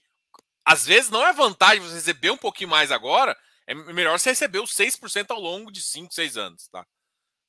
às 0.62 0.84
vezes, 0.84 1.10
não 1.10 1.26
é 1.26 1.32
vantagem 1.32 1.80
você 1.80 1.94
receber 1.94 2.30
um 2.30 2.36
pouquinho 2.36 2.68
mais 2.68 2.92
agora, 2.92 3.34
é 3.66 3.74
melhor 3.74 4.18
você 4.18 4.30
receber 4.30 4.58
os 4.58 4.74
6% 4.74 5.30
ao 5.30 5.40
longo 5.40 5.72
de 5.72 5.80
5, 5.80 6.12
6 6.12 6.36
anos, 6.36 6.68
tá? 6.68 6.86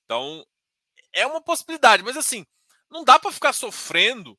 Então, 0.06 0.46
é 1.12 1.26
uma 1.28 1.42
possibilidade, 1.42 2.04
mas 2.04 2.16
assim, 2.16 2.46
não 2.90 3.04
dá 3.04 3.20
para 3.20 3.34
ficar 3.34 3.52
sofrendo. 3.52 4.38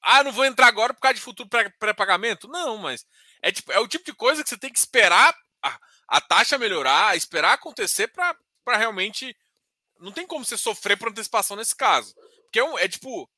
Ah, 0.00 0.22
não 0.22 0.32
vou 0.32 0.46
entrar 0.46 0.68
agora 0.68 0.94
por 0.94 1.00
causa 1.00 1.14
de 1.14 1.20
futuro 1.20 1.48
pré-pagamento? 1.78 2.48
Não, 2.48 2.78
mas 2.78 3.04
é, 3.42 3.50
tipo, 3.50 3.72
é 3.72 3.78
o 3.80 3.88
tipo 3.88 4.04
de 4.04 4.14
coisa 4.14 4.42
que 4.42 4.48
você 4.48 4.56
tem 4.56 4.72
que 4.72 4.78
esperar 4.78 5.36
a, 5.62 5.80
a 6.08 6.20
taxa 6.20 6.56
melhorar, 6.56 7.16
esperar 7.16 7.54
acontecer 7.54 8.08
para 8.08 8.36
realmente. 8.76 9.36
Não 9.98 10.12
tem 10.12 10.26
como 10.26 10.44
você 10.44 10.56
sofrer 10.56 10.96
por 10.96 11.08
antecipação 11.08 11.56
nesse 11.56 11.74
caso. 11.74 12.14
Porque 12.44 12.60
é, 12.60 12.64
um, 12.64 12.78
é 12.78 12.88
tipo. 12.88 13.28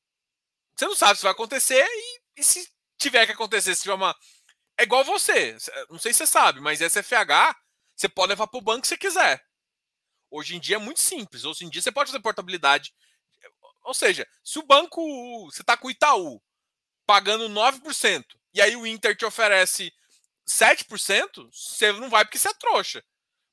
Você 0.76 0.86
não 0.86 0.94
sabe 0.94 1.18
se 1.18 1.22
vai 1.22 1.32
acontecer 1.32 1.86
e, 1.86 2.20
e 2.40 2.42
se 2.42 2.68
tiver 2.98 3.26
que 3.26 3.32
acontecer, 3.32 3.74
se 3.74 3.82
tiver 3.82 3.94
uma. 3.94 4.14
É 4.78 4.82
igual 4.82 5.04
você. 5.04 5.56
Não 5.88 5.98
sei 5.98 6.12
se 6.12 6.18
você 6.18 6.26
sabe, 6.26 6.60
mas 6.60 6.80
SFH 6.80 7.56
você 7.96 8.08
pode 8.08 8.30
levar 8.30 8.46
para 8.46 8.58
o 8.58 8.62
banco 8.62 8.86
se 8.86 8.98
quiser. 8.98 9.42
Hoje 10.30 10.56
em 10.56 10.60
dia 10.60 10.76
é 10.76 10.80
muito 10.80 11.00
simples. 11.00 11.44
Hoje 11.44 11.64
em 11.64 11.70
dia 11.70 11.80
você 11.80 11.92
pode 11.92 12.10
fazer 12.10 12.22
portabilidade. 12.22 12.92
Ou 13.84 13.94
seja, 13.94 14.26
se 14.42 14.58
o 14.58 14.66
banco. 14.66 15.00
Você 15.50 15.62
está 15.62 15.76
com 15.76 15.88
o 15.88 15.90
Itaú 15.90 16.42
pagando 17.06 17.48
9%, 17.48 18.24
e 18.54 18.62
aí 18.62 18.76
o 18.76 18.86
Inter 18.86 19.16
te 19.16 19.24
oferece 19.24 19.92
7%, 20.48 21.50
você 21.52 21.92
não 21.92 22.08
vai 22.08 22.24
porque 22.24 22.38
você 22.38 22.48
é 22.48 22.54
trouxa. 22.54 23.04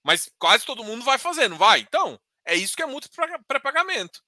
Mas 0.04 0.30
quase 0.38 0.66
todo 0.66 0.84
mundo 0.84 1.04
vai 1.04 1.18
fazer, 1.18 1.47
não 1.47 1.58
vai? 1.58 1.80
Então, 1.80 2.20
é 2.45 2.56
isso 2.56 2.76
que 2.76 2.84
é 2.84 2.86
multa 2.86 3.10
pré-pagamento. 3.47 4.22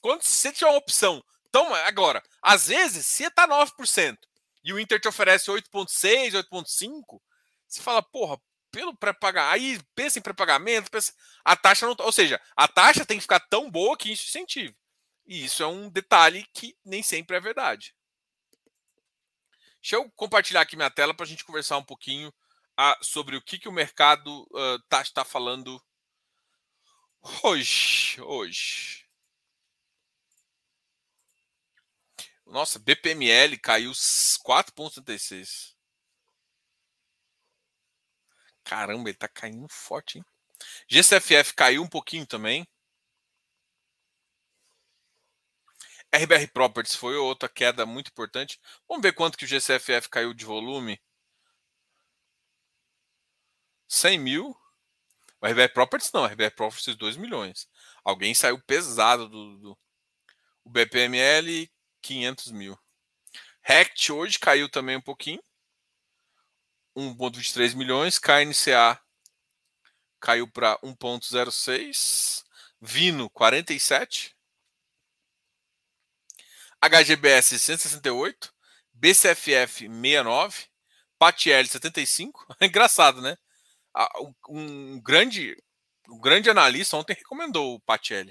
Quando 0.00 0.22
você 0.22 0.52
tiver 0.52 0.68
uma 0.68 0.78
opção. 0.78 1.22
Então, 1.48 1.74
agora, 1.74 2.22
às 2.40 2.68
vezes, 2.68 3.06
se 3.06 3.24
está 3.24 3.46
9% 3.46 4.18
e 4.64 4.72
o 4.72 4.78
Inter 4.78 5.00
te 5.00 5.08
oferece 5.08 5.50
8,6%, 5.50 6.44
8,5%, 6.50 7.20
você 7.68 7.82
fala, 7.82 8.02
porra, 8.02 8.40
pelo 8.70 8.96
pré-pagamento. 8.96 9.54
Aí 9.54 9.80
pensa 9.94 10.18
em 10.18 10.22
pré-pagamento, 10.22 10.90
pensa... 10.90 11.12
a 11.44 11.54
taxa 11.54 11.86
não. 11.86 11.94
Ou 12.00 12.12
seja, 12.12 12.40
a 12.56 12.66
taxa 12.66 13.04
tem 13.04 13.18
que 13.18 13.22
ficar 13.22 13.40
tão 13.40 13.70
boa 13.70 13.96
que 13.96 14.10
isso 14.10 14.28
incentive. 14.28 14.74
E 15.26 15.44
isso 15.44 15.62
é 15.62 15.66
um 15.66 15.88
detalhe 15.88 16.46
que 16.54 16.76
nem 16.84 17.02
sempre 17.02 17.36
é 17.36 17.40
verdade. 17.40 17.94
Deixa 19.82 19.96
eu 19.96 20.08
compartilhar 20.12 20.60
aqui 20.60 20.76
minha 20.76 20.90
tela 20.90 21.12
para 21.12 21.26
a 21.26 21.28
gente 21.28 21.44
conversar 21.44 21.76
um 21.76 21.84
pouquinho 21.84 22.32
ah, 22.76 22.96
sobre 23.02 23.36
o 23.36 23.42
que, 23.42 23.58
que 23.58 23.68
o 23.68 23.72
mercado 23.72 24.46
está 24.84 25.00
uh, 25.00 25.12
tá 25.12 25.24
falando 25.24 25.82
hoje. 27.42 28.20
Hoje. 28.20 29.04
Nossa, 32.46 32.78
BPML 32.78 33.58
caiu 33.58 33.90
4,36. 33.90 35.74
Caramba, 38.62 39.08
ele 39.08 39.16
está 39.16 39.26
caindo 39.26 39.68
forte, 39.68 40.18
hein? 40.18 40.24
GCFF 40.88 41.54
caiu 41.54 41.82
um 41.82 41.88
pouquinho 41.88 42.24
também. 42.24 42.68
RBR 46.14 46.48
Properties 46.52 46.94
foi 46.94 47.16
outra 47.16 47.48
queda 47.48 47.86
muito 47.86 48.08
importante. 48.08 48.60
Vamos 48.86 49.02
ver 49.02 49.12
quanto 49.14 49.38
que 49.38 49.44
o 49.44 49.48
GCFF 49.48 50.10
caiu 50.10 50.34
de 50.34 50.44
volume. 50.44 51.00
100 53.88 54.18
mil. 54.18 54.56
O 55.40 55.46
RBR 55.46 55.72
Properties 55.72 56.12
não, 56.12 56.22
o 56.22 56.26
RBR 56.26 56.54
Properties 56.54 56.96
2 56.96 57.16
milhões. 57.16 57.68
Alguém 58.04 58.34
saiu 58.34 58.60
pesado 58.62 59.28
do, 59.28 59.58
do 59.58 59.78
o 60.64 60.70
BPML 60.70 61.70
500 62.00 62.52
mil. 62.52 62.78
Rect 63.62 64.12
hoje 64.12 64.38
caiu 64.38 64.68
também 64.68 64.96
um 64.96 65.00
pouquinho. 65.00 65.42
1,23 66.96 67.74
milhões. 67.74 68.18
KNCA 68.18 69.00
caiu 70.20 70.46
para 70.46 70.78
1,06. 70.80 72.44
Vino 72.80 73.30
47. 73.30 74.36
HGBS 76.82 77.60
168, 77.60 78.52
BCFF 78.92 79.88
69, 79.88 80.66
PATL 81.16 81.64
75. 81.64 82.46
É 82.60 82.66
engraçado, 82.66 83.20
né? 83.22 83.36
Um 84.48 85.00
grande, 85.00 85.56
um 86.08 86.18
grande 86.18 86.50
analista 86.50 86.96
ontem 86.96 87.14
recomendou 87.14 87.76
o 87.76 87.80
PATL. 87.80 88.30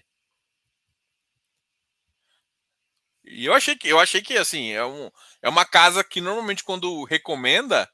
E 3.24 3.46
eu 3.46 3.54
achei 3.54 3.78
que, 3.78 3.88
eu 3.88 4.00
achei 4.00 4.22
que 4.22 4.38
assim, 4.38 4.72
é, 4.72 4.84
um, 4.84 5.10
é 5.42 5.48
uma 5.48 5.64
casa 5.64 6.04
que 6.04 6.20
normalmente 6.20 6.64
quando 6.64 7.06
recomenda, 7.06 7.90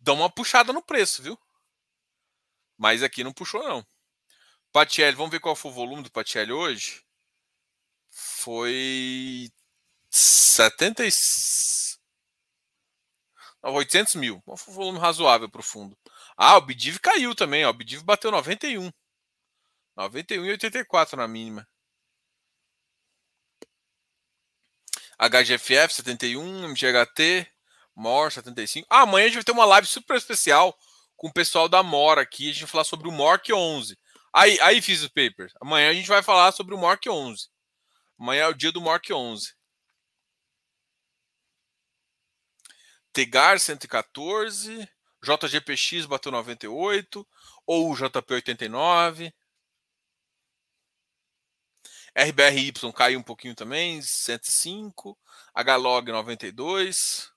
dá 0.00 0.12
uma 0.12 0.28
puxada 0.28 0.72
no 0.72 0.82
preço, 0.82 1.22
viu? 1.22 1.38
Mas 2.76 3.02
aqui 3.02 3.22
não 3.22 3.32
puxou, 3.32 3.62
não. 3.62 3.86
PATL, 4.72 5.14
vamos 5.14 5.30
ver 5.30 5.38
qual 5.38 5.54
foi 5.54 5.70
o 5.70 5.74
volume 5.74 6.02
do 6.02 6.10
PATL 6.10 6.50
hoje 6.52 7.04
foi 8.12 9.50
70 10.10 11.04
e... 11.06 11.10
800 13.64 14.14
mil. 14.16 14.42
Um 14.46 14.54
volume 14.72 14.98
razoável 14.98 15.48
para 15.48 15.60
o 15.60 15.64
fundo. 15.64 15.96
Ah, 16.36 16.56
o 16.56 16.60
Bidiv 16.60 16.98
caiu 16.98 17.34
também. 17.34 17.64
Ó. 17.64 17.70
O 17.70 17.72
Bidiv 17.72 18.02
bateu 18.02 18.30
91. 18.30 18.90
91 19.96 20.44
e 20.46 20.50
84 20.50 21.16
na 21.16 21.28
mínima. 21.28 21.66
HGFF 25.18 25.94
71, 25.94 26.64
MGHT, 26.64 27.46
MOR 27.94 28.32
75. 28.32 28.86
Ah, 28.90 29.02
amanhã 29.02 29.26
a 29.26 29.28
gente 29.28 29.36
vai 29.36 29.44
ter 29.44 29.52
uma 29.52 29.64
live 29.64 29.86
super 29.86 30.16
especial 30.16 30.76
com 31.16 31.28
o 31.28 31.32
pessoal 31.32 31.68
da 31.68 31.82
MOR 31.82 32.18
aqui. 32.18 32.50
A 32.50 32.52
gente 32.52 32.62
vai 32.62 32.70
falar 32.70 32.84
sobre 32.84 33.08
o 33.08 33.12
MORC 33.12 33.52
11. 33.52 33.96
Aí, 34.32 34.58
aí 34.60 34.82
fiz 34.82 35.04
o 35.04 35.08
paper. 35.10 35.52
Amanhã 35.60 35.90
a 35.90 35.94
gente 35.94 36.08
vai 36.08 36.22
falar 36.22 36.50
sobre 36.50 36.74
o 36.74 36.78
MORC 36.78 37.08
11. 37.08 37.48
Amanhã 38.22 38.44
é 38.44 38.48
o 38.48 38.54
dia 38.54 38.70
do 38.70 38.80
Mork 38.80 39.12
11. 39.12 39.52
Tegar 43.12 43.58
114, 43.58 44.88
JGPX 45.20 46.06
bateu 46.06 46.30
98, 46.30 47.28
ou 47.66 47.92
JP 47.96 48.34
89. 48.34 49.34
RBRY 52.14 52.72
caiu 52.94 53.18
um 53.18 53.24
pouquinho 53.24 53.56
também, 53.56 54.00
105. 54.00 55.18
HLOG 55.52 56.12
92. 56.12 57.28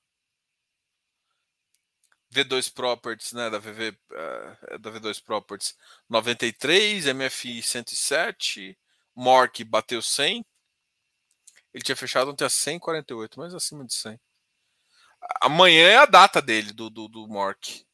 V2 2.32 2.72
Properties, 2.72 3.34
né, 3.34 3.50
da 3.50 3.58
VV, 3.58 3.90
uh, 3.90 4.78
da 4.78 4.92
V2 4.92 5.24
Properties 5.24 5.76
93, 6.08 7.08
MFI 7.08 7.64
107, 7.64 8.78
Mork 9.16 9.64
bateu 9.64 10.00
100. 10.00 10.46
Ele 11.76 11.84
tinha 11.84 11.96
fechado 11.98 12.32
ontem 12.32 12.46
a 12.46 12.50
148, 12.50 13.38
mas 13.38 13.54
acima 13.54 13.86
de 13.86 13.94
100. 13.94 14.18
Amanhã 15.42 15.90
é 15.90 15.98
a 15.98 16.06
data 16.06 16.42
dele, 16.42 16.72
do, 16.72 16.90
do, 16.90 17.10
do 17.10 17.28
Mork. 17.28 17.86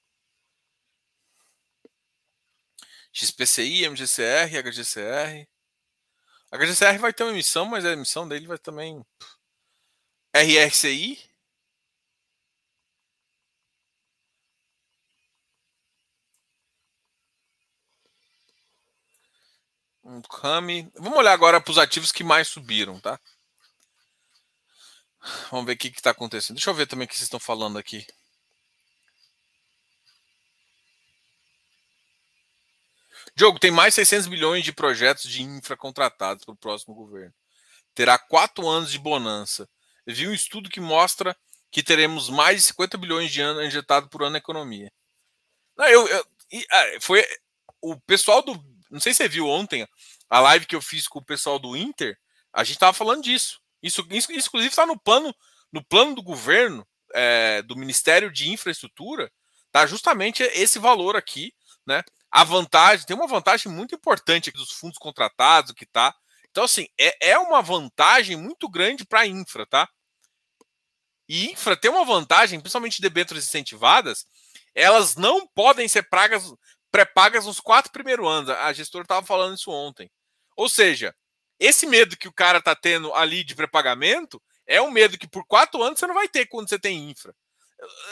XPCI, 3.11 3.85
MGCR, 3.85 4.61
HGCR. 4.61 5.47
HGCR 6.51 6.99
vai 6.99 7.11
ter 7.11 7.23
uma 7.23 7.31
emissão, 7.31 7.65
mas 7.65 7.83
a 7.83 7.93
emissão 7.93 8.27
dele 8.27 8.45
vai 8.45 8.59
também. 8.59 9.03
RRCI. 10.31 11.17
Um 20.03 20.21
Kami. 20.21 20.91
Vamos 20.95 21.17
olhar 21.17 21.33
agora 21.33 21.59
para 21.59 21.71
os 21.71 21.79
ativos 21.79 22.11
que 22.11 22.23
mais 22.23 22.47
subiram, 22.47 22.99
tá? 22.99 23.19
Vamos 25.51 25.65
ver 25.65 25.73
o 25.73 25.77
que 25.77 25.87
está 25.89 26.11
acontecendo. 26.11 26.55
Deixa 26.55 26.69
eu 26.69 26.73
ver 26.73 26.87
também 26.87 27.05
o 27.05 27.07
que 27.07 27.15
vocês 27.15 27.23
estão 27.23 27.39
falando 27.39 27.77
aqui. 27.77 28.05
Diogo, 33.35 33.59
tem 33.59 33.71
mais 33.71 33.93
600 33.95 34.27
bilhões 34.27 34.63
de 34.63 34.73
projetos 34.73 35.29
de 35.29 35.41
infra 35.41 35.77
contratados 35.77 36.43
para 36.43 36.53
o 36.53 36.57
próximo 36.57 36.93
governo. 36.93 37.33
Terá 37.93 38.17
quatro 38.17 38.67
anos 38.67 38.91
de 38.91 38.99
bonança. 38.99 39.69
Vi 40.05 40.27
um 40.27 40.33
estudo 40.33 40.69
que 40.69 40.79
mostra 40.79 41.35
que 41.71 41.83
teremos 41.83 42.29
mais 42.29 42.57
de 42.57 42.67
50 42.67 42.97
bilhões 42.97 43.31
de 43.31 43.41
anos 43.41 43.65
injetado 43.65 44.09
por 44.09 44.23
ano 44.23 44.31
na 44.31 44.37
economia. 44.39 44.91
Não, 45.77 45.87
eu, 45.87 46.07
eu 46.07 46.25
ah, 46.71 46.85
foi 46.99 47.25
o 47.81 47.99
pessoal 48.01 48.41
do. 48.41 48.53
Não 48.89 48.99
sei 48.99 49.13
se 49.13 49.17
você 49.17 49.29
viu 49.29 49.47
ontem 49.47 49.87
a 50.29 50.39
live 50.41 50.65
que 50.65 50.75
eu 50.75 50.81
fiz 50.81 51.07
com 51.07 51.19
o 51.19 51.25
pessoal 51.25 51.57
do 51.57 51.77
Inter. 51.77 52.17
A 52.51 52.63
gente 52.63 52.75
estava 52.75 52.93
falando 52.93 53.23
disso. 53.23 53.61
Isso, 53.81 54.05
isso 54.09 54.31
inclusive, 54.31 54.69
está 54.69 54.85
no 54.85 54.99
plano, 54.99 55.33
no 55.71 55.83
plano 55.83 56.15
do 56.15 56.23
governo, 56.23 56.85
é, 57.13 57.61
do 57.63 57.75
Ministério 57.75 58.31
de 58.31 58.49
Infraestrutura, 58.49 59.31
tá 59.71 59.85
justamente 59.85 60.43
esse 60.43 60.79
valor 60.79 61.15
aqui, 61.15 61.53
né? 61.85 62.03
A 62.29 62.43
vantagem, 62.43 63.05
tem 63.05 63.15
uma 63.15 63.27
vantagem 63.27 63.71
muito 63.71 63.93
importante 63.95 64.49
aqui 64.49 64.57
dos 64.57 64.71
fundos 64.71 64.97
contratados 64.97 65.73
que 65.73 65.85
tá. 65.85 66.15
Então, 66.49 66.63
assim, 66.63 66.87
é, 66.99 67.31
é 67.31 67.37
uma 67.37 67.61
vantagem 67.61 68.37
muito 68.37 68.69
grande 68.69 69.05
para 69.05 69.21
a 69.21 69.27
infra, 69.27 69.65
tá? 69.65 69.89
E 71.27 71.51
infra 71.51 71.77
tem 71.77 71.89
uma 71.89 72.05
vantagem, 72.05 72.59
principalmente 72.59 73.01
debêntures 73.01 73.45
incentivadas, 73.45 74.25
elas 74.75 75.15
não 75.15 75.47
podem 75.47 75.87
ser 75.87 76.03
pragas, 76.03 76.53
pré-pagas 76.91 77.45
nos 77.45 77.59
quatro 77.59 77.91
primeiros 77.91 78.27
anos. 78.27 78.49
A 78.49 78.71
gestora 78.73 79.03
estava 79.03 79.25
falando 79.25 79.55
isso 79.55 79.71
ontem. 79.71 80.09
Ou 80.55 80.67
seja, 80.69 81.15
esse 81.61 81.85
medo 81.85 82.17
que 82.17 82.27
o 82.27 82.33
cara 82.33 82.57
está 82.57 82.75
tendo 82.75 83.13
ali 83.13 83.43
de 83.43 83.53
pré-pagamento 83.53 84.41
é 84.65 84.81
um 84.81 84.89
medo 84.89 85.17
que 85.17 85.27
por 85.27 85.45
quatro 85.45 85.83
anos 85.83 85.99
você 85.99 86.07
não 86.07 86.15
vai 86.15 86.27
ter 86.27 86.47
quando 86.47 86.67
você 86.67 86.79
tem 86.79 87.09
infra. 87.09 87.35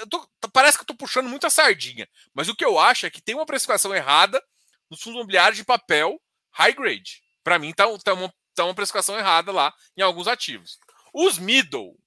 Tô, 0.09 0.27
parece 0.53 0.77
que 0.77 0.81
eu 0.81 0.83
estou 0.83 0.95
puxando 0.95 1.27
muito 1.27 1.47
a 1.47 1.49
sardinha, 1.49 2.07
mas 2.33 2.47
o 2.47 2.55
que 2.55 2.63
eu 2.63 2.77
acho 2.77 3.05
é 3.05 3.09
que 3.09 3.21
tem 3.21 3.33
uma 3.33 3.45
precificação 3.45 3.93
errada 3.93 4.43
nos 4.89 5.01
fundos 5.01 5.17
imobiliários 5.17 5.57
de 5.57 5.65
papel 5.65 6.21
high 6.51 6.73
grade. 6.73 7.23
Para 7.43 7.57
mim, 7.57 7.69
está 7.69 7.85
tá 7.99 8.13
uma, 8.13 8.33
tá 8.53 8.65
uma 8.65 8.75
precificação 8.75 9.17
errada 9.17 9.51
lá 9.51 9.73
em 9.97 10.01
alguns 10.01 10.27
ativos. 10.27 10.77
Os 11.13 11.39
middle, 11.39 11.97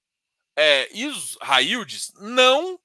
é, 0.55 0.89
e 0.93 1.07
os 1.07 1.37
high 1.41 1.65
yields 1.65 2.13
não 2.19 2.79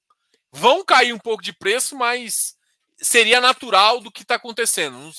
vão 0.51 0.83
cair 0.83 1.13
um 1.13 1.19
pouco 1.19 1.43
de 1.43 1.53
preço, 1.53 1.95
mas 1.95 2.55
seria 2.97 3.39
natural 3.39 4.01
do 4.01 4.11
que 4.11 4.23
está 4.23 4.35
acontecendo. 4.35 4.97
Não, 4.97 5.11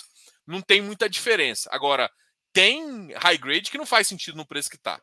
não, 0.47 0.61
tem 0.61 0.83
muita 0.83 1.09
diferença. 1.09 1.71
Agora, 1.73 2.11
tem 2.53 3.13
high 3.15 3.39
grade 3.39 3.71
que 3.71 3.79
não 3.79 3.87
faz 3.87 4.07
sentido 4.07 4.37
no 4.37 4.47
preço 4.47 4.71
que 4.71 4.77
está. 4.77 5.01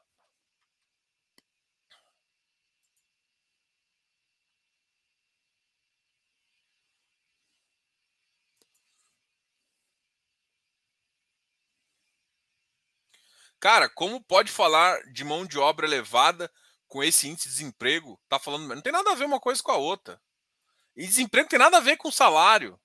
Cara, 13.59 13.89
como 13.89 14.23
pode 14.23 14.51
falar 14.51 15.01
de 15.11 15.23
mão 15.23 15.45
de 15.45 15.57
obra 15.57 15.85
elevada 15.85 16.51
com 16.87 17.03
esse 17.03 17.27
índice 17.27 17.49
de 17.49 17.55
desemprego, 17.55 18.19
tá 18.29 18.39
falando. 18.39 18.67
Não 18.73 18.81
tem 18.81 18.93
nada 18.93 19.11
a 19.11 19.15
ver 19.15 19.25
uma 19.25 19.39
coisa 19.39 19.61
com 19.61 19.71
a 19.71 19.77
outra. 19.77 20.21
E 20.95 21.07
desemprego 21.07 21.49
tem 21.49 21.59
nada 21.59 21.77
a 21.77 21.81
ver 21.81 21.97
com 21.97 22.11
salário. 22.11 22.79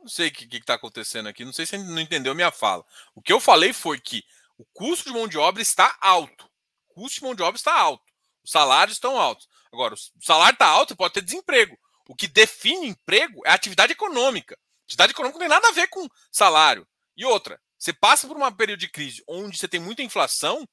Não 0.00 0.08
sei 0.08 0.28
o 0.28 0.32
que 0.32 0.56
está 0.56 0.74
acontecendo 0.74 1.28
aqui. 1.28 1.44
Não 1.44 1.52
sei 1.52 1.66
se 1.66 1.76
não 1.76 2.00
entendeu 2.00 2.34
minha 2.34 2.50
fala. 2.50 2.84
O 3.14 3.20
que 3.20 3.32
eu 3.32 3.38
falei 3.38 3.72
foi 3.72 4.00
que 4.00 4.24
o 4.56 4.64
custo 4.72 5.10
de 5.10 5.16
mão 5.16 5.28
de 5.28 5.38
obra 5.38 5.62
está 5.62 5.96
alto. 6.00 6.50
O 6.88 6.94
custo 6.94 7.20
de 7.20 7.24
mão 7.24 7.34
de 7.34 7.42
obra 7.42 7.56
está 7.56 7.78
alto. 7.78 8.04
Os 8.42 8.50
salários 8.50 8.96
estão 8.96 9.18
altos. 9.18 9.48
Agora, 9.72 9.94
o 9.94 10.24
salário 10.24 10.54
está 10.54 10.66
alto 10.66 10.96
pode 10.96 11.14
ter 11.14 11.22
desemprego. 11.22 11.78
O 12.08 12.14
que 12.14 12.26
define 12.26 12.88
emprego 12.88 13.42
é 13.46 13.50
a 13.50 13.54
atividade 13.54 13.92
econômica. 13.92 14.58
Atividade 14.84 15.12
econômica 15.12 15.38
não 15.38 15.46
tem 15.46 15.48
nada 15.48 15.68
a 15.68 15.72
ver 15.72 15.88
com 15.88 16.08
salário. 16.32 16.86
E 17.16 17.24
outra, 17.24 17.60
você 17.78 17.92
passa 17.92 18.26
por 18.26 18.36
um 18.36 18.52
período 18.52 18.80
de 18.80 18.88
crise 18.88 19.22
onde 19.28 19.56
você 19.56 19.68
tem 19.68 19.78
muita 19.78 20.02
inflação, 20.02 20.66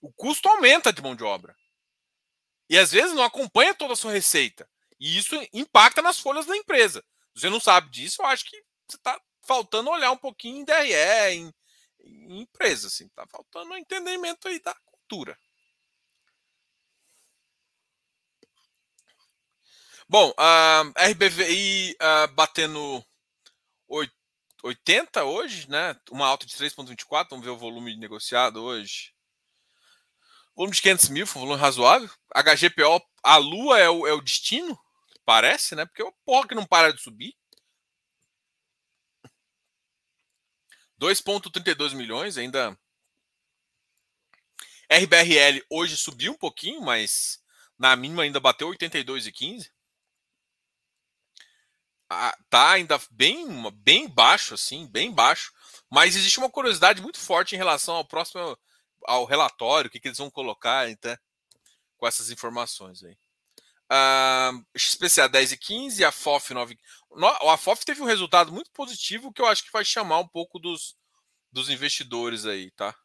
o 0.00 0.12
custo 0.12 0.48
aumenta 0.48 0.92
de 0.92 1.00
mão 1.00 1.14
de 1.14 1.24
obra. 1.24 1.56
E 2.68 2.76
às 2.76 2.92
vezes 2.92 3.14
não 3.14 3.22
acompanha 3.22 3.74
toda 3.74 3.94
a 3.94 3.96
sua 3.96 4.12
receita. 4.12 4.68
E 5.00 5.16
isso 5.16 5.34
impacta 5.52 6.02
nas 6.02 6.18
folhas 6.18 6.46
da 6.46 6.56
empresa. 6.56 7.02
Se 7.34 7.40
você 7.40 7.50
não 7.50 7.60
sabe 7.60 7.90
disso, 7.90 8.20
eu 8.20 8.26
acho 8.26 8.44
que 8.44 8.62
está 8.96 9.20
faltando 9.42 9.90
olhar 9.90 10.10
um 10.10 10.16
pouquinho 10.16 10.58
em 10.58 10.64
DRE, 10.64 10.94
em, 11.30 11.54
em 12.00 12.42
empresa. 12.42 12.88
Assim. 12.88 13.06
Está 13.06 13.26
faltando 13.26 13.72
um 13.72 13.76
entendimento 13.76 14.48
aí 14.48 14.60
da 14.60 14.74
cultura. 14.84 15.38
Bom, 20.08 20.32
a 20.36 20.82
RBVI 20.98 21.96
batendo 22.34 23.04
8 23.88 24.12
80 24.62 25.24
hoje, 25.24 25.68
né? 25.68 25.96
Uma 26.10 26.26
alta 26.26 26.46
de 26.46 26.54
3,24. 26.54 27.30
Vamos 27.30 27.44
ver 27.44 27.50
o 27.50 27.58
volume 27.58 27.96
negociado 27.96 28.62
hoje. 28.62 29.12
Volume 30.54 30.74
de 30.74 30.82
500 30.82 31.08
mil, 31.08 31.26
foi 31.26 31.42
um 31.42 31.44
volume 31.46 31.60
razoável. 31.60 32.10
HGPO, 32.34 33.02
a 33.22 33.36
lua 33.38 33.78
é 33.78 33.88
o, 33.88 34.06
é 34.06 34.12
o 34.12 34.20
destino, 34.20 34.78
parece, 35.24 35.74
né? 35.74 35.84
Porque 35.86 36.02
o 36.02 36.12
porra 36.24 36.46
que 36.46 36.54
não 36.54 36.66
para 36.66 36.92
de 36.92 37.00
subir. 37.00 37.34
2,32 41.02 41.94
milhões 41.94 42.38
ainda. 42.38 42.78
RBRL 44.90 45.64
hoje 45.70 45.96
subiu 45.96 46.32
um 46.32 46.38
pouquinho, 46.38 46.80
mas 46.82 47.42
na 47.78 47.96
mínima 47.96 48.22
ainda 48.22 48.38
bateu 48.38 48.68
82,15 48.68 49.70
tá 52.48 52.72
ainda 52.72 53.00
bem, 53.10 53.46
bem 53.72 54.08
baixo, 54.08 54.54
assim, 54.54 54.86
bem 54.86 55.10
baixo. 55.10 55.52
Mas 55.90 56.16
existe 56.16 56.38
uma 56.38 56.50
curiosidade 56.50 57.02
muito 57.02 57.18
forte 57.18 57.54
em 57.54 57.58
relação 57.58 57.94
ao 57.96 58.04
próximo 58.04 58.58
ao 59.04 59.24
relatório, 59.24 59.88
o 59.88 59.90
que, 59.90 59.98
que 59.98 60.08
eles 60.08 60.18
vão 60.18 60.30
colocar 60.30 60.88
então, 60.88 61.16
com 61.96 62.06
essas 62.06 62.30
informações 62.30 63.02
aí. 63.02 63.16
Uh, 63.90 64.64
XPCA 64.78 65.28
10 65.28 65.52
e 65.52 65.56
15, 65.56 66.04
a 66.04 66.12
FOF 66.12 66.54
9. 66.54 66.78
A 67.50 67.56
FOF 67.58 67.84
teve 67.84 68.00
um 68.00 68.06
resultado 68.06 68.50
muito 68.52 68.70
positivo 68.72 69.32
que 69.32 69.42
eu 69.42 69.46
acho 69.46 69.64
que 69.64 69.72
vai 69.72 69.84
chamar 69.84 70.18
um 70.18 70.28
pouco 70.28 70.58
dos, 70.58 70.96
dos 71.50 71.68
investidores 71.68 72.46
aí, 72.46 72.70
tá? 72.70 72.96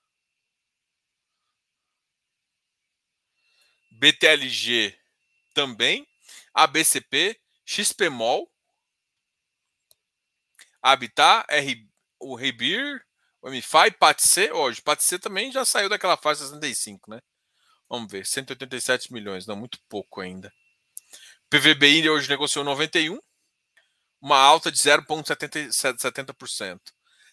BTLG 3.91 4.97
também, 5.53 6.07
ABCP, 6.53 7.39
XPMOL, 7.65 8.49
Habitat, 10.81 11.45
R, 11.49 11.89
o 12.19 12.35
Rebir, 12.35 13.03
o 13.41 13.49
MFI, 13.49 13.91
PATC, 13.99 14.51
hoje. 14.51 14.81
PATC 14.81 15.19
também 15.19 15.51
já 15.51 15.65
saiu 15.65 15.89
daquela 15.89 16.15
fase 16.15 16.41
65, 16.41 17.11
né? 17.11 17.19
Vamos 17.89 18.11
ver, 18.11 18.25
187 18.25 19.11
milhões, 19.11 19.47
não, 19.47 19.55
muito 19.55 19.79
pouco 19.89 20.21
ainda. 20.21 20.53
PVBI 21.49 22.09
hoje 22.09 22.29
negociou 22.29 22.63
91, 22.63 23.19
uma 24.21 24.37
alta 24.37 24.71
de 24.71 24.77
0,70%. 24.77 26.79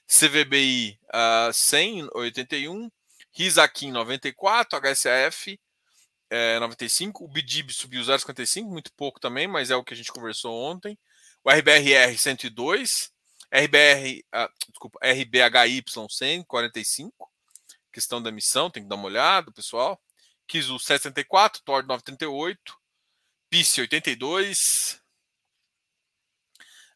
CVBI 0.07 0.99
uh, 1.07 1.53
100, 1.53 2.09
81. 2.14 2.91
Risakin 3.37 3.91
94, 3.91 4.78
HSAF 4.78 5.59
é, 6.30 6.59
95. 6.59 7.24
O 7.24 7.28
BDIB 7.28 7.72
subiu 7.72 8.03
0,55, 8.03 8.64
muito 8.64 8.93
pouco 8.95 9.20
também, 9.20 9.47
mas 9.47 9.70
é 9.70 9.76
o 9.76 9.85
que 9.85 9.95
a 9.95 9.97
gente 9.97 10.12
conversou 10.12 10.55
ontem. 10.55 10.99
O 11.45 11.51
RBRR 11.51 12.16
102. 12.16 13.12
RBR, 13.53 14.24
desculpa, 14.68 14.99
RBHY 15.01 15.85
145, 16.11 17.30
questão 17.93 18.20
da 18.20 18.30
emissão, 18.30 18.68
tem 18.68 18.82
que 18.82 18.89
dar 18.89 18.97
uma 18.97 19.05
olhada, 19.05 19.53
pessoal. 19.53 20.01
Kizu 20.49 20.76
64, 20.80 21.62
TOR 21.62 21.87
938, 21.87 22.76
PIS 23.49 23.78
82, 23.78 25.01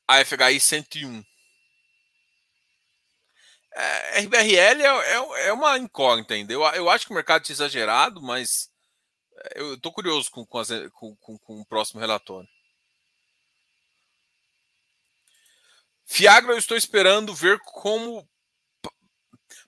AFHI 0.08 0.58
101. 0.58 1.22
É, 3.74 4.20
RBRL 4.22 4.82
é, 4.82 4.86
é, 4.86 5.48
é, 5.48 5.52
uma 5.52 5.78
incógnita 5.78 6.34
ainda. 6.34 6.52
Eu, 6.52 6.62
eu 6.62 6.90
acho 6.90 7.06
que 7.06 7.12
o 7.12 7.14
mercado 7.14 7.46
é 7.48 7.52
exagerado, 7.52 8.20
mas 8.20 8.70
é, 9.54 9.60
eu 9.60 9.74
estou 9.74 9.92
curioso 9.92 10.30
com, 10.30 10.44
com, 10.44 10.58
as, 10.58 10.68
com, 10.92 11.14
com, 11.16 11.38
com 11.38 11.60
o 11.60 11.66
próximo 11.66 12.00
relatório. 12.00 12.48
Fiagro, 16.04 16.52
eu 16.52 16.58
estou 16.58 16.76
esperando 16.76 17.34
ver 17.34 17.60
como 17.60 18.26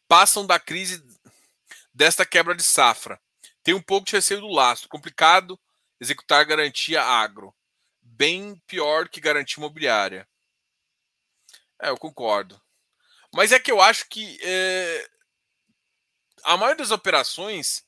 passam 0.09 0.47
da 0.47 0.59
crise 0.59 1.05
desta 1.95 2.25
quebra 2.25 2.55
de 2.55 2.63
safra. 2.63 3.21
Tem 3.63 3.75
um 3.75 3.83
pouco 3.83 4.07
de 4.07 4.13
receio 4.13 4.41
do 4.41 4.49
lastro. 4.49 4.89
Complicado 4.89 5.61
executar 6.01 6.45
garantia 6.47 7.03
agro. 7.03 7.55
Bem 8.01 8.57
pior 8.67 9.09
que 9.09 9.21
garantia 9.21 9.61
imobiliária. 9.61 10.27
É, 11.81 11.91
eu 11.91 11.97
concordo. 11.97 12.61
Mas 13.35 13.53
é 13.53 13.59
que 13.59 13.71
eu 13.71 13.81
acho 13.81 14.09
que 14.09 14.39
é, 14.43 15.09
a 16.45 16.57
maioria 16.57 16.77
das 16.77 16.91
operações 16.91 17.85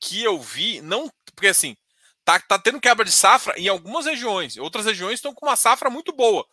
que 0.00 0.22
eu 0.22 0.40
vi, 0.40 0.80
não. 0.80 1.10
Porque 1.34 1.48
assim, 1.48 1.76
tá, 2.24 2.38
tá 2.40 2.58
tendo 2.58 2.80
quebra 2.80 3.04
de 3.04 3.12
safra 3.12 3.58
em 3.58 3.68
algumas 3.68 4.06
regiões. 4.06 4.56
Outras 4.56 4.86
regiões 4.86 5.14
estão 5.14 5.34
com 5.34 5.46
uma 5.46 5.56
safra 5.56 5.90
muito 5.90 6.12
boa. 6.12 6.46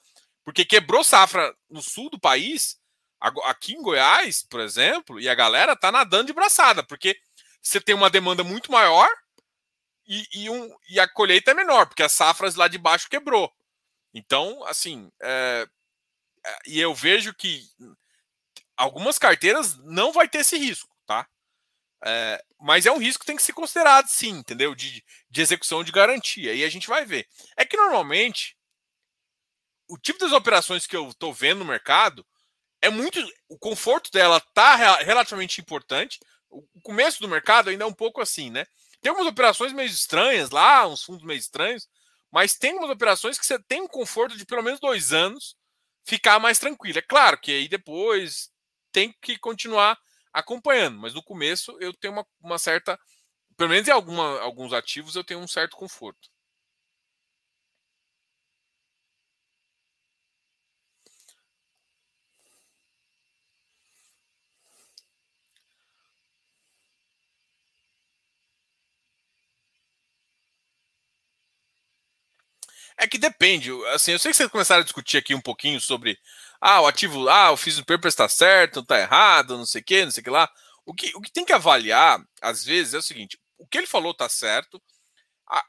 Porque 0.43 0.65
quebrou 0.65 1.03
safra 1.03 1.53
no 1.69 1.81
sul 1.81 2.09
do 2.09 2.19
país, 2.19 2.79
aqui 3.43 3.73
em 3.73 3.81
Goiás, 3.81 4.43
por 4.43 4.61
exemplo, 4.61 5.19
e 5.19 5.29
a 5.29 5.35
galera 5.35 5.75
tá 5.75 5.91
nadando 5.91 6.27
de 6.27 6.33
braçada, 6.33 6.81
porque 6.83 7.19
você 7.61 7.79
tem 7.79 7.93
uma 7.93 8.09
demanda 8.09 8.43
muito 8.43 8.71
maior 8.71 9.07
e, 10.07 10.25
e, 10.33 10.49
um, 10.49 10.75
e 10.89 10.99
a 10.99 11.07
colheita 11.07 11.51
é 11.51 11.53
menor, 11.53 11.85
porque 11.85 12.01
as 12.01 12.13
safras 12.13 12.55
lá 12.55 12.67
de 12.67 12.77
baixo 12.77 13.09
quebrou. 13.09 13.51
Então, 14.13 14.63
assim, 14.65 15.11
é, 15.21 15.67
e 16.65 16.79
eu 16.79 16.93
vejo 16.93 17.33
que 17.33 17.63
algumas 18.77 19.17
carteiras 19.17 19.77
não 19.79 20.11
vai 20.11 20.27
ter 20.27 20.39
esse 20.39 20.57
risco, 20.57 20.89
tá? 21.05 21.27
É, 22.05 22.41
mas 22.59 22.85
é 22.85 22.91
um 22.91 22.97
risco 22.97 23.21
que 23.21 23.25
tem 23.25 23.35
que 23.35 23.43
ser 23.43 23.53
considerado, 23.53 24.07
sim, 24.07 24.29
entendeu? 24.29 24.73
De, 24.73 25.03
de 25.29 25.41
execução 25.41 25.83
de 25.83 25.91
garantia. 25.91 26.53
E 26.53 26.63
a 26.63 26.69
gente 26.69 26.87
vai 26.87 27.05
ver. 27.05 27.27
É 27.57 27.65
que 27.65 27.75
normalmente 27.75 28.57
o 29.87 29.97
tipo 29.97 30.19
das 30.19 30.31
operações 30.31 30.87
que 30.87 30.95
eu 30.95 31.09
estou 31.09 31.33
vendo 31.33 31.59
no 31.59 31.65
mercado 31.65 32.25
é 32.81 32.89
muito. 32.89 33.19
O 33.49 33.57
conforto 33.57 34.11
dela 34.11 34.39
tá 34.53 34.75
relativamente 34.75 35.59
importante. 35.59 36.19
O 36.49 36.63
começo 36.81 37.19
do 37.19 37.27
mercado 37.27 37.69
ainda 37.69 37.83
é 37.83 37.87
um 37.87 37.93
pouco 37.93 38.21
assim, 38.21 38.49
né? 38.49 38.65
Tem 39.01 39.09
algumas 39.09 39.31
operações 39.31 39.73
meio 39.73 39.87
estranhas 39.87 40.49
lá, 40.49 40.87
uns 40.87 41.03
fundos 41.03 41.23
meio 41.23 41.37
estranhos, 41.37 41.87
mas 42.31 42.55
tem 42.55 42.71
algumas 42.71 42.91
operações 42.91 43.37
que 43.37 43.45
você 43.45 43.59
tem 43.59 43.81
um 43.81 43.87
conforto 43.87 44.37
de 44.37 44.45
pelo 44.45 44.63
menos 44.63 44.79
dois 44.79 45.13
anos 45.13 45.55
ficar 46.05 46.39
mais 46.39 46.59
tranquilo. 46.59 46.99
É 46.99 47.01
claro 47.01 47.39
que 47.39 47.51
aí 47.51 47.67
depois 47.67 48.49
tem 48.91 49.13
que 49.21 49.37
continuar 49.39 49.97
acompanhando, 50.33 50.97
mas 50.99 51.13
no 51.13 51.23
começo 51.23 51.77
eu 51.81 51.93
tenho 51.93 52.13
uma, 52.13 52.25
uma 52.41 52.59
certa. 52.59 52.99
Pelo 53.57 53.69
menos 53.71 53.87
em 53.87 53.91
alguma, 53.91 54.39
alguns 54.41 54.73
ativos 54.73 55.15
eu 55.15 55.23
tenho 55.23 55.39
um 55.41 55.47
certo 55.47 55.77
conforto. 55.77 56.29
É 72.99 73.07
que 73.07 73.17
depende. 73.17 73.71
Assim, 73.93 74.11
eu 74.11 74.19
sei 74.19 74.31
que 74.31 74.37
vocês 74.37 74.51
começaram 74.51 74.81
a 74.81 74.83
discutir 74.83 75.17
aqui 75.17 75.33
um 75.33 75.39
pouquinho 75.39 75.79
sobre 75.79 76.19
ah, 76.59 76.81
o 76.81 76.87
ativo, 76.87 77.29
ah, 77.29 77.47
eu 77.49 77.57
fiz 77.57 77.77
o 77.77 77.85
paper 77.85 78.09
está 78.09 78.27
certo, 78.27 78.81
está 78.81 78.99
errado, 78.99 79.57
não 79.57 79.65
sei 79.65 79.79
o 79.81 79.83
que, 79.85 80.03
não 80.03 80.11
sei 80.11 80.19
o 80.19 80.23
que 80.25 80.29
lá. 80.29 80.51
O 80.85 80.93
que, 80.93 81.15
o 81.15 81.21
que 81.21 81.31
tem 81.31 81.45
que 81.45 81.53
avaliar, 81.53 82.21
às 82.41 82.65
vezes, 82.65 82.93
é 82.93 82.97
o 82.97 83.01
seguinte: 83.01 83.39
o 83.57 83.65
que 83.65 83.77
ele 83.77 83.87
falou 83.87 84.11
está 84.11 84.27
certo. 84.27 84.81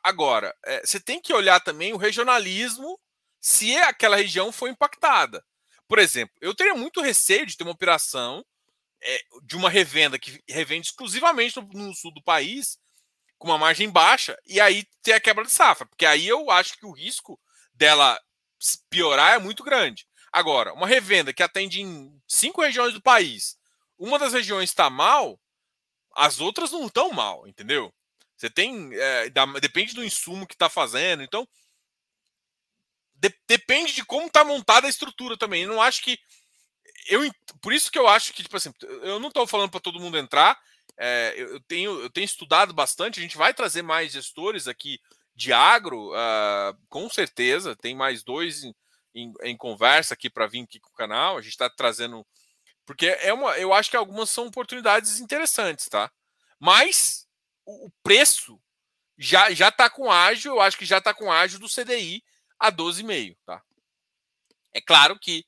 agora, 0.02 0.54
é, 0.64 0.80
você 0.84 0.98
tem 0.98 1.20
que 1.20 1.32
olhar 1.32 1.60
também 1.60 1.92
o 1.92 1.96
regionalismo, 1.96 2.98
se 3.40 3.76
aquela 3.76 4.16
região 4.16 4.50
foi 4.50 4.70
impactada. 4.70 5.44
Por 5.86 6.00
exemplo, 6.00 6.34
eu 6.40 6.54
teria 6.54 6.74
muito 6.74 7.00
receio 7.00 7.46
de 7.46 7.56
ter 7.56 7.62
uma 7.62 7.72
operação 7.72 8.44
é, 9.02 9.20
de 9.44 9.56
uma 9.56 9.70
revenda 9.70 10.18
que 10.18 10.42
revende 10.48 10.88
exclusivamente 10.88 11.56
no, 11.56 11.86
no 11.86 11.94
sul 11.94 12.12
do 12.12 12.22
país 12.22 12.76
com 13.40 13.48
uma 13.48 13.58
margem 13.58 13.88
baixa 13.88 14.38
e 14.46 14.60
aí 14.60 14.86
ter 15.02 15.14
a 15.14 15.20
quebra 15.20 15.44
de 15.44 15.50
safra, 15.50 15.86
porque 15.86 16.04
aí 16.04 16.28
eu 16.28 16.50
acho 16.50 16.76
que 16.76 16.84
o 16.84 16.92
risco 16.92 17.40
dela 17.72 18.20
piorar 18.90 19.32
é 19.32 19.38
muito 19.38 19.64
grande. 19.64 20.06
Agora, 20.30 20.74
uma 20.74 20.86
revenda 20.86 21.32
que 21.32 21.42
atende 21.42 21.80
em 21.80 22.22
cinco 22.28 22.60
regiões 22.60 22.92
do 22.92 23.00
país, 23.00 23.56
uma 23.98 24.18
das 24.18 24.34
regiões 24.34 24.68
está 24.68 24.90
mal, 24.90 25.40
as 26.14 26.38
outras 26.38 26.70
não 26.70 26.86
estão 26.86 27.10
mal, 27.12 27.48
entendeu? 27.48 27.92
Você 28.36 28.50
tem. 28.50 28.90
É, 28.92 29.30
depende 29.58 29.94
do 29.94 30.04
insumo 30.04 30.46
que 30.46 30.54
está 30.54 30.68
fazendo, 30.68 31.22
então. 31.22 31.48
De, 33.14 33.34
depende 33.48 33.94
de 33.94 34.04
como 34.04 34.26
está 34.26 34.44
montada 34.44 34.86
a 34.86 34.90
estrutura 34.90 35.36
também. 35.36 35.62
Eu 35.62 35.68
não 35.68 35.80
acho 35.80 36.02
que. 36.02 36.18
Eu, 37.08 37.22
por 37.62 37.72
isso 37.72 37.90
que 37.90 37.98
eu 37.98 38.06
acho 38.06 38.34
que, 38.34 38.42
tipo 38.42 38.56
assim, 38.56 38.72
eu 38.82 39.18
não 39.18 39.28
estou 39.28 39.46
falando 39.46 39.70
para 39.70 39.80
todo 39.80 40.00
mundo 40.00 40.18
entrar, 40.18 40.58
é, 41.02 41.34
eu, 41.34 41.58
tenho, 41.60 42.02
eu 42.02 42.10
tenho 42.10 42.26
estudado 42.26 42.74
bastante, 42.74 43.18
a 43.18 43.22
gente 43.22 43.38
vai 43.38 43.54
trazer 43.54 43.80
mais 43.80 44.12
gestores 44.12 44.68
aqui 44.68 45.00
de 45.34 45.50
agro, 45.50 46.12
uh, 46.12 46.76
com 46.90 47.08
certeza. 47.08 47.74
Tem 47.74 47.94
mais 47.94 48.22
dois 48.22 48.62
em, 48.62 48.74
em, 49.14 49.32
em 49.42 49.56
conversa 49.56 50.12
aqui 50.12 50.28
para 50.28 50.46
vir 50.46 50.62
aqui 50.62 50.78
com 50.78 50.90
o 50.90 50.94
canal. 50.94 51.38
A 51.38 51.40
gente 51.40 51.52
está 51.52 51.70
trazendo. 51.70 52.26
Porque 52.84 53.06
é 53.06 53.32
uma, 53.32 53.56
eu 53.56 53.72
acho 53.72 53.88
que 53.90 53.96
algumas 53.96 54.28
são 54.28 54.46
oportunidades 54.48 55.20
interessantes, 55.20 55.88
tá? 55.88 56.12
Mas 56.58 57.26
o, 57.64 57.86
o 57.86 57.90
preço 58.02 58.60
já 59.16 59.50
já 59.52 59.68
está 59.68 59.88
com 59.88 60.12
ágil, 60.12 60.56
eu 60.56 60.60
acho 60.60 60.76
que 60.76 60.84
já 60.84 60.98
está 60.98 61.14
com 61.14 61.32
ágil 61.32 61.58
do 61.58 61.68
CDI 61.68 62.22
a 62.58 62.70
12,5, 62.70 63.38
tá? 63.46 63.62
É 64.74 64.82
claro 64.82 65.18
que 65.18 65.46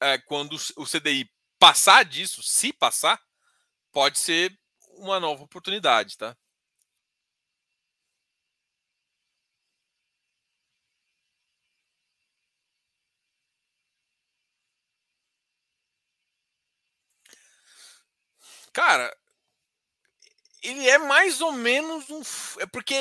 é, 0.00 0.18
quando 0.18 0.56
o 0.76 0.84
CDI 0.84 1.30
passar 1.56 2.04
disso, 2.04 2.42
se 2.42 2.72
passar, 2.72 3.20
pode 3.92 4.18
ser 4.18 4.58
uma 4.98 5.20
nova 5.20 5.44
oportunidade, 5.44 6.16
tá? 6.16 6.36
Cara, 18.72 19.12
ele 20.62 20.88
é 20.88 20.98
mais 20.98 21.40
ou 21.40 21.52
menos 21.52 22.08
um. 22.10 22.22
É 22.60 22.66
porque 22.66 22.94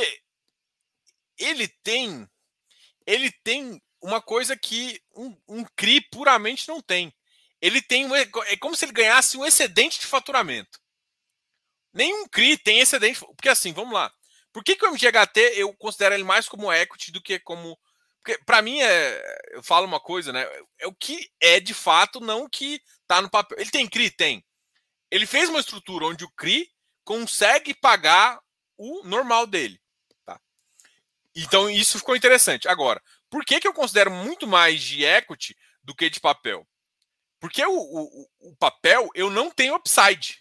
ele 1.37 1.67
tem. 1.83 2.27
Ele 3.05 3.31
tem 3.43 3.81
uma 4.01 4.21
coisa 4.21 4.57
que 4.57 5.01
um, 5.15 5.35
um 5.47 5.65
CRI 5.65 6.01
puramente 6.11 6.67
não 6.67 6.81
tem. 6.81 7.13
Ele 7.61 7.81
tem. 7.81 8.07
É 8.47 8.57
como 8.57 8.75
se 8.75 8.85
ele 8.85 8.93
ganhasse 8.93 9.37
um 9.37 9.45
excedente 9.45 9.99
de 9.99 10.07
faturamento. 10.07 10.79
Nenhum 11.97 12.27
CRI 12.27 12.57
tem 12.59 12.79
excedente. 12.79 13.19
Porque 13.19 13.49
assim, 13.49 13.73
vamos 13.73 13.91
lá. 13.91 14.13
Por 14.53 14.63
que, 14.63 14.75
que 14.75 14.85
o 14.85 14.91
MGHT 14.91 15.53
eu 15.55 15.73
considero 15.73 16.13
ele 16.13 16.23
mais 16.23 16.47
como 16.47 16.71
equity 16.71 17.11
do 17.11 17.21
que 17.21 17.39
como. 17.39 17.75
Porque 18.23 18.37
para 18.45 18.61
mim 18.61 18.79
é. 18.79 19.37
Eu 19.53 19.63
falo 19.63 19.87
uma 19.87 19.99
coisa, 19.99 20.31
né? 20.31 20.47
É 20.77 20.85
o 20.85 20.93
que 20.93 21.27
é 21.41 21.59
de 21.59 21.73
fato, 21.73 22.19
não 22.19 22.43
o 22.43 22.49
que 22.49 22.79
tá 23.07 23.19
no 23.19 23.31
papel. 23.31 23.57
Ele 23.59 23.71
tem 23.71 23.87
CRI? 23.87 24.11
Tem. 24.11 24.45
Ele 25.09 25.25
fez 25.25 25.49
uma 25.49 25.59
estrutura 25.59 26.05
onde 26.05 26.23
o 26.23 26.31
CRI 26.31 26.69
consegue 27.03 27.73
pagar 27.73 28.39
o 28.77 29.01
normal 29.03 29.47
dele. 29.47 29.81
Tá? 30.23 30.39
Então 31.35 31.67
isso 31.67 31.97
ficou 31.97 32.15
interessante. 32.15 32.67
Agora, 32.67 33.01
por 33.27 33.43
que, 33.43 33.59
que 33.59 33.67
eu 33.67 33.73
considero 33.73 34.11
muito 34.11 34.45
mais 34.45 34.83
de 34.83 35.03
equity 35.03 35.57
do 35.81 35.95
que 35.95 36.11
de 36.11 36.19
papel? 36.19 36.67
Porque 37.39 37.65
o, 37.65 37.71
o, 37.71 38.29
o 38.51 38.55
papel 38.57 39.09
eu 39.15 39.31
não 39.31 39.49
tenho 39.49 39.75
upside. 39.75 40.39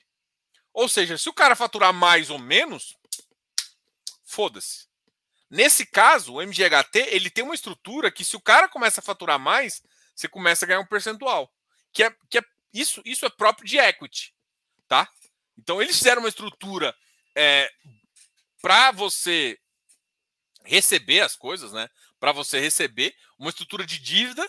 Ou 0.76 0.90
seja, 0.90 1.16
se 1.16 1.26
o 1.26 1.32
cara 1.32 1.56
faturar 1.56 1.90
mais 1.90 2.28
ou 2.28 2.38
menos, 2.38 2.94
foda-se. 4.26 4.86
Nesse 5.48 5.86
caso, 5.86 6.34
o 6.34 6.42
MGHT 6.42 6.98
ele 7.12 7.30
tem 7.30 7.42
uma 7.42 7.54
estrutura 7.54 8.10
que 8.12 8.22
se 8.22 8.36
o 8.36 8.40
cara 8.40 8.68
começa 8.68 9.00
a 9.00 9.02
faturar 9.02 9.38
mais, 9.38 9.82
você 10.14 10.28
começa 10.28 10.66
a 10.66 10.68
ganhar 10.68 10.80
um 10.80 10.86
percentual. 10.86 11.50
Que 11.94 12.02
é, 12.02 12.14
que 12.28 12.36
é 12.36 12.42
isso, 12.74 13.00
isso 13.06 13.24
é 13.24 13.30
próprio 13.30 13.66
de 13.66 13.78
equity, 13.78 14.34
tá? 14.86 15.10
Então 15.56 15.80
eles 15.80 15.96
fizeram 15.96 16.20
uma 16.20 16.28
estrutura 16.28 16.94
é, 17.34 17.72
para 18.60 18.92
você 18.92 19.58
receber 20.62 21.22
as 21.22 21.34
coisas, 21.34 21.72
né? 21.72 21.88
Para 22.20 22.32
você 22.32 22.60
receber 22.60 23.16
uma 23.38 23.48
estrutura 23.48 23.86
de 23.86 23.98
dívida 23.98 24.46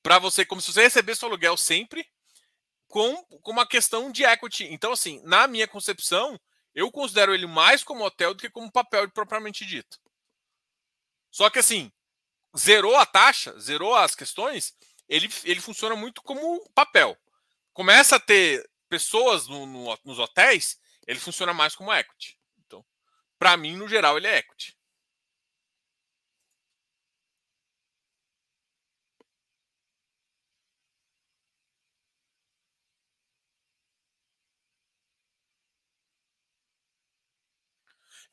para 0.00 0.20
você, 0.20 0.46
como 0.46 0.60
se 0.60 0.72
você 0.72 0.82
recebesse 0.82 1.24
o 1.24 1.26
aluguel 1.26 1.56
sempre, 1.56 2.08
com, 2.88 3.22
com 3.24 3.50
uma 3.50 3.66
questão 3.66 4.10
de 4.10 4.24
equity. 4.24 4.64
Então, 4.64 4.92
assim, 4.92 5.20
na 5.24 5.46
minha 5.46 5.66
concepção, 5.66 6.38
eu 6.74 6.90
considero 6.90 7.34
ele 7.34 7.46
mais 7.46 7.82
como 7.84 8.04
hotel 8.04 8.34
do 8.34 8.40
que 8.40 8.50
como 8.50 8.70
papel 8.70 9.10
propriamente 9.10 9.64
dito. 9.64 9.98
Só 11.30 11.50
que, 11.50 11.58
assim, 11.58 11.92
zerou 12.56 12.96
a 12.96 13.06
taxa, 13.06 13.58
zerou 13.58 13.94
as 13.94 14.14
questões, 14.14 14.74
ele, 15.08 15.28
ele 15.44 15.60
funciona 15.60 15.96
muito 15.96 16.22
como 16.22 16.68
papel. 16.74 17.16
Começa 17.72 18.16
a 18.16 18.20
ter 18.20 18.68
pessoas 18.88 19.48
no, 19.48 19.66
no, 19.66 19.98
nos 20.04 20.18
hotéis, 20.18 20.78
ele 21.06 21.18
funciona 21.18 21.52
mais 21.52 21.74
como 21.74 21.92
equity. 21.92 22.38
Então, 22.64 22.84
para 23.38 23.56
mim, 23.56 23.76
no 23.76 23.88
geral, 23.88 24.16
ele 24.16 24.26
é 24.26 24.38
equity. 24.38 24.76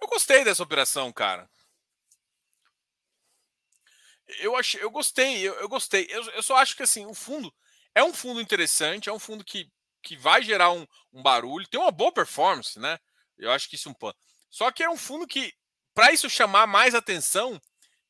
Eu 0.02 0.08
gostei 0.08 0.43
dessa 0.43 0.64
operação, 0.64 1.12
cara. 1.14 1.49
Eu 4.39 4.56
achei, 4.56 4.82
eu 4.82 4.89
gostei, 4.89 5.41
eu, 5.41 5.54
eu 5.56 5.70
gostei. 5.70 6.08
Eu, 6.10 6.24
eu, 6.32 6.43
só 6.43 6.56
acho 6.58 6.76
que 6.76 6.84
assim, 6.84 7.06
o 7.06 7.14
fundo 7.14 7.54
é 7.93 8.04
um 8.04 8.14
fundo 8.14 8.41
interessante, 8.41 9.10
é 9.10 9.14
um 9.14 9.20
fundo 9.20 9.43
que, 9.43 9.70
que 10.02 10.18
vai 10.18 10.41
gerar 10.41 10.72
um, 10.72 10.88
um 11.12 11.22
barulho, 11.22 11.68
tem 11.68 11.80
uma 11.80 11.91
boa 11.91 12.12
performance, 12.12 12.80
né? 12.80 12.97
Eu 13.38 13.52
acho 13.52 13.70
que 13.70 13.76
isso 13.76 13.89
é 13.89 13.91
um 13.91 13.95
pan. 13.95 14.14
Só 14.49 14.72
que 14.72 14.84
é 14.84 14.89
um 14.89 14.97
fundo 14.97 15.28
que, 15.28 15.54
para 15.93 16.12
isso 16.12 16.30
chamar 16.30 16.66
mais 16.68 16.95
atenção, 16.95 17.62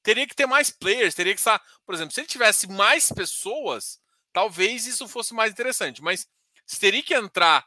teria 0.03 0.27
que 0.27 0.35
ter 0.35 0.45
mais 0.45 0.69
players, 0.69 1.15
teria 1.15 1.33
que 1.33 1.39
estar, 1.39 1.61
por 1.85 1.95
exemplo, 1.95 2.13
se 2.13 2.21
ele 2.21 2.27
tivesse 2.27 2.67
mais 2.67 3.11
pessoas, 3.11 3.99
talvez 4.31 4.85
isso 4.85 5.07
fosse 5.07 5.33
mais 5.33 5.51
interessante, 5.51 6.01
mas 6.01 6.27
teria 6.79 7.03
que 7.03 7.13
entrar 7.13 7.65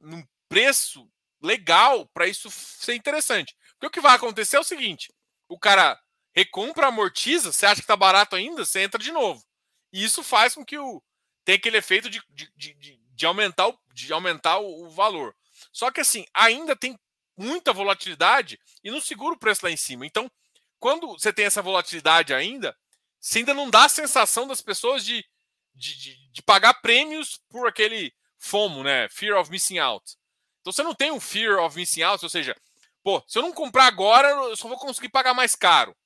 num 0.00 0.24
preço 0.48 1.08
legal 1.42 2.06
para 2.08 2.26
isso 2.26 2.50
ser 2.50 2.94
interessante. 2.94 3.54
Porque 3.82 3.86
o 3.86 3.90
que 3.90 4.00
vai 4.00 4.14
acontecer 4.14 4.56
é 4.56 4.60
o 4.60 4.64
seguinte: 4.64 5.12
o 5.48 5.58
cara 5.58 6.00
recompra, 6.32 6.86
amortiza, 6.86 7.50
você 7.50 7.66
acha 7.66 7.76
que 7.76 7.80
está 7.80 7.96
barato 7.96 8.36
ainda, 8.36 8.64
você 8.64 8.80
entra 8.80 8.96
de 8.96 9.10
novo. 9.10 9.44
E 9.92 10.04
isso 10.04 10.22
faz 10.22 10.54
com 10.54 10.64
que 10.64 10.78
o 10.78 11.02
tem 11.44 11.56
aquele 11.56 11.78
efeito 11.78 12.08
de, 12.08 12.22
de, 12.30 12.74
de, 12.74 12.96
de 12.96 13.26
aumentar, 13.26 13.66
o, 13.66 13.78
de 13.92 14.12
aumentar 14.12 14.58
o, 14.58 14.84
o 14.84 14.90
valor. 14.90 15.34
Só 15.72 15.90
que 15.90 16.00
assim, 16.00 16.24
ainda 16.32 16.76
tem 16.76 16.96
muita 17.36 17.72
volatilidade 17.72 18.60
e 18.84 18.90
não 18.90 19.00
segura 19.00 19.34
o 19.34 19.38
preço 19.38 19.66
lá 19.66 19.72
em 19.72 19.76
cima. 19.76 20.06
Então, 20.06 20.30
quando 20.78 21.08
você 21.08 21.32
tem 21.32 21.46
essa 21.46 21.60
volatilidade 21.60 22.32
ainda, 22.32 22.76
você 23.18 23.40
ainda 23.40 23.52
não 23.52 23.68
dá 23.68 23.86
a 23.86 23.88
sensação 23.88 24.46
das 24.46 24.62
pessoas 24.62 25.04
de, 25.04 25.26
de, 25.74 25.98
de, 25.98 26.30
de 26.30 26.42
pagar 26.42 26.74
prêmios 26.74 27.40
por 27.50 27.66
aquele 27.66 28.14
FOMO, 28.38 28.84
né? 28.84 29.08
Fear 29.08 29.40
of 29.40 29.50
missing 29.50 29.78
out. 29.80 30.16
Então 30.60 30.72
você 30.72 30.84
não 30.84 30.94
tem 30.94 31.10
um 31.10 31.18
fear 31.18 31.58
of 31.58 31.76
missing 31.76 32.02
out, 32.02 32.24
ou 32.24 32.28
seja, 32.28 32.56
pô, 33.02 33.22
se 33.26 33.38
eu 33.38 33.42
não 33.42 33.52
comprar 33.52 33.86
agora, 33.86 34.28
eu 34.28 34.56
só 34.56 34.68
vou 34.68 34.78
conseguir 34.78 35.08
pagar 35.08 35.34
mais 35.34 35.54
caro. 35.54 35.96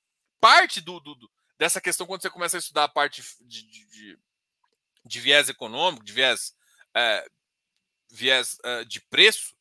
Parte 0.40 0.80
do, 0.80 1.00
do, 1.00 1.14
do 1.14 1.30
dessa 1.58 1.80
questão, 1.80 2.06
quando 2.06 2.22
você 2.22 2.30
começa 2.30 2.56
a 2.56 2.60
estudar 2.60 2.84
a 2.84 2.88
parte 2.88 3.22
de, 3.40 3.62
de, 3.62 3.86
de, 3.86 4.18
de 5.04 5.20
viés 5.20 5.48
econômico, 5.48 6.04
de 6.04 6.12
viés, 6.12 6.54
é, 6.94 7.26
viés 8.10 8.58
é, 8.64 8.84
de 8.84 9.00
preço, 9.00 9.54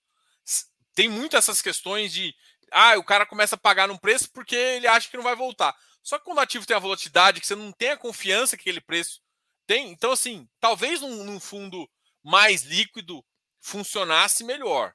tem 0.94 1.10
muito 1.10 1.36
essas 1.36 1.62
questões 1.62 2.12
de 2.12 2.34
ah, 2.72 2.98
o 2.98 3.04
cara 3.04 3.26
começa 3.26 3.56
a 3.56 3.60
pagar 3.60 3.88
num 3.88 3.98
preço 3.98 4.30
porque 4.32 4.56
ele 4.56 4.88
acha 4.88 5.10
que 5.10 5.18
não 5.18 5.24
vai 5.24 5.36
voltar. 5.36 5.76
Só 6.02 6.18
que 6.18 6.26
quando 6.26 6.38
o 6.38 6.42
ativo 6.42 6.66
tem 6.66 6.76
a 6.76 6.80
volatilidade, 6.80 7.40
que 7.40 7.48
você 7.48 7.56
não 7.56 7.72
tem 7.72 7.92
a 7.92 7.98
confiança 7.98 8.56
que 8.56 8.62
aquele 8.62 8.82
preço 8.82 9.22
tem, 9.66 9.90
então 9.92 10.12
assim, 10.12 10.48
talvez 10.60 11.02
num, 11.02 11.24
num 11.24 11.40
fundo 11.40 11.90
mais 12.24 12.64
líquido 12.64 13.26
funcionasse 13.60 14.44
melhor, 14.44 14.94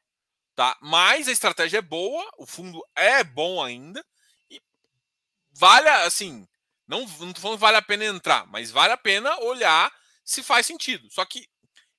tá? 0.60 0.76
Mas 0.78 1.26
a 1.26 1.32
estratégia 1.32 1.78
é 1.78 1.82
boa, 1.82 2.30
o 2.36 2.44
fundo 2.44 2.84
é 2.94 3.24
bom 3.24 3.64
ainda 3.64 4.04
e 4.50 4.60
vale 5.52 5.88
assim, 5.88 6.46
não 6.86 7.06
não 7.18 7.32
tô 7.32 7.40
falando 7.40 7.56
que 7.56 7.62
vale 7.62 7.78
a 7.78 7.82
pena 7.82 8.04
entrar, 8.04 8.46
mas 8.46 8.70
vale 8.70 8.92
a 8.92 8.96
pena 8.98 9.34
olhar 9.40 9.90
se 10.22 10.42
faz 10.42 10.66
sentido. 10.66 11.10
Só 11.10 11.24
que 11.24 11.48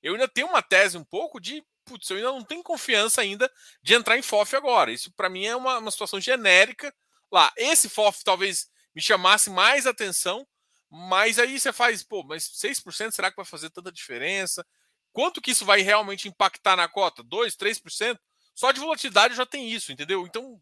eu 0.00 0.12
ainda 0.12 0.28
tenho 0.28 0.46
uma 0.46 0.62
tese 0.62 0.96
um 0.96 1.02
pouco 1.02 1.40
de 1.40 1.60
putz, 1.84 2.08
eu 2.08 2.18
ainda 2.18 2.30
não 2.30 2.44
tenho 2.44 2.62
confiança 2.62 3.20
ainda 3.20 3.50
de 3.82 3.94
entrar 3.94 4.16
em 4.16 4.22
FOF 4.22 4.54
agora. 4.54 4.92
Isso 4.92 5.10
para 5.10 5.28
mim 5.28 5.44
é 5.44 5.56
uma, 5.56 5.78
uma 5.78 5.90
situação 5.90 6.20
genérica 6.20 6.94
lá. 7.32 7.52
Esse 7.56 7.88
FOF 7.88 8.22
talvez 8.22 8.68
me 8.94 9.02
chamasse 9.02 9.50
mais 9.50 9.88
atenção, 9.88 10.46
mas 10.88 11.40
aí 11.40 11.58
você 11.58 11.72
faz, 11.72 12.04
pô, 12.04 12.22
mas 12.22 12.44
6% 12.44 13.10
será 13.10 13.28
que 13.28 13.36
vai 13.36 13.44
fazer 13.44 13.70
tanta 13.70 13.90
diferença? 13.90 14.64
Quanto 15.12 15.42
que 15.42 15.50
isso 15.50 15.64
vai 15.64 15.80
realmente 15.80 16.28
impactar 16.28 16.76
na 16.76 16.86
cota? 16.86 17.24
2, 17.24 17.56
3%? 17.56 18.16
Só 18.54 18.70
de 18.70 18.80
volatilidade 18.80 19.34
já 19.34 19.46
tem 19.46 19.70
isso, 19.70 19.92
entendeu? 19.92 20.26
Então 20.26 20.60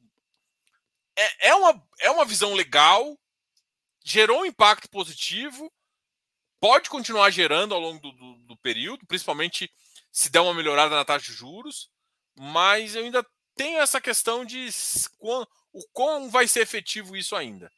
é, 1.17 1.49
é, 1.49 1.55
uma, 1.55 1.89
é 2.01 2.11
uma 2.11 2.25
visão 2.25 2.55
legal, 2.55 3.19
gerou 4.05 4.41
um 4.41 4.47
impacto 4.47 4.89
positivo, 4.89 5.73
pode 6.61 6.89
continuar 6.89 7.31
gerando 7.31 7.75
ao 7.75 7.81
longo 7.81 8.01
do, 8.01 8.13
do, 8.13 8.35
do 8.47 8.57
período, 8.57 9.07
principalmente 9.07 9.71
se 10.13 10.31
der 10.31 10.41
uma 10.41 10.55
melhorada 10.55 10.95
na 10.95 11.05
taxa 11.05 11.27
de 11.27 11.33
juros, 11.33 11.91
mas 12.37 12.95
eu 12.95 13.05
ainda 13.05 13.27
tenho 13.55 13.79
essa 13.79 14.01
questão 14.01 14.45
de 14.45 14.69
o 15.73 15.87
quão 15.93 16.31
vai 16.31 16.49
ser 16.49 16.61
efetivo 16.61 17.17
isso 17.17 17.37
ainda. 17.37 17.71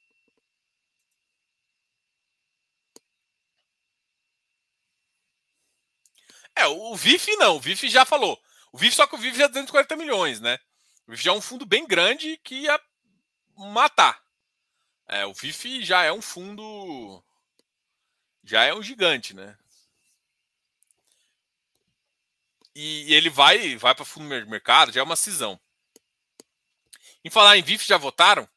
É, 6.55 6.67
o 6.67 6.95
VIF 6.95 7.35
não, 7.37 7.57
o 7.57 7.61
VIF 7.61 7.89
já 7.89 8.05
falou. 8.05 8.41
O 8.73 8.79
VIF, 8.79 8.97
só 8.97 9.07
que 9.07 9.15
o 9.15 9.19
VIF 9.19 9.37
já 9.37 9.45
é 9.45 9.49
240 9.49 9.97
milhões, 9.97 10.41
né? 10.41 10.59
O 11.07 11.13
VIF 11.13 11.23
já 11.23 11.31
é 11.31 11.35
um 11.35 11.43
fundo 11.43 11.67
bem 11.67 11.87
grande 11.87 12.39
que 12.39 12.55
ia 12.55 12.81
matar. 13.57 14.21
É, 15.07 15.27
o 15.27 15.35
VIF 15.35 15.85
já 15.85 16.03
é 16.03 16.11
um 16.11 16.23
fundo. 16.23 17.23
Já 18.43 18.65
é 18.65 18.75
um 18.75 18.83
gigante, 18.83 19.35
né? 19.35 19.57
E, 22.75 23.13
ele 23.13 23.29
vai 23.29 23.77
vai 23.77 23.95
para 23.95 24.05
fundo 24.05 24.29
do 24.29 24.51
mercado, 24.51 24.91
já 24.93 25.01
é 25.01 25.05
uma 25.05 25.17
cisão. 25.17 25.61
Em 27.25 27.31
falar 27.31 27.57
em 27.59 27.63
VIF, 27.63 27.87
já 27.87 27.99
votaram? 27.99 28.49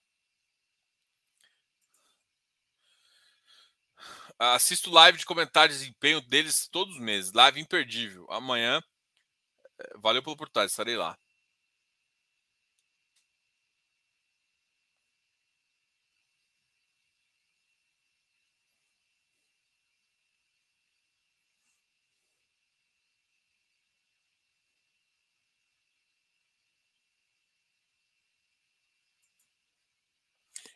Assisto 4.40 4.90
live 4.92 5.18
de 5.18 5.26
comentários 5.26 5.78
de 5.78 5.86
desempenho 5.86 6.22
deles 6.22 6.68
todos 6.68 6.96
os 6.96 7.02
meses. 7.02 7.32
Live 7.34 7.60
imperdível. 7.60 8.26
Amanhã. 8.30 8.82
Eh, 9.80 9.94
valeu 10.04 10.22
pelo 10.24 10.34
oportunidade, 10.36 10.72
estarei 10.72 10.98
lá. 10.98 11.18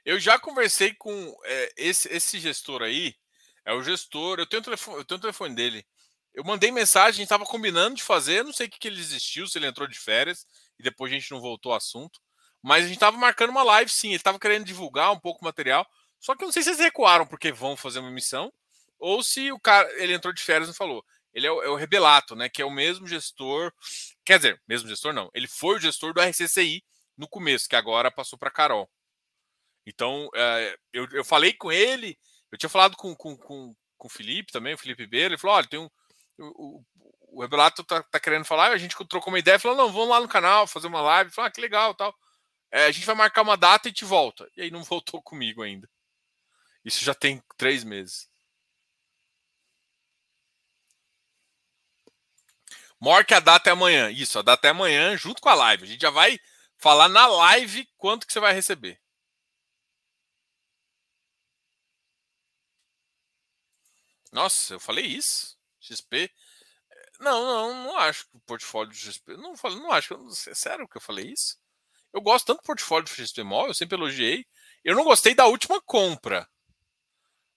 Eu 0.06 0.20
já 0.20 0.38
conversei 0.40 0.94
com 0.94 1.36
é, 1.46 1.74
esse, 1.78 2.08
esse 2.14 2.40
gestor 2.40 2.82
aí, 2.82 3.16
é 3.66 3.74
o 3.74 3.84
gestor, 3.84 4.40
eu 4.40 4.46
tenho 4.48 4.64
telefone, 4.64 4.98
eu 4.98 5.06
tenho 5.06 5.18
o 5.18 5.22
telefone 5.22 5.56
dele. 5.56 5.86
Eu 6.34 6.44
mandei 6.44 6.72
mensagem, 6.72 7.10
a 7.10 7.12
gente 7.12 7.24
estava 7.24 7.46
combinando 7.46 7.96
de 7.96 8.04
fazer, 8.04 8.44
não 8.44 8.54
sei 8.54 8.68
o 8.68 8.70
que, 8.70 8.80
que 8.80 8.88
ele 8.88 8.96
desistiu, 8.96 9.48
se 9.48 9.58
ele 9.58 9.68
entrou 9.68 9.88
de 9.88 10.00
férias 10.00 10.46
e 10.80 10.84
depois 10.84 11.12
a 11.12 11.16
gente 11.16 11.32
não 11.32 11.42
voltou 11.42 11.72
ao 11.72 11.78
assunto. 11.78 12.20
Mas 12.62 12.84
a 12.84 12.88
gente 12.88 12.98
estava 12.98 13.18
marcando 13.18 13.50
uma 13.52 13.64
live, 13.64 13.90
sim. 13.90 14.10
Ele 14.10 14.18
estava 14.18 14.40
querendo 14.40 14.66
divulgar 14.66 15.12
um 15.12 15.20
pouco 15.20 15.42
o 15.42 15.46
material. 15.46 15.88
Só 16.20 16.36
que 16.36 16.44
eu 16.44 16.48
não 16.48 16.52
sei 16.52 16.62
se 16.64 16.70
eles 16.70 16.80
recuaram 16.80 17.26
porque 17.26 17.52
vão 17.52 17.78
fazer 17.78 18.00
uma 18.00 18.10
emissão 18.10 18.52
ou 19.00 19.24
se 19.24 19.52
o 19.52 19.60
cara 19.60 19.90
ele 20.02 20.14
entrou 20.14 20.34
de 20.34 20.44
férias 20.44 20.68
e 20.68 20.72
não 20.72 20.76
falou. 20.76 21.04
Ele 21.34 21.48
é 21.48 21.52
o, 21.52 21.64
é 21.64 21.70
o 21.70 21.76
Rebelato, 21.76 22.36
né? 22.36 22.50
Que 22.50 22.62
é 22.62 22.66
o 22.66 22.72
mesmo 22.72 23.08
gestor. 23.08 23.72
Quer 24.26 24.38
dizer, 24.38 24.62
mesmo 24.68 24.90
gestor 24.90 25.14
não. 25.14 25.30
Ele 25.34 25.48
foi 25.48 25.78
o 25.78 25.80
gestor 25.80 26.14
do 26.14 26.22
RCCI 26.22 26.84
no 27.18 27.28
começo, 27.28 27.70
que 27.70 27.76
agora 27.76 28.12
passou 28.12 28.38
para 28.38 28.52
Carol. 28.52 28.90
Então, 29.86 30.30
é, 30.36 30.78
eu, 30.92 31.08
eu 31.12 31.24
falei 31.24 31.54
com 31.54 31.72
ele, 31.72 32.18
eu 32.52 32.58
tinha 32.58 32.70
falado 32.70 32.96
com, 32.96 33.16
com, 33.16 33.38
com, 33.38 33.76
com 33.98 34.08
o 34.08 34.12
Felipe 34.12 34.52
também, 34.52 34.74
o 34.74 34.78
Felipe 34.78 35.08
Beira, 35.08 35.34
ele 35.34 35.38
falou: 35.38 35.56
olha, 35.56 35.68
tem 35.68 35.80
um. 35.80 35.90
O, 36.40 36.84
o 37.32 37.42
Rebelato 37.42 37.84
tá, 37.84 38.02
tá, 38.04 38.20
querendo 38.20 38.46
falar, 38.46 38.72
a 38.72 38.78
gente 38.78 38.96
trocou 39.08 39.32
uma 39.32 39.40
ideia, 39.40 39.60
falou: 39.60 39.78
não, 39.78 39.92
vamos 39.92 40.10
lá 40.10 40.20
no 40.22 40.28
canal 40.28 40.68
fazer 40.68 40.88
uma 40.88 41.02
live. 41.02 41.32
Falou: 41.32 41.48
ah, 41.48 41.52
que 41.52 41.62
legal 41.62 41.94
tal. 41.94 42.16
É, 42.72 42.86
a 42.86 42.92
gente 42.92 43.06
vai 43.06 43.16
marcar 43.16 43.42
uma 43.42 43.58
data 43.58 43.90
e 43.90 43.94
te 43.94 44.06
volta. 44.06 44.50
E 44.56 44.62
aí 44.62 44.72
não 44.72 44.84
voltou 44.86 45.22
comigo 45.22 45.62
ainda. 45.64 45.90
Isso 46.86 47.04
já 47.04 47.14
tem 47.14 47.44
três 47.58 47.84
meses. 47.84 48.30
Maior 53.00 53.26
que 53.26 53.34
a 53.34 53.40
data 53.40 53.70
é 53.70 53.74
amanhã. 53.74 54.10
Isso, 54.12 54.38
a 54.40 54.42
data 54.42 54.68
é 54.68 54.72
amanhã, 54.72 55.16
junto 55.18 55.42
com 55.42 55.50
a 55.50 55.56
live. 55.56 55.84
A 55.84 55.88
gente 55.88 56.02
já 56.02 56.10
vai 56.10 56.40
falar 56.78 57.10
na 57.10 57.28
live 57.28 57.88
quanto 57.98 58.28
que 58.28 58.34
você 58.34 58.40
vai 58.40 58.54
receber. 58.54 59.00
Nossa, 64.32 64.74
eu 64.76 64.80
falei 64.80 65.06
isso? 65.06 65.59
XP? 65.94 66.32
Não, 67.20 67.46
não, 67.46 67.84
não 67.84 67.98
acho 67.98 68.26
que 68.30 68.38
o 68.38 68.40
portfólio 68.42 68.92
do 68.92 68.96
XP. 68.96 69.36
Não, 69.38 69.54
não 69.54 69.92
acho. 69.92 70.14
É 70.48 70.54
sério 70.54 70.88
que 70.88 70.98
eu 70.98 71.02
falei 71.02 71.32
isso? 71.32 71.58
Eu 72.14 72.22
gosto 72.22 72.48
tanto 72.48 72.62
do 72.62 72.66
portfólio 72.66 73.06
do 73.06 73.10
XP 73.10 73.44
Mall, 73.44 73.68
eu 73.68 73.74
sempre 73.74 73.98
elogiei. 73.98 74.46
Eu 74.84 74.96
não 74.96 75.04
gostei 75.04 75.36
da 75.36 75.46
última 75.46 75.82
compra. 75.82 76.48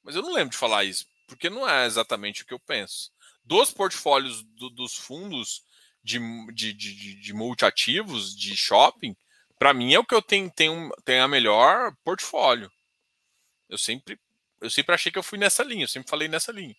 Mas 0.02 0.16
eu 0.16 0.22
não 0.22 0.32
lembro 0.32 0.50
de 0.50 0.56
falar 0.56 0.84
isso, 0.84 1.06
porque 1.28 1.48
não 1.48 1.68
é 1.68 1.86
exatamente 1.86 2.42
o 2.42 2.46
que 2.46 2.52
eu 2.52 2.60
penso. 2.60 3.12
Dos 3.44 3.70
portfólios 3.70 4.42
do, 4.42 4.68
dos 4.68 4.96
fundos 4.96 5.62
de, 6.02 6.18
de, 6.52 6.72
de, 6.72 7.14
de 7.14 7.32
multiativos, 7.32 8.36
de 8.36 8.56
shopping, 8.56 9.16
para 9.58 9.72
mim 9.72 9.94
é 9.94 9.98
o 9.98 10.04
que 10.04 10.14
eu 10.14 10.20
tenho, 10.20 10.50
tenho, 10.50 10.90
tenho 11.04 11.22
a 11.22 11.28
melhor 11.28 11.94
portfólio. 12.04 12.70
Eu 13.68 13.78
sempre 13.78 14.18
eu 14.62 14.70
sempre 14.70 14.94
achei 14.94 15.10
que 15.10 15.18
eu 15.18 15.24
fui 15.24 15.38
nessa 15.38 15.64
linha, 15.64 15.84
eu 15.84 15.88
sempre 15.88 16.08
falei 16.08 16.28
nessa 16.28 16.52
linha. 16.52 16.76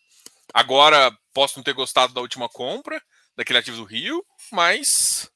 Agora, 0.53 1.15
posso 1.33 1.57
não 1.57 1.63
ter 1.63 1.73
gostado 1.73 2.13
da 2.13 2.21
última 2.21 2.49
compra, 2.49 3.01
daquele 3.35 3.59
ativo 3.59 3.77
do 3.77 3.83
Rio, 3.83 4.25
mas 4.51 5.29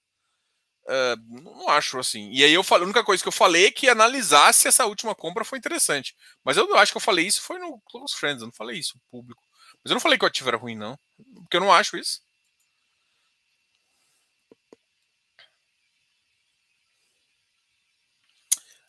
uh, 0.88 1.44
não 1.44 1.70
acho 1.70 2.00
assim. 2.00 2.30
E 2.32 2.44
aí 2.44 2.54
eu 2.54 2.64
falei, 2.64 2.84
a 2.84 2.86
única 2.86 3.04
coisa 3.04 3.22
que 3.24 3.28
eu 3.28 3.32
falei 3.34 3.68
é 3.68 3.72
que 3.72 3.90
analisasse 3.90 4.62
se 4.62 4.68
essa 4.68 4.86
última 4.86 5.16
compra 5.16 5.44
foi 5.46 5.58
interessante. 5.58 6.16
Mas 6.44 6.58
eu 6.58 6.76
acho 6.78 6.92
que 6.92 6.98
eu 6.98 7.02
falei 7.02 7.28
isso 7.28 7.42
foi 7.42 7.60
no 7.60 7.80
Close 7.82 8.16
Friends, 8.16 8.42
eu 8.42 8.48
não 8.48 8.54
falei 8.54 8.80
isso 8.80 9.00
público. 9.12 9.42
Mas 9.84 9.92
eu 9.92 9.96
não 9.96 10.02
falei 10.02 10.18
que 10.18 10.26
o 10.26 10.28
ativo 10.28 10.50
era 10.50 10.58
ruim, 10.58 10.76
não. 10.76 10.98
Porque 11.44 11.58
eu 11.58 11.62
não 11.62 11.74
acho 11.74 11.98
isso. 11.98 12.22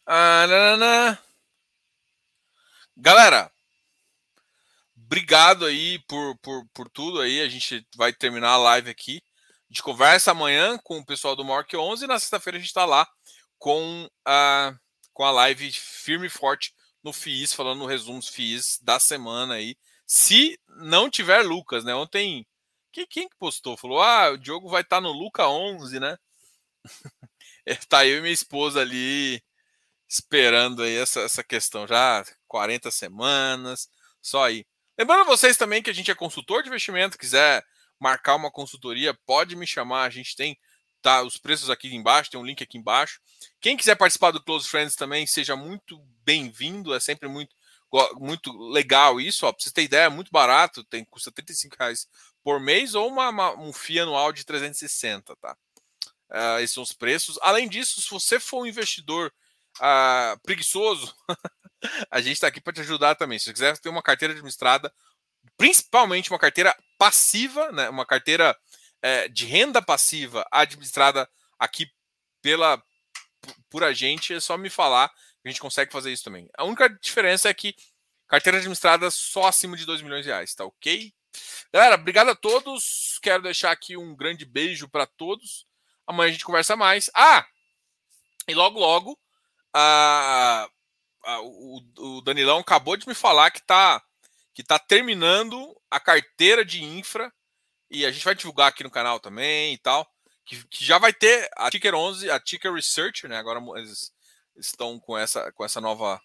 Ah, 0.07 1.19
Galera, 2.97 3.51
obrigado 5.09 5.65
aí 5.65 5.99
por, 6.07 6.37
por, 6.39 6.69
por 6.75 6.91
tudo 6.91 7.21
aí. 7.21 7.41
A 7.41 7.49
gente 7.49 7.87
vai 7.97 8.13
terminar 8.13 8.51
a 8.51 8.57
live 8.59 8.91
aqui. 8.91 9.23
A 9.71 9.73
gente 9.73 9.83
conversa 9.83 10.33
amanhã 10.33 10.79
com 10.85 10.99
o 10.99 11.05
pessoal 11.05 11.35
do 11.35 11.45
Mork 11.45 11.75
11 11.75 12.05
e 12.05 12.07
na 12.07 12.19
sexta-feira 12.19 12.59
a 12.59 12.61
gente 12.61 12.69
está 12.69 12.85
lá 12.85 13.09
com 13.59 14.09
a, 14.25 14.75
com 15.15 15.25
a 15.25 15.31
live 15.31 15.73
firme 15.73 16.27
e 16.27 16.31
forte 16.31 16.75
no 17.03 17.13
FIIs, 17.13 17.55
falando 17.55 17.79
no 17.79 17.87
resumo 17.87 18.19
dos 18.19 18.29
FIIs 18.29 18.79
da 18.83 19.01
semana 19.01 19.55
aí. 19.55 19.77
Se 20.07 20.59
não 20.69 21.11
tiver 21.11 21.43
Lucas, 21.43 21.85
né? 21.85 21.95
Ontem, 21.95 22.47
quem, 22.93 23.07
quem 23.07 23.29
postou? 23.39 23.77
Falou, 23.77 24.03
ah, 24.03 24.31
o 24.33 24.39
Diogo 24.39 24.69
vai 24.69 24.83
estar 24.83 24.97
tá 24.97 25.01
no 25.01 25.13
Luca 25.13 25.49
11, 25.49 25.99
né? 26.01 26.19
tá 27.89 28.07
eu 28.07 28.19
e 28.19 28.21
minha 28.21 28.33
esposa 28.33 28.81
ali 28.81 29.43
esperando 30.09 30.83
aí 30.83 30.97
essa, 30.97 31.21
essa 31.21 31.45
questão 31.45 31.87
já 31.87 32.25
40 32.47 32.91
semanas, 32.91 33.89
só 34.23 34.45
aí. 34.45 34.67
Lembrando 34.99 35.27
vocês 35.27 35.57
também 35.57 35.81
que 35.81 35.91
a 35.91 35.93
gente 35.93 36.11
é 36.11 36.15
consultor 36.15 36.63
de 36.63 36.69
investimento, 36.69 37.17
quiser 37.17 37.65
marcar 38.01 38.35
uma 38.35 38.51
consultoria, 38.51 39.15
pode 39.25 39.55
me 39.55 39.65
chamar, 39.67 40.03
a 40.03 40.11
gente 40.11 40.35
tem 40.35 40.59
tá 41.01 41.23
os 41.23 41.37
preços 41.37 41.71
aqui 41.71 41.95
embaixo, 41.95 42.31
tem 42.31 42.41
um 42.41 42.45
link 42.45 42.61
aqui 42.61 42.77
embaixo. 42.77 43.21
Quem 43.61 43.77
quiser 43.77 43.95
participar 43.95 44.33
do 44.33 44.43
Close 44.43 44.69
Friends 44.69 44.97
também, 44.97 45.25
seja 45.25 45.55
muito 45.55 46.01
bem-vindo, 46.25 46.93
é 46.93 46.99
sempre 46.99 47.29
muito 47.29 47.55
muito 48.17 48.53
legal 48.71 49.19
isso, 49.19 49.47
ó, 49.47 49.53
pra 49.53 49.63
vocês 49.63 49.73
terem 49.73 49.87
ideia, 49.87 50.07
é 50.07 50.09
muito 50.11 50.31
barato, 50.31 50.85
tem 50.85 51.05
custa 51.05 51.33
35 51.33 51.77
reais 51.79 52.07
por 52.43 52.61
mês 52.61 52.95
ou 52.95 53.09
uma, 53.09 53.31
uma 53.31 53.59
um 53.59 53.73
FII 53.73 54.01
anual 54.01 54.33
de 54.33 54.45
360, 54.45 55.35
tá? 55.37 55.57
Uh, 56.31 56.59
esses 56.59 56.75
são 56.75 56.83
os 56.83 56.93
preços. 56.93 57.39
Além 57.41 57.67
disso, 57.67 58.03
se 58.03 58.11
você 58.11 58.39
for 58.39 58.63
um 58.63 58.67
investidor 58.67 59.33
uh, 59.79 60.39
preguiçoso, 60.43 61.15
a 62.11 62.21
gente 62.21 62.35
está 62.35 62.47
aqui 62.47 62.61
para 62.61 62.73
te 62.73 62.81
ajudar 62.81 63.15
também. 63.15 63.39
Se 63.39 63.47
você 63.47 63.53
quiser 63.53 63.79
ter 63.79 63.89
uma 63.89 64.03
carteira 64.03 64.33
administrada, 64.33 64.93
principalmente 65.57 66.31
uma 66.31 66.39
carteira 66.39 66.77
passiva, 66.99 67.71
né, 67.73 67.89
uma 67.89 68.07
carteira 68.07 68.57
é, 69.03 69.29
de 69.29 69.47
renda 69.47 69.81
passiva 69.81 70.47
administrada 70.51 71.29
aqui 71.59 71.91
pela 72.43 72.83
por 73.71 73.85
a 73.85 73.93
gente, 73.93 74.35
é 74.35 74.41
só 74.41 74.59
me 74.59 74.69
falar 74.69 75.09
que 75.09 75.49
a 75.49 75.49
gente 75.49 75.61
consegue 75.61 75.93
fazer 75.93 76.13
isso 76.13 76.25
também. 76.25 76.49
A 76.57 76.65
única 76.65 76.89
diferença 76.89 77.49
é 77.49 77.55
que 77.55 77.75
carteira 78.27 78.59
administrada 78.59 79.11
só 79.11 79.47
acima 79.47 79.77
de 79.77 79.87
2 79.87 80.03
milhões 80.03 80.25
de 80.25 80.31
reais, 80.31 80.55
tá 80.55 80.65
ok? 80.65 81.13
Galera, 81.73 81.95
obrigado 81.95 82.31
a 82.31 82.35
todos. 82.35 83.19
Quero 83.23 83.43
deixar 83.43 83.71
aqui 83.71 83.97
um 83.97 84.17
grande 84.17 84.45
beijo 84.45 84.89
para 84.89 85.07
todos. 85.07 85.67
Amanhã 86.07 86.29
a 86.29 86.33
gente 86.33 86.45
conversa 86.45 86.77
mais. 86.77 87.11
Ah! 87.15 87.47
E 88.49 88.55
logo, 88.55 88.79
logo, 88.81 89.19
a, 89.75 90.69
o, 91.43 91.83
o, 91.99 92.21
Danilão 92.23 92.59
acabou 92.59 92.97
de 92.97 93.07
me 93.07 93.15
falar 93.15 93.51
que 93.51 93.61
está 93.61 94.03
que 94.55 94.65
tá 94.65 94.79
terminando 94.79 95.77
a 95.91 96.01
carteira 96.01 96.65
de 96.65 96.83
infra 96.83 97.33
e 97.91 98.05
a 98.05 98.11
gente 98.11 98.25
vai 98.25 98.35
divulgar 98.35 98.69
aqui 98.69 98.83
no 98.83 98.91
canal 98.91 99.21
também 99.21 99.75
e 99.75 99.79
tal. 99.79 100.09
Que, 100.45 100.67
que 100.69 100.85
já 100.85 100.99
vai 100.99 101.13
ter 101.13 101.49
a 101.57 101.71
Ticker 101.71 101.95
11, 101.95 102.31
a 102.31 102.41
Ticker 102.41 102.73
Research, 102.73 103.29
né? 103.29 103.37
Agora 103.37 103.61
eles 103.79 104.11
estão 104.57 104.99
com 104.99 105.17
essa, 105.17 105.53
com 105.53 105.65
essa 105.65 105.81
nova. 105.81 106.21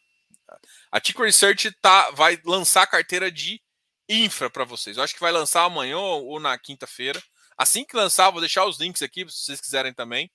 A 0.91 0.99
Ticker 0.99 1.25
Research 1.25 1.71
tá, 1.81 2.09
vai 2.11 2.39
lançar 2.43 2.83
a 2.83 2.87
carteira 2.87 3.31
de 3.31 3.61
infra 4.09 4.49
para 4.49 4.65
vocês. 4.65 4.97
Eu 4.97 5.03
acho 5.03 5.13
que 5.13 5.19
vai 5.19 5.31
lançar 5.31 5.63
amanhã 5.63 5.97
ou 5.97 6.39
na 6.39 6.57
quinta-feira. 6.57 7.21
Assim 7.57 7.85
que 7.85 7.95
lançar, 7.95 8.31
vou 8.31 8.41
deixar 8.41 8.65
os 8.65 8.79
links 8.79 9.01
aqui 9.01 9.29
se 9.29 9.45
vocês 9.45 9.61
quiserem 9.61 9.93
também. 9.93 10.31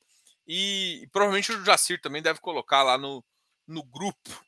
E, 0.47 1.01
e 1.03 1.07
provavelmente 1.09 1.53
o 1.53 1.65
Jacir 1.65 2.01
também 2.01 2.23
deve 2.23 2.41
colocar 2.41 2.83
lá 2.83 2.97
no, 2.97 3.25
no 3.67 3.83
grupo, 3.83 4.45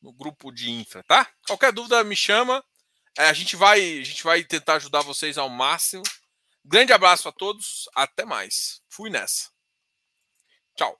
no 0.00 0.12
grupo 0.12 0.50
de 0.50 0.70
infra, 0.70 1.02
tá? 1.02 1.30
Qualquer 1.46 1.72
dúvida 1.72 2.02
me 2.04 2.16
chama. 2.16 2.64
É, 3.18 3.28
a 3.28 3.32
gente 3.32 3.56
vai, 3.56 3.80
a 3.80 4.04
gente 4.04 4.22
vai 4.22 4.44
tentar 4.44 4.74
ajudar 4.74 5.02
vocês 5.02 5.36
ao 5.36 5.48
máximo. 5.48 6.02
Grande 6.64 6.92
abraço 6.92 7.28
a 7.28 7.32
todos, 7.32 7.88
até 7.94 8.24
mais. 8.24 8.82
Fui 8.88 9.10
nessa. 9.10 9.50
Tchau. 10.76 10.98